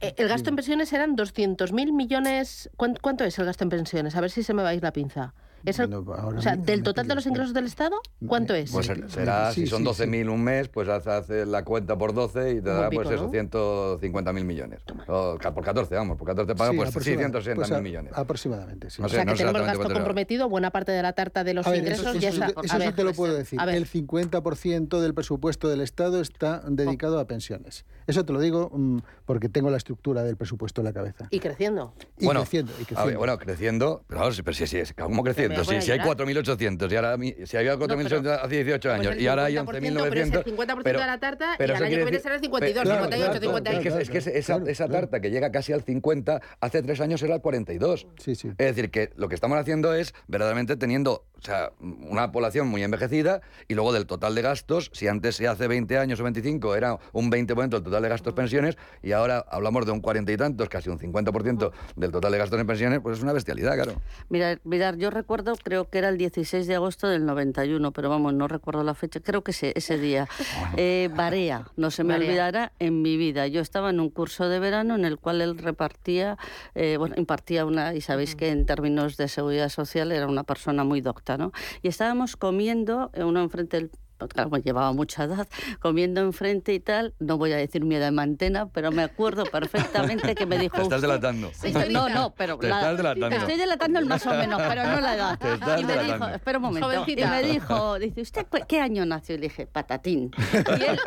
Eh, 0.00 0.14
El 0.16 0.28
gasto 0.28 0.50
en 0.50 0.56
pensiones 0.56 0.92
eran 0.92 1.16
200.000 1.16 1.92
millones. 1.92 2.68
¿Cuán- 2.76 2.98
¿Cuánto 3.00 3.24
es 3.24 3.38
el 3.38 3.44
gasto 3.46 3.62
en 3.64 3.70
pensiones? 3.70 4.16
A 4.16 4.20
ver 4.20 4.30
si 4.32 4.42
se 4.42 4.52
me 4.52 4.62
va 4.64 4.70
a 4.70 4.74
ir 4.74 4.82
la 4.82 4.92
pinza. 4.92 5.32
¿Es 5.64 5.78
el- 5.78 5.92
o 5.94 6.40
sea, 6.42 6.56
del 6.56 6.82
total 6.82 7.08
de 7.08 7.14
los 7.14 7.26
ingresos 7.26 7.54
del 7.54 7.64
Estado, 7.66 7.96
¿cuánto 8.26 8.54
es? 8.54 8.70
Pues 8.70 8.86
ser- 8.86 9.10
será, 9.10 9.52
Sí, 9.52 9.62
si 9.62 9.66
son 9.66 9.78
sí, 9.78 9.84
12.000 9.84 10.28
un 10.28 10.42
mes, 10.44 10.68
pues 10.68 10.88
haz, 10.88 11.06
haz 11.06 11.28
la 11.28 11.64
cuenta 11.64 11.96
por 11.96 12.12
12 12.14 12.52
y 12.52 12.54
te 12.60 12.68
da 12.68 12.88
buen 12.88 12.90
pues 12.90 13.08
pico, 13.08 13.14
eso, 13.14 13.24
¿no? 13.24 13.30
150.000 13.30 14.44
millones. 14.44 14.80
O 15.08 15.38
por 15.54 15.64
14, 15.64 15.94
vamos, 15.94 16.16
por 16.18 16.26
14 16.28 16.54
pagan 16.54 16.72
Sí, 16.72 16.76
pues 16.78 16.88
aproximada- 16.90 17.28
660.000 17.28 17.54
pues 17.56 17.72
a- 17.72 17.80
millones. 17.80 18.12
Aproximadamente, 18.14 18.90
sí. 18.90 19.00
No 19.00 19.06
o 19.06 19.08
sea, 19.08 19.20
que 19.20 19.30
no 19.30 19.34
tenemos 19.36 19.62
gasto 19.62 19.82
comprometido, 19.92 20.48
buena 20.48 20.70
parte 20.70 20.92
de 20.92 21.02
la 21.02 21.12
tarta 21.12 21.44
de 21.44 21.54
los 21.54 21.66
A 21.66 21.70
ver, 21.70 21.80
ingresos 21.80 22.06
eso, 22.08 22.18
ya 22.18 22.28
eso- 22.28 22.44
está. 22.44 22.60
eso 22.60 22.74
sí 22.74 22.78
ver, 22.78 22.94
te 22.94 23.04
lo 23.04 23.12
puedo 23.14 23.34
decir. 23.34 23.58
El 23.60 23.86
50% 23.86 25.00
del 25.00 25.14
presupuesto 25.14 25.68
del 25.68 25.80
Estado 25.80 26.20
está 26.20 26.62
dedicado 26.68 27.18
a 27.18 27.26
pensiones. 27.26 27.84
Eso 28.06 28.24
te 28.24 28.32
lo 28.32 28.40
digo 28.40 28.70
mm, 28.74 28.98
porque 29.24 29.48
tengo 29.48 29.70
la 29.70 29.76
estructura 29.78 30.22
del 30.22 30.36
presupuesto 30.36 30.80
en 30.80 30.84
la 30.86 30.92
cabeza. 30.92 31.26
Y 31.30 31.40
creciendo. 31.40 31.94
Y 32.18 32.26
bueno, 32.26 32.40
creciendo, 32.40 32.72
y 32.72 32.74
a 32.74 32.78
ver, 32.78 32.86
creciendo. 32.86 33.18
bueno, 33.18 33.38
creciendo, 33.38 34.04
pero, 34.06 34.20
claro, 34.20 34.34
sí, 34.34 34.42
pero 34.42 34.54
sí, 34.54 34.66
sí, 34.66 34.94
¿cómo 34.94 35.22
creciendo? 35.24 35.53
Pero 35.54 35.70
me 35.70 35.74
voy 35.74 35.82
Si, 35.82 35.90
hay 35.92 35.98
llorar. 35.98 36.16
4.800 36.16 36.92
y 36.92 36.96
ahora 36.96 37.16
si 37.46 37.56
había 37.56 37.76
4.800 37.76 38.38
hace 38.42 38.54
18 38.64 38.88
Pues 38.88 39.00
años 39.00 39.12
el 39.14 39.22
y 39.22 39.26
ahora 39.26 39.44
hay 39.44 39.54
50%, 39.54 39.64
pero 39.66 39.78
es 39.78 39.84
el 39.84 40.32
11.900... 40.32 40.44
50% 40.44 40.82
de 40.84 40.92
la 40.92 41.18
tarta 41.18 41.54
y 41.54 41.58
pero 41.58 41.74
al 41.74 41.76
eso 41.76 41.84
año 41.84 41.90
que 41.90 41.96
quiere 41.96 42.04
viene 42.04 42.20
será 42.20 42.34
el 42.34 42.40
52, 42.40 42.84
Claro, 42.84 43.04
58, 43.04 43.40
claro, 43.40 43.40
58. 43.40 43.98
Es 43.98 44.10
que, 44.10 44.18
es 44.18 44.24
que 44.24 44.38
esa, 44.38 44.56
esa 44.66 44.88
tarta 44.88 45.20
que 45.20 45.30
llega 45.30 45.50
casi 45.50 45.72
al 45.72 45.82
50, 45.82 46.40
hace 46.60 46.82
tres 46.82 47.00
años 47.00 47.22
era 47.22 47.36
el 47.36 47.40
42. 47.40 48.06
Sí, 48.18 48.34
sí. 48.34 48.48
Es 48.48 48.56
decir, 48.56 48.90
que 48.90 49.10
lo 49.16 49.28
que 49.28 49.34
estamos 49.34 49.58
haciendo 49.58 49.94
es 49.94 50.14
verdaderamente 50.26 50.76
teniendo 50.76 51.24
o 51.44 51.46
sea, 51.46 51.72
una 51.80 52.32
población 52.32 52.68
muy 52.68 52.82
envejecida 52.82 53.42
y 53.68 53.74
luego 53.74 53.92
del 53.92 54.06
total 54.06 54.34
de 54.34 54.42
gastos, 54.42 54.90
si 54.94 55.08
antes, 55.08 55.36
si 55.36 55.44
hace 55.46 55.68
20 55.68 55.98
años 55.98 56.20
o 56.20 56.22
25 56.24 56.74
era 56.74 56.98
un 57.12 57.30
20% 57.30 57.68
del 57.68 57.82
total 57.82 58.02
de 58.02 58.08
gastos 58.08 58.32
pensiones 58.32 58.76
y 59.02 59.12
ahora 59.12 59.44
hablamos 59.50 59.84
de 59.84 59.92
un 59.92 60.00
40 60.00 60.32
y 60.32 60.36
tantos, 60.36 60.68
casi 60.68 60.88
un 60.88 60.98
50% 60.98 61.70
del 61.96 62.12
total 62.12 62.32
de 62.32 62.38
gastos 62.38 62.60
en 62.60 62.66
pensiones, 62.66 63.00
pues 63.02 63.18
es 63.18 63.22
una 63.22 63.32
bestialidad, 63.32 63.74
claro. 63.74 64.00
Mira, 64.28 64.58
mirar, 64.64 64.96
yo 64.96 65.10
recuerdo 65.10 65.24
recuerdo, 65.34 65.54
creo 65.64 65.88
que 65.88 65.98
era 65.98 66.10
el 66.10 66.18
16 66.18 66.66
de 66.66 66.74
agosto 66.74 67.08
del 67.08 67.24
91, 67.24 67.92
pero 67.92 68.08
vamos, 68.10 68.34
no 68.34 68.46
recuerdo 68.46 68.84
la 68.84 68.94
fecha, 68.94 69.20
creo 69.20 69.42
que 69.42 69.52
ese, 69.52 69.72
ese 69.74 69.98
día. 69.98 70.28
Eh, 70.76 71.08
Barea, 71.14 71.66
no 71.76 71.90
se 71.90 72.04
me 72.04 72.12
Barea. 72.12 72.28
olvidará 72.28 72.72
en 72.78 73.00
mi 73.02 73.16
vida. 73.16 73.46
Yo 73.46 73.60
estaba 73.62 73.90
en 73.90 74.00
un 74.00 74.10
curso 74.10 74.48
de 74.48 74.58
verano 74.60 74.94
en 74.96 75.04
el 75.06 75.18
cual 75.18 75.40
él 75.40 75.56
repartía, 75.58 76.36
eh, 76.74 76.96
bueno, 76.98 77.14
impartía 77.18 77.64
una, 77.64 77.94
y 77.94 78.00
sabéis 78.00 78.36
que 78.36 78.50
en 78.50 78.66
términos 78.66 79.16
de 79.16 79.28
seguridad 79.28 79.70
social 79.70 80.12
era 80.12 80.26
una 80.28 80.44
persona 80.44 80.84
muy 80.84 81.00
docta, 81.00 81.33
Y 81.82 81.88
estábamos 81.88 82.36
comiendo, 82.36 83.10
eh, 83.14 83.24
uno 83.24 83.40
enfrente 83.42 83.76
del 83.76 83.90
claro, 84.28 84.50
pues 84.50 84.64
llevaba 84.64 84.92
mucha 84.92 85.24
edad, 85.24 85.48
comiendo 85.80 86.20
enfrente 86.20 86.72
y 86.74 86.80
tal, 86.80 87.14
no 87.18 87.38
voy 87.38 87.52
a 87.52 87.56
decir 87.56 87.84
mi 87.84 87.94
edad 87.96 88.08
en 88.08 88.14
mantena, 88.14 88.68
pero 88.68 88.90
me 88.92 89.02
acuerdo 89.02 89.44
perfectamente 89.44 90.34
que 90.34 90.46
me 90.46 90.58
dijo... 90.58 90.76
Te 90.76 90.82
estás 90.82 91.02
delatando. 91.02 91.50
No, 91.90 92.08
no, 92.08 92.34
pero... 92.34 92.58
Te 92.58 92.68
la- 92.68 92.78
estás 92.80 92.96
delatando. 92.96 93.28
Te 93.28 93.36
estoy 93.36 93.56
delatando 93.56 93.98
el 93.98 94.06
más 94.06 94.26
o 94.26 94.30
menos, 94.30 94.60
pero 94.68 94.84
no 94.84 95.00
la 95.00 95.14
edad. 95.14 95.38
Te 95.38 95.52
estás 95.54 95.80
y 95.80 95.84
me 95.84 95.98
dijo, 96.04 96.28
espera 96.28 96.58
un 96.58 96.64
momento, 96.64 97.04
y 97.06 97.16
me 97.16 97.42
dijo, 97.42 97.98
dice, 97.98 98.20
¿usted 98.22 98.46
qué 98.68 98.80
año 98.80 99.04
nació? 99.04 99.34
Y 99.34 99.38
le 99.38 99.42
dije, 99.48 99.66
patatín. 99.66 100.30
Y 100.78 100.82
él 100.82 100.98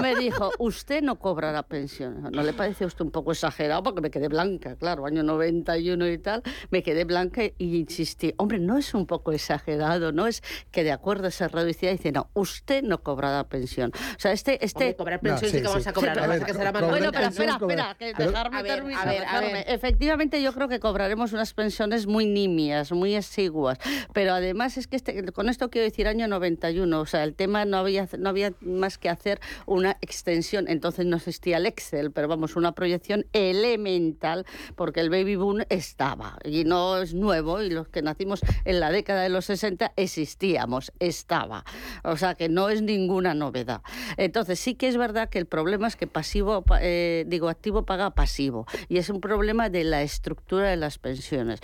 me 0.00 0.14
dijo, 0.16 0.50
usted 0.58 1.02
no 1.02 1.18
cobrará 1.18 1.62
pensión. 1.62 2.22
¿No 2.32 2.42
le 2.42 2.52
parece 2.52 2.84
a 2.84 2.86
usted 2.86 3.04
un 3.04 3.10
poco 3.10 3.32
exagerado? 3.32 3.82
Porque 3.82 4.00
me 4.00 4.10
quedé 4.10 4.28
blanca, 4.28 4.76
claro, 4.76 5.06
año 5.06 5.22
91 5.22 6.08
y 6.08 6.18
tal, 6.18 6.42
me 6.70 6.82
quedé 6.82 7.04
blanca 7.04 7.42
y 7.44 7.76
insistí, 7.76 8.34
hombre, 8.38 8.58
no 8.58 8.78
es 8.78 8.94
un 8.94 9.06
poco 9.06 9.32
exagerado, 9.32 10.12
no 10.12 10.26
es 10.26 10.42
que 10.70 10.84
de 10.84 10.92
acuerdo 10.92 11.30
se 11.30 11.48
reducía, 11.48 11.90
dice, 11.90 12.12
no, 12.12 12.30
usted 12.34 12.45
no 12.82 13.02
cobrará 13.02 13.44
pensión. 13.48 13.92
O 14.16 14.20
sea, 14.20 14.32
este... 14.32 14.64
este 14.64 14.84
Hombre, 14.84 14.96
cobrar 14.96 15.20
pensión 15.20 15.50
sí, 15.50 15.58
que 15.58 15.62
vamos 15.68 15.86
a 15.86 15.92
cobrar, 15.92 16.16
pasa 16.18 16.36
es 16.36 16.44
que 16.44 16.52
será 16.54 16.72
más 16.72 16.88
Bueno, 16.88 17.10
pero 17.12 17.26
espera, 17.26 17.52
espera, 17.60 17.96
que 17.98 18.12
pero- 18.16 18.30
dejarme 18.30 18.58
A 18.58 18.62
ver, 18.62 18.74
terminar, 18.76 19.08
a 19.08 19.10
ver, 19.10 19.24
a 19.24 19.40
ver. 19.40 19.64
Efectivamente, 19.68 20.42
yo 20.42 20.52
creo 20.52 20.68
que 20.68 20.80
cobraremos 20.80 21.32
unas 21.32 21.52
pensiones 21.54 22.06
muy 22.06 22.26
nimias, 22.26 22.92
muy 22.92 23.14
exiguas, 23.14 23.78
pero 24.12 24.32
además 24.34 24.76
es 24.76 24.86
que 24.86 24.96
este- 24.96 25.32
con 25.32 25.48
esto 25.48 25.70
quiero 25.70 25.84
decir 25.84 26.08
año 26.08 26.28
91, 26.28 27.00
o 27.00 27.06
sea, 27.06 27.24
el 27.24 27.34
tema 27.34 27.64
no 27.64 27.78
había, 27.78 28.08
no 28.18 28.28
había 28.28 28.52
más 28.60 28.98
que 28.98 29.08
hacer 29.08 29.40
una 29.66 29.96
extensión, 30.00 30.66
entonces 30.68 31.06
no 31.06 31.16
existía 31.16 31.56
el 31.58 31.66
Excel, 31.66 32.12
pero 32.12 32.28
vamos, 32.28 32.56
una 32.56 32.72
proyección 32.72 33.26
elemental, 33.32 34.46
porque 34.76 35.00
el 35.00 35.10
baby 35.10 35.36
boom 35.36 35.62
estaba, 35.68 36.38
y 36.44 36.64
no 36.64 36.98
es 36.98 37.14
nuevo, 37.14 37.62
y 37.62 37.70
los 37.70 37.88
que 37.88 38.02
nacimos 38.02 38.40
en 38.64 38.80
la 38.80 38.90
década 38.90 39.22
de 39.22 39.28
los 39.28 39.46
60 39.46 39.92
existíamos, 39.96 40.92
estaba, 41.00 41.64
o 42.04 42.16
sea, 42.16 42.34
que 42.36 42.48
no 42.48 42.68
es 42.68 42.82
ninguna 42.82 43.34
novedad. 43.34 43.82
Entonces 44.16 44.58
sí 44.60 44.74
que 44.74 44.88
es 44.88 44.96
verdad 44.96 45.28
que 45.28 45.38
el 45.38 45.46
problema 45.46 45.88
es 45.88 45.96
que 45.96 46.06
pasivo, 46.06 46.62
pa- 46.62 46.78
eh, 46.82 47.24
digo, 47.26 47.48
activo 47.48 47.84
paga 47.84 48.10
pasivo, 48.10 48.66
y 48.88 48.98
es 48.98 49.08
un 49.10 49.20
problema 49.20 49.68
de 49.68 49.84
la 49.84 50.02
estructura 50.02 50.68
de 50.70 50.76
las 50.76 50.98
pensiones. 50.98 51.60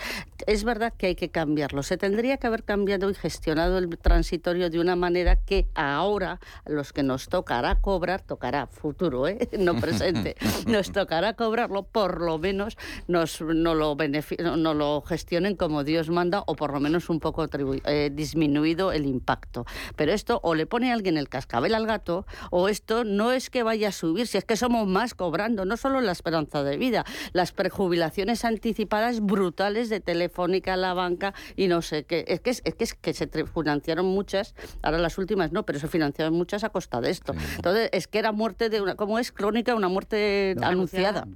Es 0.47 0.64
verdad 0.64 0.93
que 0.97 1.07
hay 1.09 1.14
que 1.14 1.31
cambiarlo. 1.31 1.83
Se 1.83 1.97
tendría 1.97 2.37
que 2.37 2.47
haber 2.47 2.64
cambiado 2.64 3.09
y 3.11 3.14
gestionado 3.14 3.79
el 3.79 3.89
transitorio 3.99 4.70
de 4.70 4.81
una 4.81 4.97
manera 4.97 5.37
que 5.37 5.66
ahora 5.75 6.41
los 6.66 6.93
que 6.93 7.03
nos 7.03 7.29
tocará 7.29 7.77
cobrar, 7.81 8.23
tocará 8.23 8.66
futuro, 8.66 9.29
¿eh? 9.29 9.49
no 9.59 9.77
presente, 9.77 10.37
nos 10.66 10.91
tocará 10.93 11.35
cobrarlo, 11.35 11.83
por 11.85 12.20
lo 12.20 12.39
menos 12.39 12.77
nos, 13.09 13.41
no, 13.41 13.75
lo 13.75 13.97
no- 14.57 14.75
lo 14.75 15.03
gestionen 15.03 15.57
como 15.57 15.85
Dios 15.85 16.09
manda 16.11 16.43
o 16.47 16.57
por 16.57 16.73
lo 16.73 16.81
menos 16.81 17.09
un 17.11 17.20
poco 17.20 17.47
eh, 17.85 18.11
disminuido 18.12 18.93
el 18.93 19.07
impacto. 19.07 19.64
Pero 19.97 20.12
esto 20.12 20.41
o 20.43 20.55
le 20.55 20.61
pone 20.66 20.92
alguien 20.92 21.16
el 21.16 21.28
cascabel 21.28 21.74
al 21.74 21.86
gato 21.86 22.26
o 22.50 22.68
esto 22.68 23.04
no 23.04 23.32
es 23.32 23.50
que 23.50 23.62
vaya 23.62 23.88
a 23.88 23.92
subir, 23.92 24.26
si 24.26 24.38
es 24.38 24.44
que 24.44 24.56
somos 24.56 24.86
más 24.86 25.14
cobrando, 25.14 25.64
no 25.64 25.76
solo 25.76 26.00
la 26.00 26.12
esperanza 26.12 26.62
de 26.62 26.76
vida, 26.76 27.04
las 27.32 27.52
prejubilaciones 27.52 28.44
anticipadas 28.44 29.20
brutales 29.20 29.88
de 29.88 30.00
Telefónica, 30.00 30.76
la 30.76 30.94
banca 30.94 31.34
y 31.56 31.68
no 31.68 31.82
sé 31.82 32.04
qué. 32.04 32.24
Es 32.28 32.40
que, 32.40 32.50
es, 32.50 32.62
es 32.64 32.74
que, 32.74 32.84
es 32.84 32.94
que 32.94 33.12
se 33.14 33.28
financiaron 33.46 34.06
muchas, 34.06 34.54
ahora 34.82 34.98
las 34.98 35.18
últimas 35.18 35.52
no, 35.52 35.64
pero 35.64 35.78
se 35.78 35.88
financiaron 35.88 36.34
muchas 36.34 36.64
a 36.64 36.68
costa 36.70 37.00
de 37.00 37.10
esto. 37.10 37.34
Entonces, 37.56 37.88
es 37.92 38.08
que 38.08 38.18
era 38.18 38.32
muerte 38.32 38.68
de 38.68 38.80
una, 38.80 38.94
¿cómo 38.94 39.18
es? 39.18 39.32
Crónica, 39.32 39.74
una 39.74 39.88
muerte 39.88 40.54
No. 40.58 40.66
anunciada. 40.66 41.26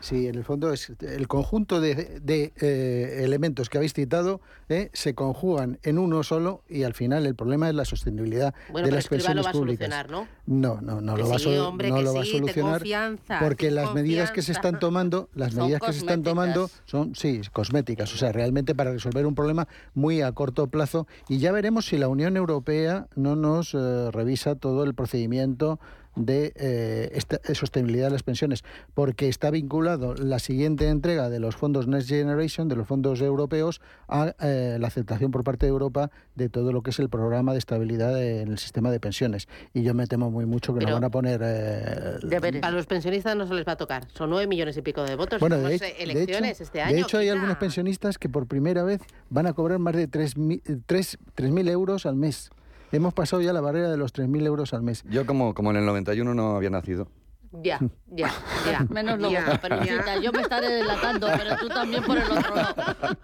Sí, 0.00 0.26
en 0.26 0.34
el 0.34 0.44
fondo 0.44 0.72
es 0.72 0.92
el 1.00 1.28
conjunto 1.28 1.80
de, 1.80 2.20
de, 2.22 2.52
eh, 2.60 3.20
elementos 3.24 3.68
que 3.68 3.76
habéis 3.78 3.92
citado 3.92 4.40
eh, 4.68 4.88
se 4.92 5.14
conjugan 5.14 5.78
en 5.82 5.98
uno 5.98 6.22
solo 6.22 6.62
y 6.68 6.84
al 6.84 6.94
final 6.94 7.26
el 7.26 7.34
problema 7.34 7.68
es 7.68 7.74
la 7.74 7.84
sostenibilidad 7.84 8.54
Bueno, 8.70 8.86
de 8.88 8.94
las 8.94 9.08
pensiones 9.08 9.46
públicas. 9.48 9.90
¿no? 10.08 10.26
No, 10.46 10.80
no, 10.80 11.00
no 11.00 11.14
Que 11.16 11.22
lo 11.22 11.28
va 11.28 11.38
sol- 11.38 11.58
hombre, 11.58 11.90
no 11.90 12.02
lo 12.02 12.14
va 12.14 12.22
a 12.22 12.24
solucionar 12.24 12.78
confianza, 12.78 13.40
porque 13.40 13.70
las 13.70 13.92
medidas 13.94 14.30
que 14.30 14.42
se 14.42 14.52
están 14.52 14.78
tomando, 14.78 15.28
las 15.34 15.52
Son 15.52 15.64
medidas 15.64 15.82
que 15.82 15.92
se 15.92 15.98
están 15.98 16.22
tomando 16.22 16.70
son 16.86 17.14
sí, 17.14 17.40
cosméticas, 17.52 18.12
o 18.14 18.16
sea, 18.16 18.32
realmente 18.32 18.74
para 18.74 18.92
resolver 18.92 19.26
un 19.26 19.34
problema 19.34 19.68
muy 19.94 20.22
a 20.22 20.32
corto 20.32 20.66
plazo 20.68 21.06
y 21.28 21.38
ya 21.38 21.52
veremos 21.52 21.86
si 21.86 21.98
la 21.98 22.08
Unión 22.08 22.36
Europea 22.36 23.06
no 23.16 23.36
nos 23.36 23.74
eh, 23.74 24.10
revisa 24.12 24.54
todo 24.54 24.84
el 24.84 24.94
procedimiento 24.94 25.78
de 26.16 26.52
eh, 26.56 27.10
esta- 27.14 27.40
eh, 27.44 27.54
sostenibilidad 27.54 28.06
de 28.06 28.10
las 28.12 28.22
pensiones, 28.22 28.64
porque 28.94 29.28
está 29.28 29.50
vinculado 29.50 30.14
la 30.14 30.38
siguiente 30.38 30.88
entrega 30.88 31.28
de 31.30 31.38
los 31.40 31.56
fondos 31.56 31.86
Next 31.86 32.08
Generation, 32.08 32.68
de 32.68 32.76
los 32.76 32.86
fondos 32.86 33.20
europeos, 33.20 33.80
a 34.08 34.34
eh, 34.40 34.76
la 34.80 34.88
aceptación 34.88 35.30
por 35.30 35.44
parte 35.44 35.66
de 35.66 35.70
Europa 35.70 36.10
de 36.34 36.48
todo 36.48 36.72
lo 36.72 36.82
que 36.82 36.90
es 36.90 36.98
el 36.98 37.08
programa 37.08 37.52
de 37.52 37.58
estabilidad 37.58 38.20
en 38.22 38.48
el 38.48 38.58
sistema 38.58 38.90
de 38.90 38.98
pensiones. 39.00 39.48
Y 39.72 39.82
yo 39.82 39.94
me 39.94 40.06
temo 40.06 40.30
muy 40.30 40.46
mucho 40.46 40.72
que 40.74 40.80
Pero- 40.80 40.90
nos 40.90 41.00
van 41.00 41.04
a 41.04 41.10
poner... 41.10 41.40
eh, 41.44 42.60
A 42.62 42.70
los 42.70 42.86
pensionistas 42.86 43.36
no 43.36 43.46
se 43.46 43.54
les 43.54 43.66
va 43.66 43.72
a 43.72 43.76
tocar. 43.76 44.06
Son 44.12 44.30
nueve 44.30 44.46
millones 44.46 44.76
y 44.76 44.82
pico 44.82 45.02
de 45.04 45.14
votos. 45.16 45.38
bueno, 45.40 45.56
Tenemos, 45.56 45.80
de 45.80 45.86
eh, 45.86 45.90
hecho, 45.90 45.96
de 45.98 46.02
elecciones 46.02 46.50
hecho- 46.56 46.62
este 46.64 46.82
año. 46.82 46.94
de 46.96 47.00
hecho 47.02 47.18
hay 47.18 47.28
algunos 47.28 47.56
pensionistas 47.56 48.18
que 48.18 48.28
por 48.28 48.46
primera 48.46 48.82
vez 48.82 49.00
van 49.30 49.46
a 49.46 49.52
cobrar 49.52 49.78
más 49.78 49.94
de 49.94 50.08
3.000 50.08 51.68
euros 51.68 52.06
al 52.06 52.16
mes. 52.16 52.50
Hemos 52.92 53.14
pasado 53.14 53.40
ya 53.42 53.52
la 53.52 53.60
barrera 53.60 53.90
de 53.90 53.96
los 53.96 54.12
3.000 54.12 54.46
euros 54.46 54.74
al 54.74 54.82
mes. 54.82 55.04
Yo 55.08 55.24
como, 55.26 55.54
como 55.54 55.70
en 55.70 55.76
el 55.76 55.86
91 55.86 56.34
no 56.34 56.56
había 56.56 56.70
nacido. 56.70 57.08
Ya, 57.52 57.80
ya, 58.06 58.30
ya. 58.64 58.86
Menos 58.90 59.18
lo 59.18 59.28
ya, 59.28 59.58
pero 59.60 59.82
ya. 59.82 60.20
yo 60.20 60.30
me 60.30 60.40
estaré 60.40 60.68
delatando, 60.68 61.26
pero 61.36 61.56
tú 61.56 61.68
también 61.68 62.00
por 62.04 62.16
el 62.16 62.22
otro 62.30 62.54
lado. 62.54 62.74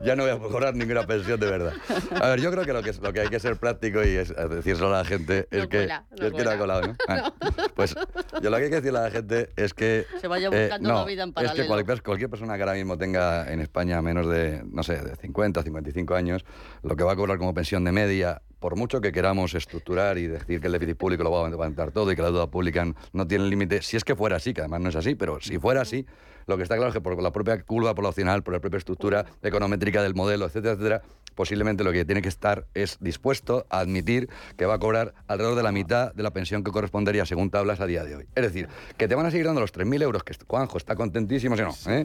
Ya 0.00 0.14
no 0.16 0.22
voy 0.22 0.32
a 0.32 0.38
cobrar 0.38 0.74
ninguna 0.74 1.06
pensión 1.06 1.38
de 1.40 1.50
verdad. 1.50 1.72
A 2.18 2.28
ver, 2.28 2.40
yo 2.40 2.50
creo 2.50 2.64
que 2.64 2.72
lo 2.72 2.82
que, 2.82 2.92
lo 2.94 3.12
que 3.12 3.20
hay 3.20 3.28
que 3.28 3.40
ser 3.40 3.56
práctico 3.56 4.02
y 4.02 4.10
es 4.16 4.32
decírselo 4.48 4.88
a 4.94 4.98
la 4.98 5.04
gente 5.04 5.48
es 5.50 5.64
No 5.64 5.68
que... 5.68 5.78
cuela, 5.78 6.06
no 6.18 6.26
es 6.28 6.32
que 6.32 6.44
no 6.44 6.50
ha 6.50 6.56
colado, 6.56 6.82
¿no? 6.86 6.94
Ah, 7.08 7.32
Pues 7.74 7.94
yo 8.40 8.48
lo 8.48 8.56
que 8.56 8.62
hay 8.64 8.70
que 8.70 8.76
decirle 8.76 9.00
a 9.00 9.02
la 9.02 9.10
gente 9.10 9.50
es 9.56 9.74
que... 9.74 10.06
Se 10.20 10.28
vaya 10.28 10.48
eh, 10.50 10.62
buscando 10.62 10.88
no, 10.88 10.94
la 11.00 11.04
vida 11.04 11.22
en 11.24 11.28
Es 11.30 11.34
paralelo. 11.34 11.62
que 11.62 11.66
cualquier, 11.68 12.02
cualquier 12.02 12.30
persona 12.30 12.56
que 12.56 12.62
ahora 12.62 12.74
mismo 12.74 12.96
tenga 12.96 13.52
en 13.52 13.60
España 13.60 14.00
menos 14.00 14.28
de, 14.28 14.62
no 14.64 14.82
sé, 14.82 15.02
de 15.02 15.16
50, 15.16 15.62
55 15.62 16.14
años, 16.14 16.44
lo 16.82 16.96
que 16.96 17.04
va 17.04 17.12
a 17.12 17.16
cobrar 17.16 17.36
como 17.38 17.52
pensión 17.52 17.84
de 17.84 17.92
media, 17.92 18.40
por 18.58 18.76
mucho 18.76 19.00
que 19.00 19.12
queramos 19.12 19.54
estructurar 19.54 20.18
y 20.18 20.26
decir 20.26 20.60
que 20.60 20.66
el 20.66 20.72
déficit 20.72 20.96
público 20.96 21.22
lo 21.22 21.30
va 21.30 21.44
a 21.44 21.46
aguantar 21.46 21.92
todo 21.92 22.10
y 22.10 22.16
que 22.16 22.22
la 22.22 22.30
deuda 22.30 22.48
pública 22.48 22.86
no 23.12 23.26
tiene 23.26 23.44
límite, 23.44 23.82
si 23.82 23.96
es 23.96 24.04
que 24.04 24.16
fuera 24.16 24.36
así, 24.36 24.52
que 24.52 24.60
además 24.60 24.80
no 24.80 24.88
es 24.88 24.96
así, 24.96 25.14
pero 25.14 25.40
si 25.40 25.58
fuera 25.58 25.82
así, 25.82 26.06
lo 26.46 26.56
que 26.56 26.62
está 26.62 26.76
claro 26.76 26.88
es 26.88 26.94
que 26.94 27.00
por 27.00 27.20
la 27.22 27.32
propia 27.32 27.62
curva 27.62 27.94
poblacional, 27.94 28.42
por 28.42 28.54
la 28.54 28.60
propia 28.60 28.78
estructura 28.78 29.26
econométrica 29.42 30.02
del 30.02 30.14
modelo, 30.14 30.46
etcétera, 30.46 30.74
etcétera, 30.74 31.02
posiblemente 31.42 31.84
lo 31.84 31.92
que 31.92 32.04
tiene 32.04 32.20
que 32.20 32.28
estar 32.28 32.66
es 32.74 32.96
dispuesto 32.98 33.64
a 33.70 33.78
admitir 33.78 34.28
que 34.56 34.66
va 34.66 34.74
a 34.74 34.78
cobrar 34.80 35.14
alrededor 35.28 35.56
de 35.56 35.62
la 35.62 35.70
mitad 35.70 36.12
de 36.14 36.24
la 36.24 36.32
pensión 36.32 36.64
que 36.64 36.72
correspondería 36.72 37.24
según 37.26 37.48
tablas 37.48 37.78
a 37.78 37.86
día 37.86 38.02
de 38.02 38.16
hoy. 38.16 38.26
Es 38.34 38.42
decir, 38.42 38.68
que 38.96 39.06
te 39.06 39.14
van 39.14 39.24
a 39.24 39.30
seguir 39.30 39.46
dando 39.46 39.60
los 39.60 39.72
3.000 39.72 40.02
euros, 40.02 40.24
que 40.24 40.34
Juanjo 40.48 40.78
está 40.78 40.96
contentísimo, 40.96 41.56
si 41.56 41.62
no, 41.62 41.70
¿eh? 41.86 42.04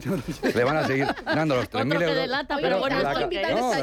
Le 0.54 0.62
van 0.64 0.76
a 0.76 0.86
seguir 0.86 1.08
dando 1.26 1.56
los 1.56 1.68
3.000 1.68 1.80
Otro 1.86 1.98
que 1.98 2.04
euros. 2.04 2.14
delata, 2.16 2.56
pero 2.60 2.68
pero 2.68 2.78
bueno, 2.78 3.02
la- 3.02 3.12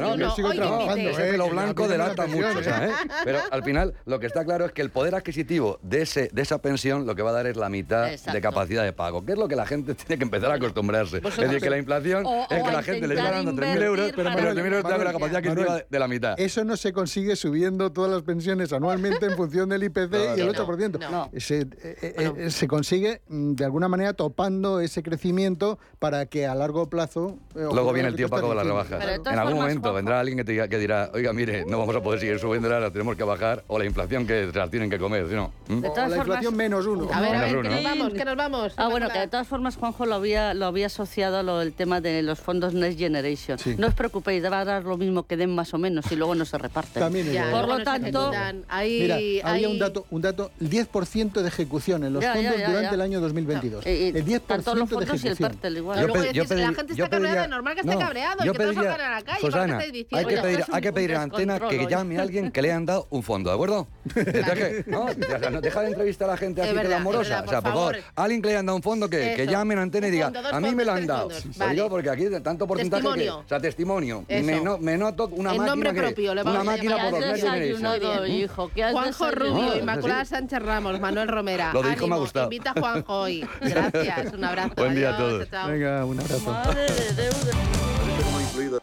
no, 0.00 0.16
yo 0.16 0.30
sigo 0.30 0.48
hoy 0.48 0.56
trabajando, 0.56 1.10
ese 1.10 1.22
pelo 1.30 1.44
que 1.44 1.50
blanco 1.50 1.82
la 1.82 1.88
delata 1.92 2.26
mucho, 2.26 2.58
o 2.58 2.62
sea, 2.62 2.86
¿eh? 2.86 2.90
Pero 3.24 3.38
al 3.50 3.62
final 3.62 3.92
lo 4.06 4.18
que 4.18 4.26
está 4.26 4.44
claro 4.44 4.64
es 4.64 4.72
que 4.72 4.80
el 4.80 4.88
poder 4.90 5.14
adquisitivo 5.14 5.78
de, 5.82 6.00
ese, 6.02 6.30
de 6.32 6.40
esa 6.42 6.62
pensión 6.62 7.06
lo 7.06 7.14
que 7.14 7.20
va 7.22 7.28
a 7.30 7.34
dar 7.34 7.46
es 7.46 7.56
la 7.58 7.68
mitad 7.68 8.10
Exacto. 8.10 8.32
de 8.32 8.40
capacidad 8.40 8.84
de 8.84 8.94
pago, 8.94 9.22
que 9.24 9.32
es 9.32 9.38
lo 9.38 9.48
que 9.48 9.56
la 9.56 9.66
gente 9.66 9.94
tiene 10.06 10.16
que 10.18 10.24
empezar 10.24 10.50
a 10.50 10.54
acostumbrarse. 10.54 11.18
Es 11.18 11.36
decir, 11.36 11.60
que 11.60 11.68
la 11.70 11.76
inflación 11.78 12.24
O- 12.26 12.46
es 12.48 12.62
que 12.62 12.72
la 12.72 12.82
gente 12.82 13.06
le 13.06 13.14
está 13.16 13.30
dando 13.32 13.52
3.000 13.52 13.82
euros, 13.82 14.12
pero 14.16 14.30
para- 14.30 14.42
los 14.42 14.54
3.000 14.54 14.66
euros 14.66 14.84
te 14.84 14.90
da 14.98 15.04
la 15.04 15.12
capacidad 15.12 15.41
Manuel, 15.48 15.84
de 15.88 15.98
la 15.98 16.08
mitad. 16.08 16.38
Eso 16.40 16.64
no 16.64 16.76
se 16.76 16.92
consigue 16.92 17.36
subiendo 17.36 17.90
todas 17.92 18.10
las 18.10 18.22
pensiones 18.22 18.72
anualmente 18.72 19.26
en 19.26 19.36
función 19.36 19.68
del 19.68 19.82
IPC 19.84 20.10
No, 20.12 20.36
y 20.36 20.40
el 20.40 20.46
no, 20.48 20.52
8%. 20.54 21.10
no. 21.10 21.30
Se, 21.38 21.60
eh, 21.60 22.34
eh, 22.36 22.50
se 22.50 22.68
consigue 22.68 23.22
mm, 23.28 23.52
de 23.52 23.64
alguna 23.64 23.88
manera 23.88 24.12
topando 24.14 24.80
ese 24.80 25.02
crecimiento 25.02 25.78
para 25.98 26.26
que 26.26 26.46
a 26.46 26.54
largo 26.54 26.88
plazo... 26.88 27.38
eh, 27.54 27.66
Luego 27.72 27.92
viene 27.92 28.08
el 28.08 28.16
tío 28.16 28.28
Paco 28.28 28.48
con 28.48 28.56
las 28.56 28.66
rebajas. 28.66 28.98
De 29.00 29.14
En 29.14 29.26
algún 29.26 29.34
formas, 29.34 29.54
momento 29.54 29.88
Juanjo- 29.90 29.94
vendrá 29.94 30.20
alguien 30.20 30.38
que, 30.38 30.44
te 30.44 30.52
diga, 30.52 30.68
que 30.68 30.78
dirá, 30.78 31.10
oiga, 31.14 31.32
mire, 31.32 31.64
no 31.66 31.78
vamos 31.78 31.94
a 31.96 32.02
poder 32.02 32.20
seguir 32.20 32.38
subiéndolas, 32.38 32.80
las 32.80 32.92
tenemos 32.92 33.16
que 33.16 33.24
bajar, 33.24 33.64
o 33.68 33.78
la 33.78 33.84
inflación 33.84 34.26
que 34.26 34.50
se 34.52 34.58
las 34.58 34.70
tienen 34.70 34.90
que 34.90 34.98
comer, 34.98 35.28
¿sí 35.28 35.34
no? 35.34 35.52
¿Mm? 35.68 35.80
De 35.80 35.88
O 35.88 35.92
todas 35.92 36.10
la 36.10 36.16
inflación 36.18 36.52
formas- 36.54 36.58
menos 36.58 36.86
uno. 36.86 37.08
A 37.12 37.20
ver, 37.20 37.34
a 37.36 37.42
ver, 37.42 37.56
uno. 37.56 37.68
que 37.68 37.74
nos 37.74 37.84
vamos, 37.84 38.12
que 38.14 38.24
nos 38.24 38.36
vamos. 38.36 38.72
Ah, 38.76 38.88
bueno, 38.88 39.08
que 39.10 39.18
de 39.18 39.28
todas 39.28 39.46
formas 39.46 39.76
Juanjo 39.76 40.06
lo 40.06 40.14
había, 40.16 40.54
lo 40.54 40.66
había 40.66 40.86
asociado 40.86 41.38
a 41.38 41.42
lo 41.42 41.58
del 41.58 41.72
tema 41.72 42.00
de 42.00 42.22
los 42.22 42.40
fondos 42.40 42.74
Next 42.74 42.98
Generation. 42.98 43.58
No 43.78 43.86
os 43.88 43.94
preocupéis, 43.94 44.42
va 44.44 44.60
a 44.60 44.64
dar 44.64 44.84
lo 44.84 44.96
mismo 44.96 45.24
que 45.26 45.31
que 45.32 45.36
den 45.38 45.54
más 45.54 45.72
o 45.72 45.78
menos 45.78 46.04
y 46.12 46.16
luego 46.16 46.34
no 46.34 46.44
se 46.44 46.58
reparten. 46.58 47.00
También 47.02 47.26
es 47.28 47.32
Ya. 47.32 47.50
Por 47.50 47.66
lo 47.66 47.82
tanto. 47.82 48.30
Hay- 48.68 49.00
Mira, 49.00 49.14
había 49.16 49.46
hay- 49.46 49.64
un 49.64 49.78
dato, 49.78 50.04
un 50.10 50.20
dato, 50.20 50.50
el 50.60 50.68
10% 50.68 51.40
de 51.40 51.48
ejecución 51.48 52.04
en 52.04 52.12
los 52.12 52.22
Ya, 52.22 52.34
fondos 52.34 52.52
ya, 52.58 52.66
durante 52.68 52.88
ya. 52.90 52.94
el 52.94 53.00
año 53.00 53.20
2022. 53.20 53.86
Eh, 53.86 54.08
eh, 54.08 54.12
el 54.14 54.24
10% 54.26 54.40
tanto 54.46 54.74
los 54.74 54.88
de 54.90 54.94
fondos 54.94 55.08
y 55.08 55.26
el 55.26 55.32
ejecución. 55.32 55.48
pártel 55.50 55.76
igual. 55.78 56.00
Yo 56.00 56.06
luego 56.08 56.22
yo 56.24 56.32
decís, 56.44 56.50
la 56.50 56.74
gente 56.74 56.94
yo 56.94 57.04
está 57.04 57.16
cabreada, 57.16 57.36
pediría- 57.36 57.48
normal 57.48 57.74
que 57.74 57.80
esté 57.80 57.92
no, 57.94 57.98
cabreado, 57.98 58.44
yo 58.44 58.52
que 58.52 58.58
todos 58.58 58.70
pediría- 58.74 58.90
salgan 58.92 59.12
a 59.12 59.14
la 59.16 59.22
calle, 59.22 59.40
Susana, 59.40 59.62
porque 59.62 59.72
estáis 59.72 59.92
diciendo, 59.92 60.16
hay 60.18 60.24
que 60.34 60.40
"Oye, 60.40 60.42
pedir, 60.56 60.64
hay 60.70 60.82
que 60.82 60.92
pedir 60.92 61.14
a 61.16 61.22
Antena 61.22 61.60
que 61.60 61.86
llame 61.86 62.18
a 62.18 62.22
alguien 62.22 62.50
que 62.52 62.62
le 62.62 62.72
han 62.72 62.84
dado 62.84 63.06
un 63.10 63.22
fondo, 63.22 63.48
¿de 63.50 63.54
acuerdo? 63.54 63.86
No, 64.86 65.06
no 65.50 65.60
deja 65.60 65.80
de 65.80 65.86
entrevistar 65.88 66.28
a 66.28 66.32
la 66.32 66.36
gente 66.36 66.60
así 66.60 66.70
que 66.70 66.76
verdad, 66.76 66.92
es 66.92 66.98
amorosa. 66.98 67.28
verdad, 67.40 67.44
o 67.46 67.50
sea, 67.50 67.60
por 67.62 67.72
por 67.72 67.80
favor, 67.80 67.96
alguien 68.16 68.42
que 68.42 68.48
le 68.48 68.54
hayan 68.54 68.66
dado 68.66 68.76
un 68.76 68.82
fondo 68.82 69.08
que, 69.08 69.16
que 69.34 69.42
Eso. 69.44 69.52
llamen 69.52 69.78
a 69.78 69.82
Antena 69.82 70.08
y 70.08 70.10
diga, 70.10 70.32
a 70.52 70.60
mí 70.60 70.74
me 70.74 70.84
lo 70.84 70.92
han 70.92 71.06
dado. 71.06 71.28
Lo 71.58 71.68
digo 71.70 71.88
porque 71.88 72.10
aquí 72.10 72.24
tanto 72.42 72.66
porcentaje 72.66 73.02
Testimonio. 73.02 73.38
que, 73.40 73.44
o 73.44 73.48
sea, 73.48 73.60
testimonio. 73.60 74.24
Me, 74.28 74.60
no- 74.60 74.78
una 75.26 75.50
máquina 75.50 75.66
nombre 75.66 75.92
que, 75.92 76.00
propio, 76.00 76.34
le 76.34 76.42
una 76.42 76.50
vamos 76.52 76.68
a 76.68 76.70
máquina 76.72 76.96
llamar. 76.96 77.10
por 77.10 77.20
los 77.20 77.28
Ya 77.28 77.32
has 77.34 77.42
medios 77.42 77.52
me 77.52 77.60
dice, 77.60 78.00
desayunado, 78.06 78.22
¿Mm? 78.22 78.30
hijo, 78.32 78.70
¿qué 78.74 78.84
has 78.84 78.92
Juanjo 78.92 79.24
desayunado? 79.26 79.54
Rubio, 79.60 79.68
No, 79.74 79.76
Inmaculada 79.80 80.24
sí. 80.24 80.30
Sánchez 80.30 80.58
Ramos, 80.62 81.00
Manuel 81.00 81.28
Romera. 81.28 81.72
Lo 81.72 81.82
dijo, 81.82 81.88
me 81.88 81.90
ha 81.90 81.96
Ánimo, 82.02 82.18
gustado. 82.18 82.44
Invita 82.46 82.70
a 82.70 82.80
Juanjo 82.80 83.20
hoy. 83.20 83.46
Gracias, 83.60 84.32
un 84.32 84.44
abrazo. 84.44 84.74
Buen 84.76 84.94
día 84.94 85.10
a 85.10 85.16
Adiós, 85.16 85.30
todos. 85.30 85.50
chao. 85.50 85.68
Venga, 85.68 86.04
un 86.04 86.20
abrazo. 86.20 86.50
Madre 86.50 86.86
de 86.90 87.22
Dios. 87.22 88.82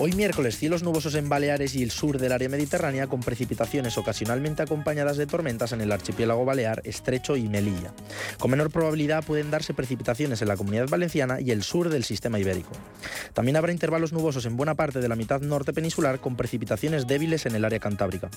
Hoy 0.00 0.12
miércoles 0.12 0.56
cielos 0.56 0.84
nubosos 0.84 1.16
en 1.16 1.28
Baleares 1.28 1.74
y 1.74 1.82
el 1.82 1.90
sur 1.90 2.18
del 2.18 2.30
área 2.30 2.48
mediterránea 2.48 3.08
con 3.08 3.18
precipitaciones 3.18 3.98
ocasionalmente 3.98 4.62
acompañadas 4.62 5.16
de 5.16 5.26
tormentas 5.26 5.72
en 5.72 5.80
el 5.80 5.90
archipiélago 5.90 6.44
balear, 6.44 6.80
Estrecho 6.84 7.36
y 7.36 7.48
Melilla. 7.48 7.92
Con 8.38 8.52
menor 8.52 8.70
probabilidad 8.70 9.24
pueden 9.24 9.50
darse 9.50 9.74
precipitaciones 9.74 10.40
en 10.40 10.46
la 10.46 10.56
comunidad 10.56 10.88
valenciana 10.88 11.40
y 11.40 11.50
el 11.50 11.64
sur 11.64 11.88
del 11.88 12.04
sistema 12.04 12.38
ibérico. 12.38 12.70
También 13.34 13.56
habrá 13.56 13.72
intervalos 13.72 14.12
nubosos 14.12 14.46
en 14.46 14.56
buena 14.56 14.76
parte 14.76 15.00
de 15.00 15.08
la 15.08 15.16
mitad 15.16 15.40
norte 15.40 15.72
peninsular 15.72 16.20
con 16.20 16.36
precipitaciones 16.36 17.08
débiles 17.08 17.46
en 17.46 17.56
el 17.56 17.64
área 17.64 17.80
cantábrica. 17.80 18.30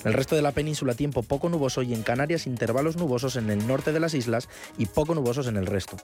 En 0.00 0.08
el 0.08 0.14
resto 0.14 0.34
de 0.34 0.40
la 0.40 0.52
península 0.52 0.94
tiempo 0.94 1.22
poco 1.22 1.50
nuboso 1.50 1.82
y 1.82 1.92
en 1.92 2.04
Canarias 2.04 2.46
intervalos 2.46 2.96
nubosos 2.96 3.36
en 3.36 3.50
el 3.50 3.66
norte 3.66 3.92
de 3.92 4.00
las 4.00 4.14
islas 4.14 4.48
y 4.78 4.86
poco 4.86 5.14
nubosos 5.14 5.46
en 5.46 5.58
el 5.58 5.66
resto. 5.66 5.98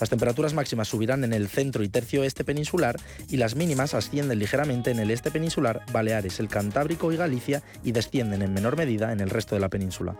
Las 0.00 0.10
temperaturas 0.10 0.54
máximas 0.54 0.88
subirán 0.88 1.22
en 1.22 1.34
el 1.34 1.46
centro 1.46 1.84
y 1.84 1.88
tercio 1.88 2.24
este 2.24 2.42
peninsular 2.42 2.96
y 3.28 3.36
las 3.36 3.54
mínimas 3.54 3.94
ascienden 3.94 4.39
ligeramente 4.40 4.90
en 4.90 4.98
el 4.98 5.12
este 5.12 5.30
peninsular, 5.30 5.82
Baleares, 5.92 6.40
el 6.40 6.48
Cantábrico 6.48 7.12
y 7.12 7.16
Galicia 7.16 7.62
y 7.84 7.92
descienden 7.92 8.42
en 8.42 8.52
menor 8.52 8.76
medida 8.76 9.12
en 9.12 9.20
el 9.20 9.30
resto 9.30 9.54
de 9.54 9.60
la 9.60 9.68
península. 9.68 10.16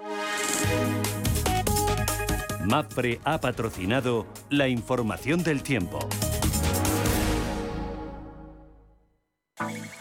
MAPRE 2.64 3.20
ha 3.24 3.40
patrocinado 3.40 4.26
la 4.50 4.68
información 4.68 5.42
del 5.42 5.62
tiempo. 5.62 5.98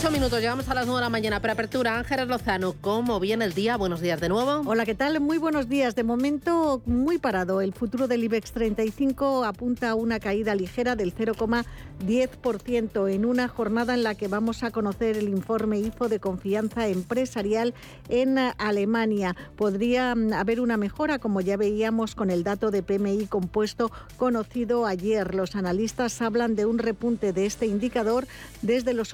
Ocho 0.00 0.12
minutos, 0.12 0.38
llegamos 0.38 0.68
a 0.68 0.74
las 0.74 0.86
nueve 0.86 1.00
de 1.00 1.06
la 1.06 1.10
mañana. 1.10 1.40
Para 1.40 1.54
apertura, 1.54 1.98
Ángeles 1.98 2.28
Lozano, 2.28 2.76
¿cómo 2.80 3.18
viene 3.18 3.44
el 3.44 3.52
día? 3.52 3.76
Buenos 3.76 4.00
días 4.00 4.20
de 4.20 4.28
nuevo. 4.28 4.62
Hola, 4.64 4.86
¿qué 4.86 4.94
tal? 4.94 5.18
Muy 5.18 5.38
buenos 5.38 5.68
días. 5.68 5.96
De 5.96 6.04
momento, 6.04 6.82
muy 6.86 7.18
parado. 7.18 7.60
El 7.60 7.72
futuro 7.72 8.06
del 8.06 8.22
IBEX 8.22 8.52
35 8.52 9.42
apunta 9.42 9.90
a 9.90 9.96
una 9.96 10.20
caída 10.20 10.54
ligera 10.54 10.94
del 10.94 11.12
0,10% 11.12 13.12
en 13.12 13.24
una 13.24 13.48
jornada 13.48 13.94
en 13.94 14.04
la 14.04 14.14
que 14.14 14.28
vamos 14.28 14.62
a 14.62 14.70
conocer 14.70 15.16
el 15.16 15.28
informe 15.28 15.80
IFO 15.80 16.08
de 16.08 16.20
confianza 16.20 16.86
empresarial 16.86 17.74
en 18.08 18.38
Alemania. 18.38 19.34
Podría 19.56 20.12
haber 20.12 20.60
una 20.60 20.76
mejora, 20.76 21.18
como 21.18 21.40
ya 21.40 21.56
veíamos 21.56 22.14
con 22.14 22.30
el 22.30 22.44
dato 22.44 22.70
de 22.70 22.84
PMI 22.84 23.26
compuesto 23.26 23.90
conocido 24.16 24.86
ayer. 24.86 25.34
Los 25.34 25.56
analistas 25.56 26.22
hablan 26.22 26.54
de 26.54 26.66
un 26.66 26.78
repunte 26.78 27.32
de 27.32 27.46
este 27.46 27.66
indicador 27.66 28.28
desde 28.62 28.94
los 28.94 29.12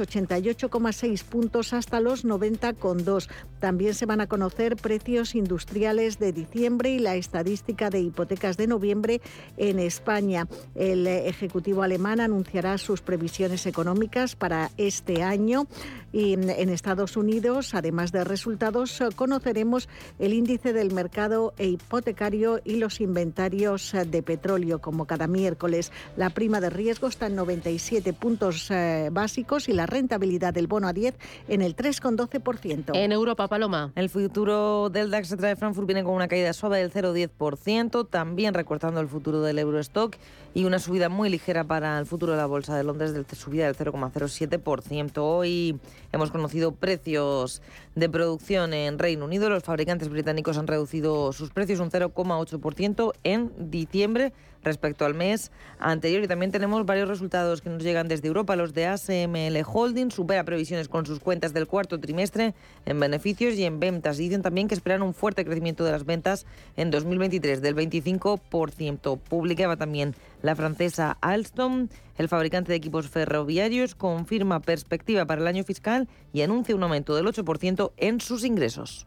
88,6 0.75 1.25
puntos 1.25 1.73
hasta 1.73 2.01
los 2.01 2.25
90,2. 2.25 3.29
También 3.61 3.95
se 3.95 4.07
van 4.07 4.21
a 4.21 4.27
conocer 4.27 4.77
precios 4.77 5.35
industriales 5.35 6.19
de 6.19 6.33
diciembre 6.33 6.91
y 6.91 6.99
la 6.99 7.17
estadística 7.17 7.91
de 7.91 8.01
hipotecas 8.01 8.57
de 8.57 8.67
noviembre 8.67 9.21
en 9.57 9.79
España. 9.79 10.49
El 10.75 11.07
Ejecutivo 11.07 11.83
alemán 11.83 12.21
anunciará 12.21 12.79
sus 12.79 13.01
previsiones 13.01 13.67
económicas 13.67 14.37
para 14.37 14.71
este 14.77 15.23
año 15.23 15.67
y 16.13 16.35
en 16.35 16.69
Estados 16.69 17.17
Unidos, 17.17 17.75
además 17.75 18.13
de 18.13 18.23
resultados, 18.23 19.03
conoceremos 19.17 19.89
el 20.19 20.33
índice 20.33 20.73
del 20.73 20.93
mercado 20.93 21.55
e 21.59 21.67
hipotecario 21.67 22.61
y 22.65 22.77
los 22.77 23.01
inventarios 23.01 23.93
de 24.07 24.23
petróleo, 24.23 24.81
como 24.81 25.07
cada 25.07 25.27
miércoles. 25.27 25.91
La 26.17 26.31
prima 26.31 26.61
de 26.61 26.71
riesgo 26.71 27.09
está 27.09 27.27
en 27.27 27.35
97 27.35 28.13
puntos 28.13 28.71
eh, 28.71 29.09
básicos 29.11 29.69
y 29.69 29.73
la 29.73 29.87
rentabilidad 29.87 30.55
del 30.55 30.64
bono 30.67 30.89
a 30.89 30.93
10 30.93 31.15
en 31.49 31.63
el 31.63 31.77
3,12%. 31.77 32.93
En 32.95 33.13
Europa, 33.13 33.49
Paloma. 33.49 33.93
El 33.95 34.09
futuro 34.09 34.91
del 34.91 35.11
DAX 35.11 35.37
de 35.37 35.57
Frankfurt 35.57 35.87
viene 35.87 36.05
con 36.05 36.15
una 36.15 36.29
caída 36.29 36.53
suave 36.53 36.79
del 36.79 36.93
0,10%, 36.93 38.09
también 38.09 38.55
recortando 38.55 39.01
el 39.01 39.09
futuro 39.09 39.43
del 39.43 39.59
Eurostock 39.59 40.17
y 40.55 40.65
una 40.65 40.79
subida 40.79 41.09
muy 41.09 41.29
ligera 41.29 41.65
para 41.65 41.99
el 41.99 42.07
futuro 42.07 42.33
de 42.33 42.39
la 42.39 42.47
Bolsa 42.47 42.77
de 42.77 42.85
Londres, 42.85 43.13
de 43.13 43.25
subida 43.35 43.67
del 43.67 43.77
0,07%. 43.77 45.19
Hoy 45.19 45.79
hemos 46.13 46.31
conocido 46.31 46.73
precios 46.73 47.61
de 47.95 48.09
producción 48.09 48.73
en 48.73 48.99
Reino 48.99 49.25
Unido. 49.25 49.51
Los 49.51 49.65
fabricantes 49.65 50.09
británicos 50.09 50.57
han 50.59 50.67
reducido 50.67 51.33
sus 51.33 51.51
precios 51.51 51.81
un 51.81 51.91
0,8% 51.91 53.13
en 53.25 53.53
diciembre 53.71 54.33
respecto 54.65 55.05
al 55.05 55.15
mes 55.15 55.53
anterior. 55.79 56.23
Y 56.23 56.29
también 56.29 56.51
tenemos 56.51 56.85
varios 56.87 57.09
resultados 57.09 57.63
que 57.63 57.71
nos 57.71 57.83
llegan 57.83 58.09
desde 58.09 58.29
Europa. 58.29 58.57
Los 58.57 58.75
de 58.75 58.87
ASML 58.87 59.63
Holding 59.67 60.11
supera 60.11 60.45
previsiones 60.45 60.89
con 60.89 61.07
sus 61.07 61.21
cuentas 61.21 61.53
del 61.53 61.67
cuarto 61.67 62.01
trimestre 62.01 62.55
en 62.87 63.01
beneficios 63.01 63.55
y 63.55 63.65
en 63.65 63.81
ventas. 63.81 64.19
Y 64.19 64.25
dicen 64.25 64.43
también 64.43 64.69
que 64.69 64.75
esperan 64.75 65.03
un 65.03 65.15
fuerte 65.15 65.45
crecimiento 65.45 65.85
de 65.85 65.93
las 65.93 66.05
ventas 66.05 66.47
en 66.77 66.91
2023 66.91 67.63
del 67.63 67.77
25%. 67.77 69.19
Publicaba 69.19 69.77
también 69.77 70.15
la 70.43 70.55
francesa 70.55 71.17
Alstom, 71.21 71.89
el 72.19 72.29
fabricante 72.29 72.73
de 72.73 72.77
equipos 72.77 73.09
ferroviarios, 73.09 73.95
confirma 73.95 74.61
perspectiva 74.61 75.25
para 75.27 75.41
el 75.41 75.47
año 75.47 75.65
fiscal 75.65 76.09
y 76.33 76.43
anuncia 76.43 76.75
un 76.75 76.83
aumento 76.83 77.15
del 77.15 77.27
8% 77.27 77.93
en 77.97 78.21
sus 78.21 78.45
ingresos. 78.45 79.07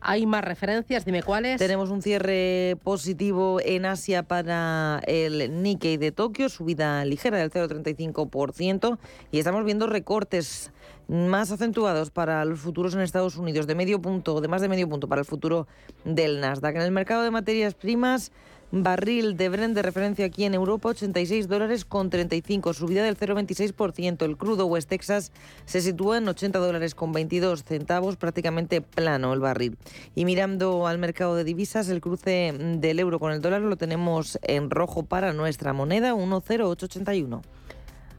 Hay 0.00 0.26
más 0.26 0.44
referencias, 0.44 1.04
dime 1.04 1.22
cuáles. 1.22 1.58
Tenemos 1.58 1.90
un 1.90 2.02
cierre 2.02 2.76
positivo 2.84 3.60
en 3.64 3.84
Asia 3.84 4.22
para 4.22 5.00
el 5.06 5.62
Nikkei 5.62 5.96
de 5.96 6.12
Tokio, 6.12 6.48
subida 6.48 7.04
ligera 7.04 7.38
del 7.38 7.50
0,35% 7.50 8.98
y 9.32 9.38
estamos 9.38 9.64
viendo 9.64 9.88
recortes 9.88 10.70
más 11.08 11.50
acentuados 11.50 12.10
para 12.10 12.44
los 12.44 12.60
futuros 12.60 12.94
en 12.94 13.00
Estados 13.00 13.36
Unidos, 13.36 13.66
de 13.66 13.74
medio 13.74 14.00
punto, 14.00 14.40
de 14.40 14.46
más 14.46 14.62
de 14.62 14.68
medio 14.68 14.88
punto 14.88 15.08
para 15.08 15.20
el 15.20 15.26
futuro 15.26 15.66
del 16.04 16.40
Nasdaq. 16.40 16.76
En 16.76 16.82
el 16.82 16.92
mercado 16.92 17.22
de 17.22 17.30
materias 17.30 17.74
primas, 17.74 18.30
Barril 18.70 19.38
de 19.38 19.48
Brent 19.48 19.74
de 19.74 19.80
referencia 19.80 20.26
aquí 20.26 20.44
en 20.44 20.52
Europa, 20.52 20.90
86 20.90 21.48
dólares 21.48 21.86
con 21.86 22.10
35, 22.10 22.74
subida 22.74 23.02
del 23.02 23.16
0,26%. 23.16 24.22
El 24.22 24.36
crudo 24.36 24.66
West 24.66 24.90
Texas 24.90 25.32
se 25.64 25.80
sitúa 25.80 26.18
en 26.18 26.28
80 26.28 26.58
dólares 26.58 26.94
con 26.94 27.12
22 27.12 27.64
centavos, 27.64 28.16
prácticamente 28.16 28.82
plano 28.82 29.32
el 29.32 29.40
barril. 29.40 29.78
Y 30.14 30.26
mirando 30.26 30.86
al 30.86 30.98
mercado 30.98 31.34
de 31.34 31.44
divisas, 31.44 31.88
el 31.88 32.02
cruce 32.02 32.52
del 32.52 32.98
euro 32.98 33.18
con 33.18 33.32
el 33.32 33.40
dólar 33.40 33.62
lo 33.62 33.76
tenemos 33.76 34.38
en 34.42 34.68
rojo 34.68 35.02
para 35.02 35.32
nuestra 35.32 35.72
moneda, 35.72 36.12
1,0881. 36.12 37.40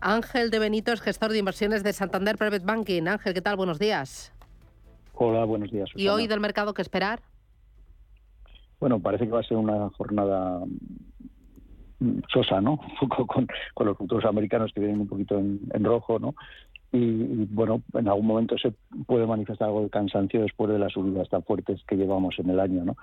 Ángel 0.01 0.49
de 0.49 0.59
Benito 0.59 0.91
es 0.93 1.01
gestor 1.01 1.31
de 1.31 1.37
inversiones 1.37 1.83
de 1.83 1.93
Santander 1.93 2.37
Private 2.37 2.65
Banking. 2.65 3.07
Ángel, 3.07 3.35
¿qué 3.35 3.41
tal? 3.41 3.55
Buenos 3.55 3.77
días. 3.77 4.31
Hola, 5.13 5.43
buenos 5.45 5.69
días. 5.69 5.89
¿Y 5.95 6.07
hoy 6.07 6.25
del 6.25 6.39
mercado 6.39 6.73
qué 6.73 6.81
esperar? 6.81 7.21
Bueno, 8.79 8.99
parece 8.99 9.25
que 9.25 9.31
va 9.31 9.41
a 9.41 9.43
ser 9.43 9.57
una 9.57 9.89
jornada 9.89 10.61
sosa, 12.31 12.61
¿no? 12.61 12.79
con, 13.27 13.47
con 13.73 13.87
los 13.87 13.97
futuros 13.97 14.25
americanos 14.25 14.71
que 14.73 14.79
vienen 14.79 15.01
un 15.01 15.07
poquito 15.07 15.37
en, 15.37 15.83
rojo, 15.83 16.19
¿no? 16.19 16.35
Y, 16.91 17.45
bueno, 17.45 17.83
en 17.93 18.07
algún 18.07 18.25
momento 18.25 18.57
se 18.57 18.73
puede 19.05 19.27
manifestar 19.27 19.67
algo 19.67 19.83
de 19.83 19.89
cansancio 19.89 20.41
después 20.41 20.71
de 20.71 20.79
las 20.79 20.93
subidas 20.93 21.29
tan 21.29 21.43
fuertes 21.43 21.83
que 21.87 21.95
llevamos 21.95 22.39
en 22.39 22.49
el 22.49 22.59
año, 22.59 22.83
¿no? 22.83 22.95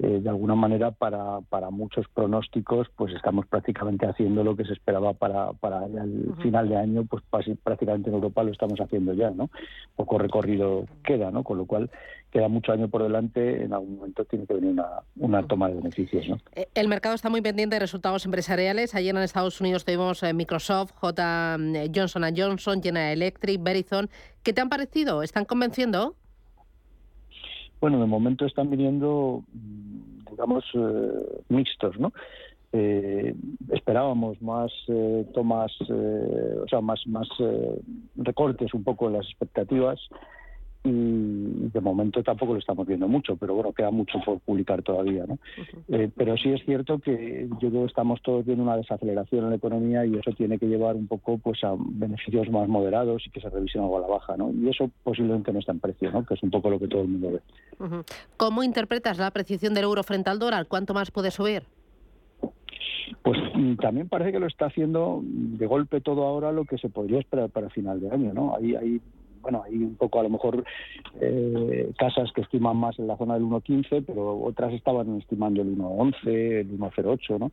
Eh, 0.00 0.20
de 0.20 0.28
alguna 0.28 0.56
manera 0.56 0.90
para, 0.90 1.40
para 1.48 1.70
muchos 1.70 2.08
pronósticos 2.08 2.88
pues 2.96 3.14
estamos 3.14 3.46
prácticamente 3.46 4.06
haciendo 4.06 4.42
lo 4.42 4.56
que 4.56 4.64
se 4.64 4.72
esperaba 4.72 5.12
para, 5.12 5.52
para 5.52 5.86
el 5.86 6.34
final 6.42 6.68
de 6.68 6.76
año 6.76 7.04
pues 7.04 7.22
prácticamente 7.62 8.08
en 8.08 8.16
Europa 8.16 8.42
lo 8.42 8.50
estamos 8.50 8.80
haciendo 8.80 9.12
ya 9.12 9.30
no 9.30 9.50
poco 9.94 10.18
recorrido 10.18 10.84
queda 11.04 11.30
no 11.30 11.44
con 11.44 11.58
lo 11.58 11.66
cual 11.66 11.92
queda 12.34 12.48
mucho 12.48 12.72
año 12.72 12.88
por 12.88 13.02
delante 13.02 13.62
en 13.62 13.72
algún 13.72 13.96
momento 13.96 14.24
tiene 14.26 14.44
que 14.44 14.54
venir 14.54 14.72
una, 14.72 14.88
una 15.16 15.46
toma 15.46 15.68
de 15.68 15.76
beneficios 15.76 16.28
no 16.28 16.38
eh, 16.54 16.68
el 16.74 16.88
mercado 16.88 17.14
está 17.14 17.30
muy 17.30 17.40
pendiente 17.40 17.76
de 17.76 17.80
resultados 17.80 18.26
empresariales. 18.26 18.94
Ayer 18.94 19.14
en 19.16 19.22
Estados 19.22 19.60
Unidos 19.60 19.84
tuvimos 19.84 20.22
eh, 20.22 20.34
Microsoft 20.34 20.92
J 20.96 21.58
Johnson 21.94 22.24
Johnson 22.36 22.82
General 22.82 23.12
Electric 23.12 23.62
Verizon. 23.62 24.10
¿qué 24.42 24.52
te 24.52 24.60
han 24.60 24.68
parecido 24.68 25.22
están 25.22 25.44
convenciendo 25.44 26.16
bueno, 27.84 28.00
de 28.00 28.06
momento 28.06 28.46
están 28.46 28.70
viniendo, 28.70 29.44
mm, 29.52 30.30
digamos, 30.30 30.64
eh, 30.72 31.42
mixtos, 31.50 32.00
¿no? 32.00 32.14
Eh, 32.72 33.34
esperábamos 33.74 34.40
más 34.40 34.72
eh, 34.88 35.26
tomas, 35.34 35.70
o 35.82 36.66
sea, 36.66 36.80
más, 36.80 37.06
más 37.06 37.28
recortes 38.16 38.72
un 38.72 38.84
poco 38.84 39.08
en 39.08 39.12
las 39.12 39.26
expectativas 39.26 40.00
y 40.86 41.70
de 41.70 41.80
momento 41.80 42.22
tampoco 42.22 42.52
lo 42.52 42.58
estamos 42.58 42.86
viendo 42.86 43.08
mucho, 43.08 43.36
pero 43.36 43.54
bueno, 43.54 43.72
queda 43.72 43.90
mucho 43.90 44.18
por 44.24 44.38
publicar 44.40 44.82
todavía. 44.82 45.24
¿no? 45.26 45.38
Eh, 45.88 46.10
pero 46.14 46.36
sí 46.36 46.50
es 46.50 46.62
cierto 46.66 46.98
que 46.98 47.48
yo 47.58 47.70
creo 47.70 47.82
que 47.82 47.86
estamos 47.86 48.20
todos 48.20 48.44
viendo 48.44 48.64
una 48.64 48.76
desaceleración 48.76 49.44
en 49.44 49.50
la 49.50 49.56
economía 49.56 50.04
y 50.04 50.16
eso 50.16 50.32
tiene 50.32 50.58
que 50.58 50.66
llevar 50.66 50.94
un 50.94 51.06
poco 51.06 51.38
pues 51.38 51.64
a 51.64 51.74
beneficios 51.78 52.50
más 52.50 52.68
moderados 52.68 53.26
y 53.26 53.30
que 53.30 53.40
se 53.40 53.48
revisen 53.48 53.80
algo 53.80 53.96
a 53.96 54.02
la 54.02 54.08
baja. 54.08 54.36
¿no? 54.36 54.52
Y 54.52 54.68
eso 54.68 54.90
posiblemente 55.02 55.54
no 55.54 55.60
está 55.60 55.72
en 55.72 55.80
precio, 55.80 56.12
¿no? 56.12 56.26
que 56.26 56.34
es 56.34 56.42
un 56.42 56.50
poco 56.50 56.68
lo 56.68 56.78
que 56.78 56.88
todo 56.88 57.00
el 57.00 57.08
mundo 57.08 57.32
ve. 57.32 58.04
¿Cómo 58.36 58.62
interpretas 58.62 59.16
la 59.16 59.28
apreciación 59.28 59.72
del 59.72 59.84
euro 59.84 60.02
frente 60.02 60.28
al 60.28 60.38
dólar? 60.38 60.66
¿Cuánto 60.66 60.92
más 60.92 61.10
puede 61.10 61.30
subir? 61.30 61.62
Pues 63.22 63.38
mm, 63.54 63.76
también 63.76 64.10
parece 64.10 64.32
que 64.32 64.38
lo 64.38 64.46
está 64.46 64.66
haciendo 64.66 65.22
de 65.24 65.66
golpe 65.66 66.02
todo 66.02 66.24
ahora 66.24 66.52
lo 66.52 66.66
que 66.66 66.76
se 66.76 66.90
podría 66.90 67.20
esperar 67.20 67.48
para 67.48 67.70
final 67.70 68.00
de 68.00 68.10
año, 68.10 68.34
¿no? 68.34 68.54
Hay, 68.56 68.74
hay 68.74 69.00
bueno, 69.44 69.62
hay 69.62 69.76
un 69.76 69.94
poco 69.94 70.18
a 70.18 70.22
lo 70.22 70.30
mejor 70.30 70.64
eh, 71.20 71.92
casas 71.98 72.32
que 72.32 72.40
estiman 72.40 72.78
más 72.78 72.98
en 72.98 73.06
la 73.06 73.18
zona 73.18 73.34
del 73.34 73.44
1.15, 73.44 74.04
pero 74.06 74.42
otras 74.42 74.72
estaban 74.72 75.18
estimando 75.18 75.60
el 75.60 75.76
1.11, 75.76 76.26
el 76.26 76.78
1.08, 76.78 77.38
¿no? 77.38 77.52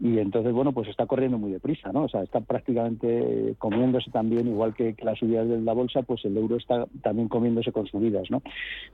Y 0.00 0.18
entonces, 0.18 0.52
bueno, 0.52 0.72
pues 0.72 0.88
está 0.88 1.06
corriendo 1.06 1.38
muy 1.38 1.50
deprisa, 1.52 1.92
¿no? 1.92 2.04
O 2.04 2.08
sea, 2.08 2.22
está 2.22 2.40
prácticamente 2.40 3.54
comiéndose 3.58 4.10
también, 4.10 4.46
igual 4.46 4.74
que, 4.74 4.94
que 4.94 5.04
las 5.04 5.18
subidas 5.18 5.48
de 5.48 5.60
la 5.60 5.72
bolsa, 5.72 6.02
pues 6.02 6.24
el 6.24 6.36
euro 6.36 6.56
está 6.56 6.86
también 7.02 7.28
comiéndose 7.28 7.72
con 7.72 7.86
subidas, 7.86 8.30
¿no? 8.30 8.42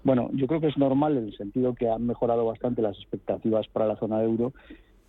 Bueno, 0.02 0.30
yo 0.32 0.46
creo 0.46 0.60
que 0.60 0.68
es 0.68 0.78
normal 0.78 1.18
en 1.18 1.24
el 1.24 1.36
sentido 1.36 1.74
que 1.74 1.88
han 1.88 2.06
mejorado 2.06 2.46
bastante 2.46 2.80
las 2.80 2.96
expectativas 2.96 3.68
para 3.68 3.86
la 3.86 3.96
zona 3.96 4.18
de 4.18 4.24
euro, 4.24 4.52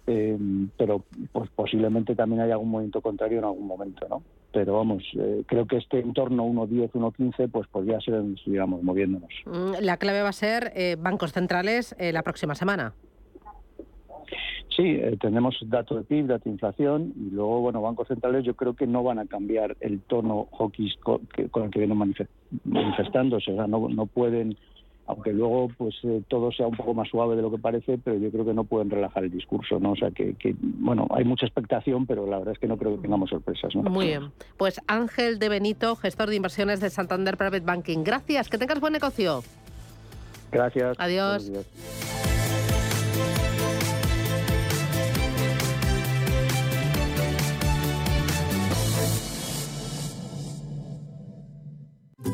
eh, 0.08 0.38
pero 0.78 1.04
pues 1.32 1.50
posiblemente 1.56 2.16
también 2.16 2.42
haya 2.42 2.54
algún 2.54 2.72
movimiento 2.72 3.02
contrario 3.02 3.40
en 3.40 3.46
algún 3.46 3.68
momento, 3.68 4.08
¿no? 4.10 4.22
Pero 4.52 4.78
vamos, 4.78 5.04
eh, 5.18 5.44
creo 5.48 5.66
que 5.66 5.78
este 5.78 6.00
entorno 6.00 6.46
1.10, 6.46 6.92
1.15, 6.92 7.50
pues 7.50 7.68
podría 7.68 8.00
ser, 8.02 8.22
digamos, 8.46 8.84
moviéndonos. 8.84 9.30
Mm, 9.46 9.82
la 9.82 9.98
clave 9.98 10.22
va 10.22 10.30
a 10.30 10.34
ser 10.34 10.74
eh, 10.76 10.98
bancos 11.00 11.32
centrales 11.32 11.96
la 12.00 12.22
próxima 12.24 12.56
semana. 12.56 12.94
Sí, 14.76 15.00
tenemos 15.20 15.58
dato 15.68 15.96
de 15.96 16.04
PIB, 16.04 16.28
dato 16.28 16.46
de 16.46 16.52
inflación 16.52 17.14
y 17.18 17.30
luego, 17.32 17.60
bueno, 17.60 17.82
bancos 17.82 18.08
centrales 18.08 18.46
yo 18.46 18.56
creo 18.56 18.74
que 18.74 18.88
no 18.88 19.04
van 19.04 19.20
a 19.20 19.26
cambiar 19.26 19.76
el 19.82 20.00
tono 20.00 20.48
hawkish 20.58 20.98
con, 21.00 21.28
el 21.38 21.70
que 21.70 21.80
vienen 21.80 22.16
manifestándose, 22.64 23.52
o 23.52 23.56
sea, 23.56 23.68
no, 23.68 23.90
no 23.90 24.06
pueden 24.06 24.58
aunque 25.12 25.34
luego 25.34 25.70
pues 25.78 25.96
eh, 26.04 26.22
todo 26.28 26.52
sea 26.52 26.68
un 26.68 26.76
poco 26.76 26.94
más 26.94 27.10
suave 27.10 27.36
de 27.36 27.42
lo 27.42 27.52
que 27.52 27.58
parece, 27.58 27.98
pero 27.98 28.18
yo 28.18 28.32
creo 28.32 28.46
que 28.46 28.54
no 28.54 28.64
pueden 28.64 28.90
relajar 28.90 29.24
el 29.24 29.32
discurso, 29.32 29.80
¿no? 29.80 29.92
O 29.92 29.96
sea 29.96 30.12
que, 30.12 30.36
bueno, 30.62 31.08
hay 31.12 31.26
mucha 31.26 31.46
expectación, 31.46 32.06
pero 32.06 32.26
la 32.26 32.38
verdad 32.38 32.54
es 32.54 32.60
que 32.60 32.68
no 32.68 32.78
creo 32.78 32.96
que 32.96 33.02
tengamos 33.02 33.30
sorpresas, 33.30 33.76
¿no? 33.76 33.84
Muy 33.84 34.08
bien. 34.08 34.32
Pues 34.58 34.80
Ángel 34.88 35.38
de 35.38 35.50
Benito, 35.50 35.96
gestor 35.96 36.30
de 36.30 36.38
inversiones 36.38 36.80
de 36.80 36.90
Santander 36.90 37.38
Private 37.38 37.66
Banking. 37.66 38.04
Gracias, 38.04 38.50
que 38.50 38.58
tengas 38.58 38.80
buen 38.80 38.94
negocio. 38.94 39.44
Gracias. 40.52 40.98
Adiós. 41.00 41.52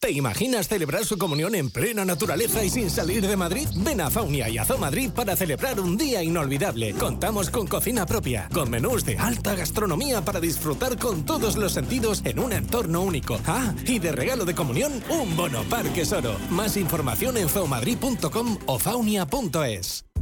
¿Te 0.00 0.10
imaginas 0.12 0.66
celebrar 0.66 1.04
su 1.04 1.18
comunión 1.18 1.54
en 1.54 1.68
plena 1.68 2.06
naturaleza 2.06 2.64
y 2.64 2.70
sin 2.70 2.88
salir 2.88 3.26
de 3.26 3.36
Madrid? 3.36 3.68
Ven 3.76 4.00
a 4.00 4.08
Faunia 4.08 4.48
y 4.48 4.56
a 4.56 4.64
Zoo 4.64 4.78
Madrid 4.78 5.10
para 5.14 5.36
celebrar 5.36 5.78
un 5.78 5.98
día 5.98 6.22
inolvidable. 6.22 6.94
Contamos 6.94 7.50
con 7.50 7.66
cocina 7.66 8.06
propia, 8.06 8.48
con 8.50 8.70
menús 8.70 9.04
de 9.04 9.18
alta 9.18 9.54
gastronomía 9.54 10.24
para 10.24 10.40
disfrutar 10.40 10.98
con 10.98 11.26
todos 11.26 11.56
los 11.56 11.72
sentidos 11.72 12.22
en 12.24 12.38
un 12.38 12.54
entorno 12.54 13.02
único. 13.02 13.38
Ah, 13.44 13.74
y 13.84 13.98
de 13.98 14.12
regalo 14.12 14.46
de 14.46 14.54
comunión, 14.54 15.04
un 15.10 15.36
bono 15.36 15.64
Parque 15.64 16.06
Soro. 16.06 16.34
Más 16.48 16.78
información 16.78 17.36
en 17.36 17.50
zoomadrid.com 17.50 18.56
o 18.64 18.78
faunia.es. 18.78 20.09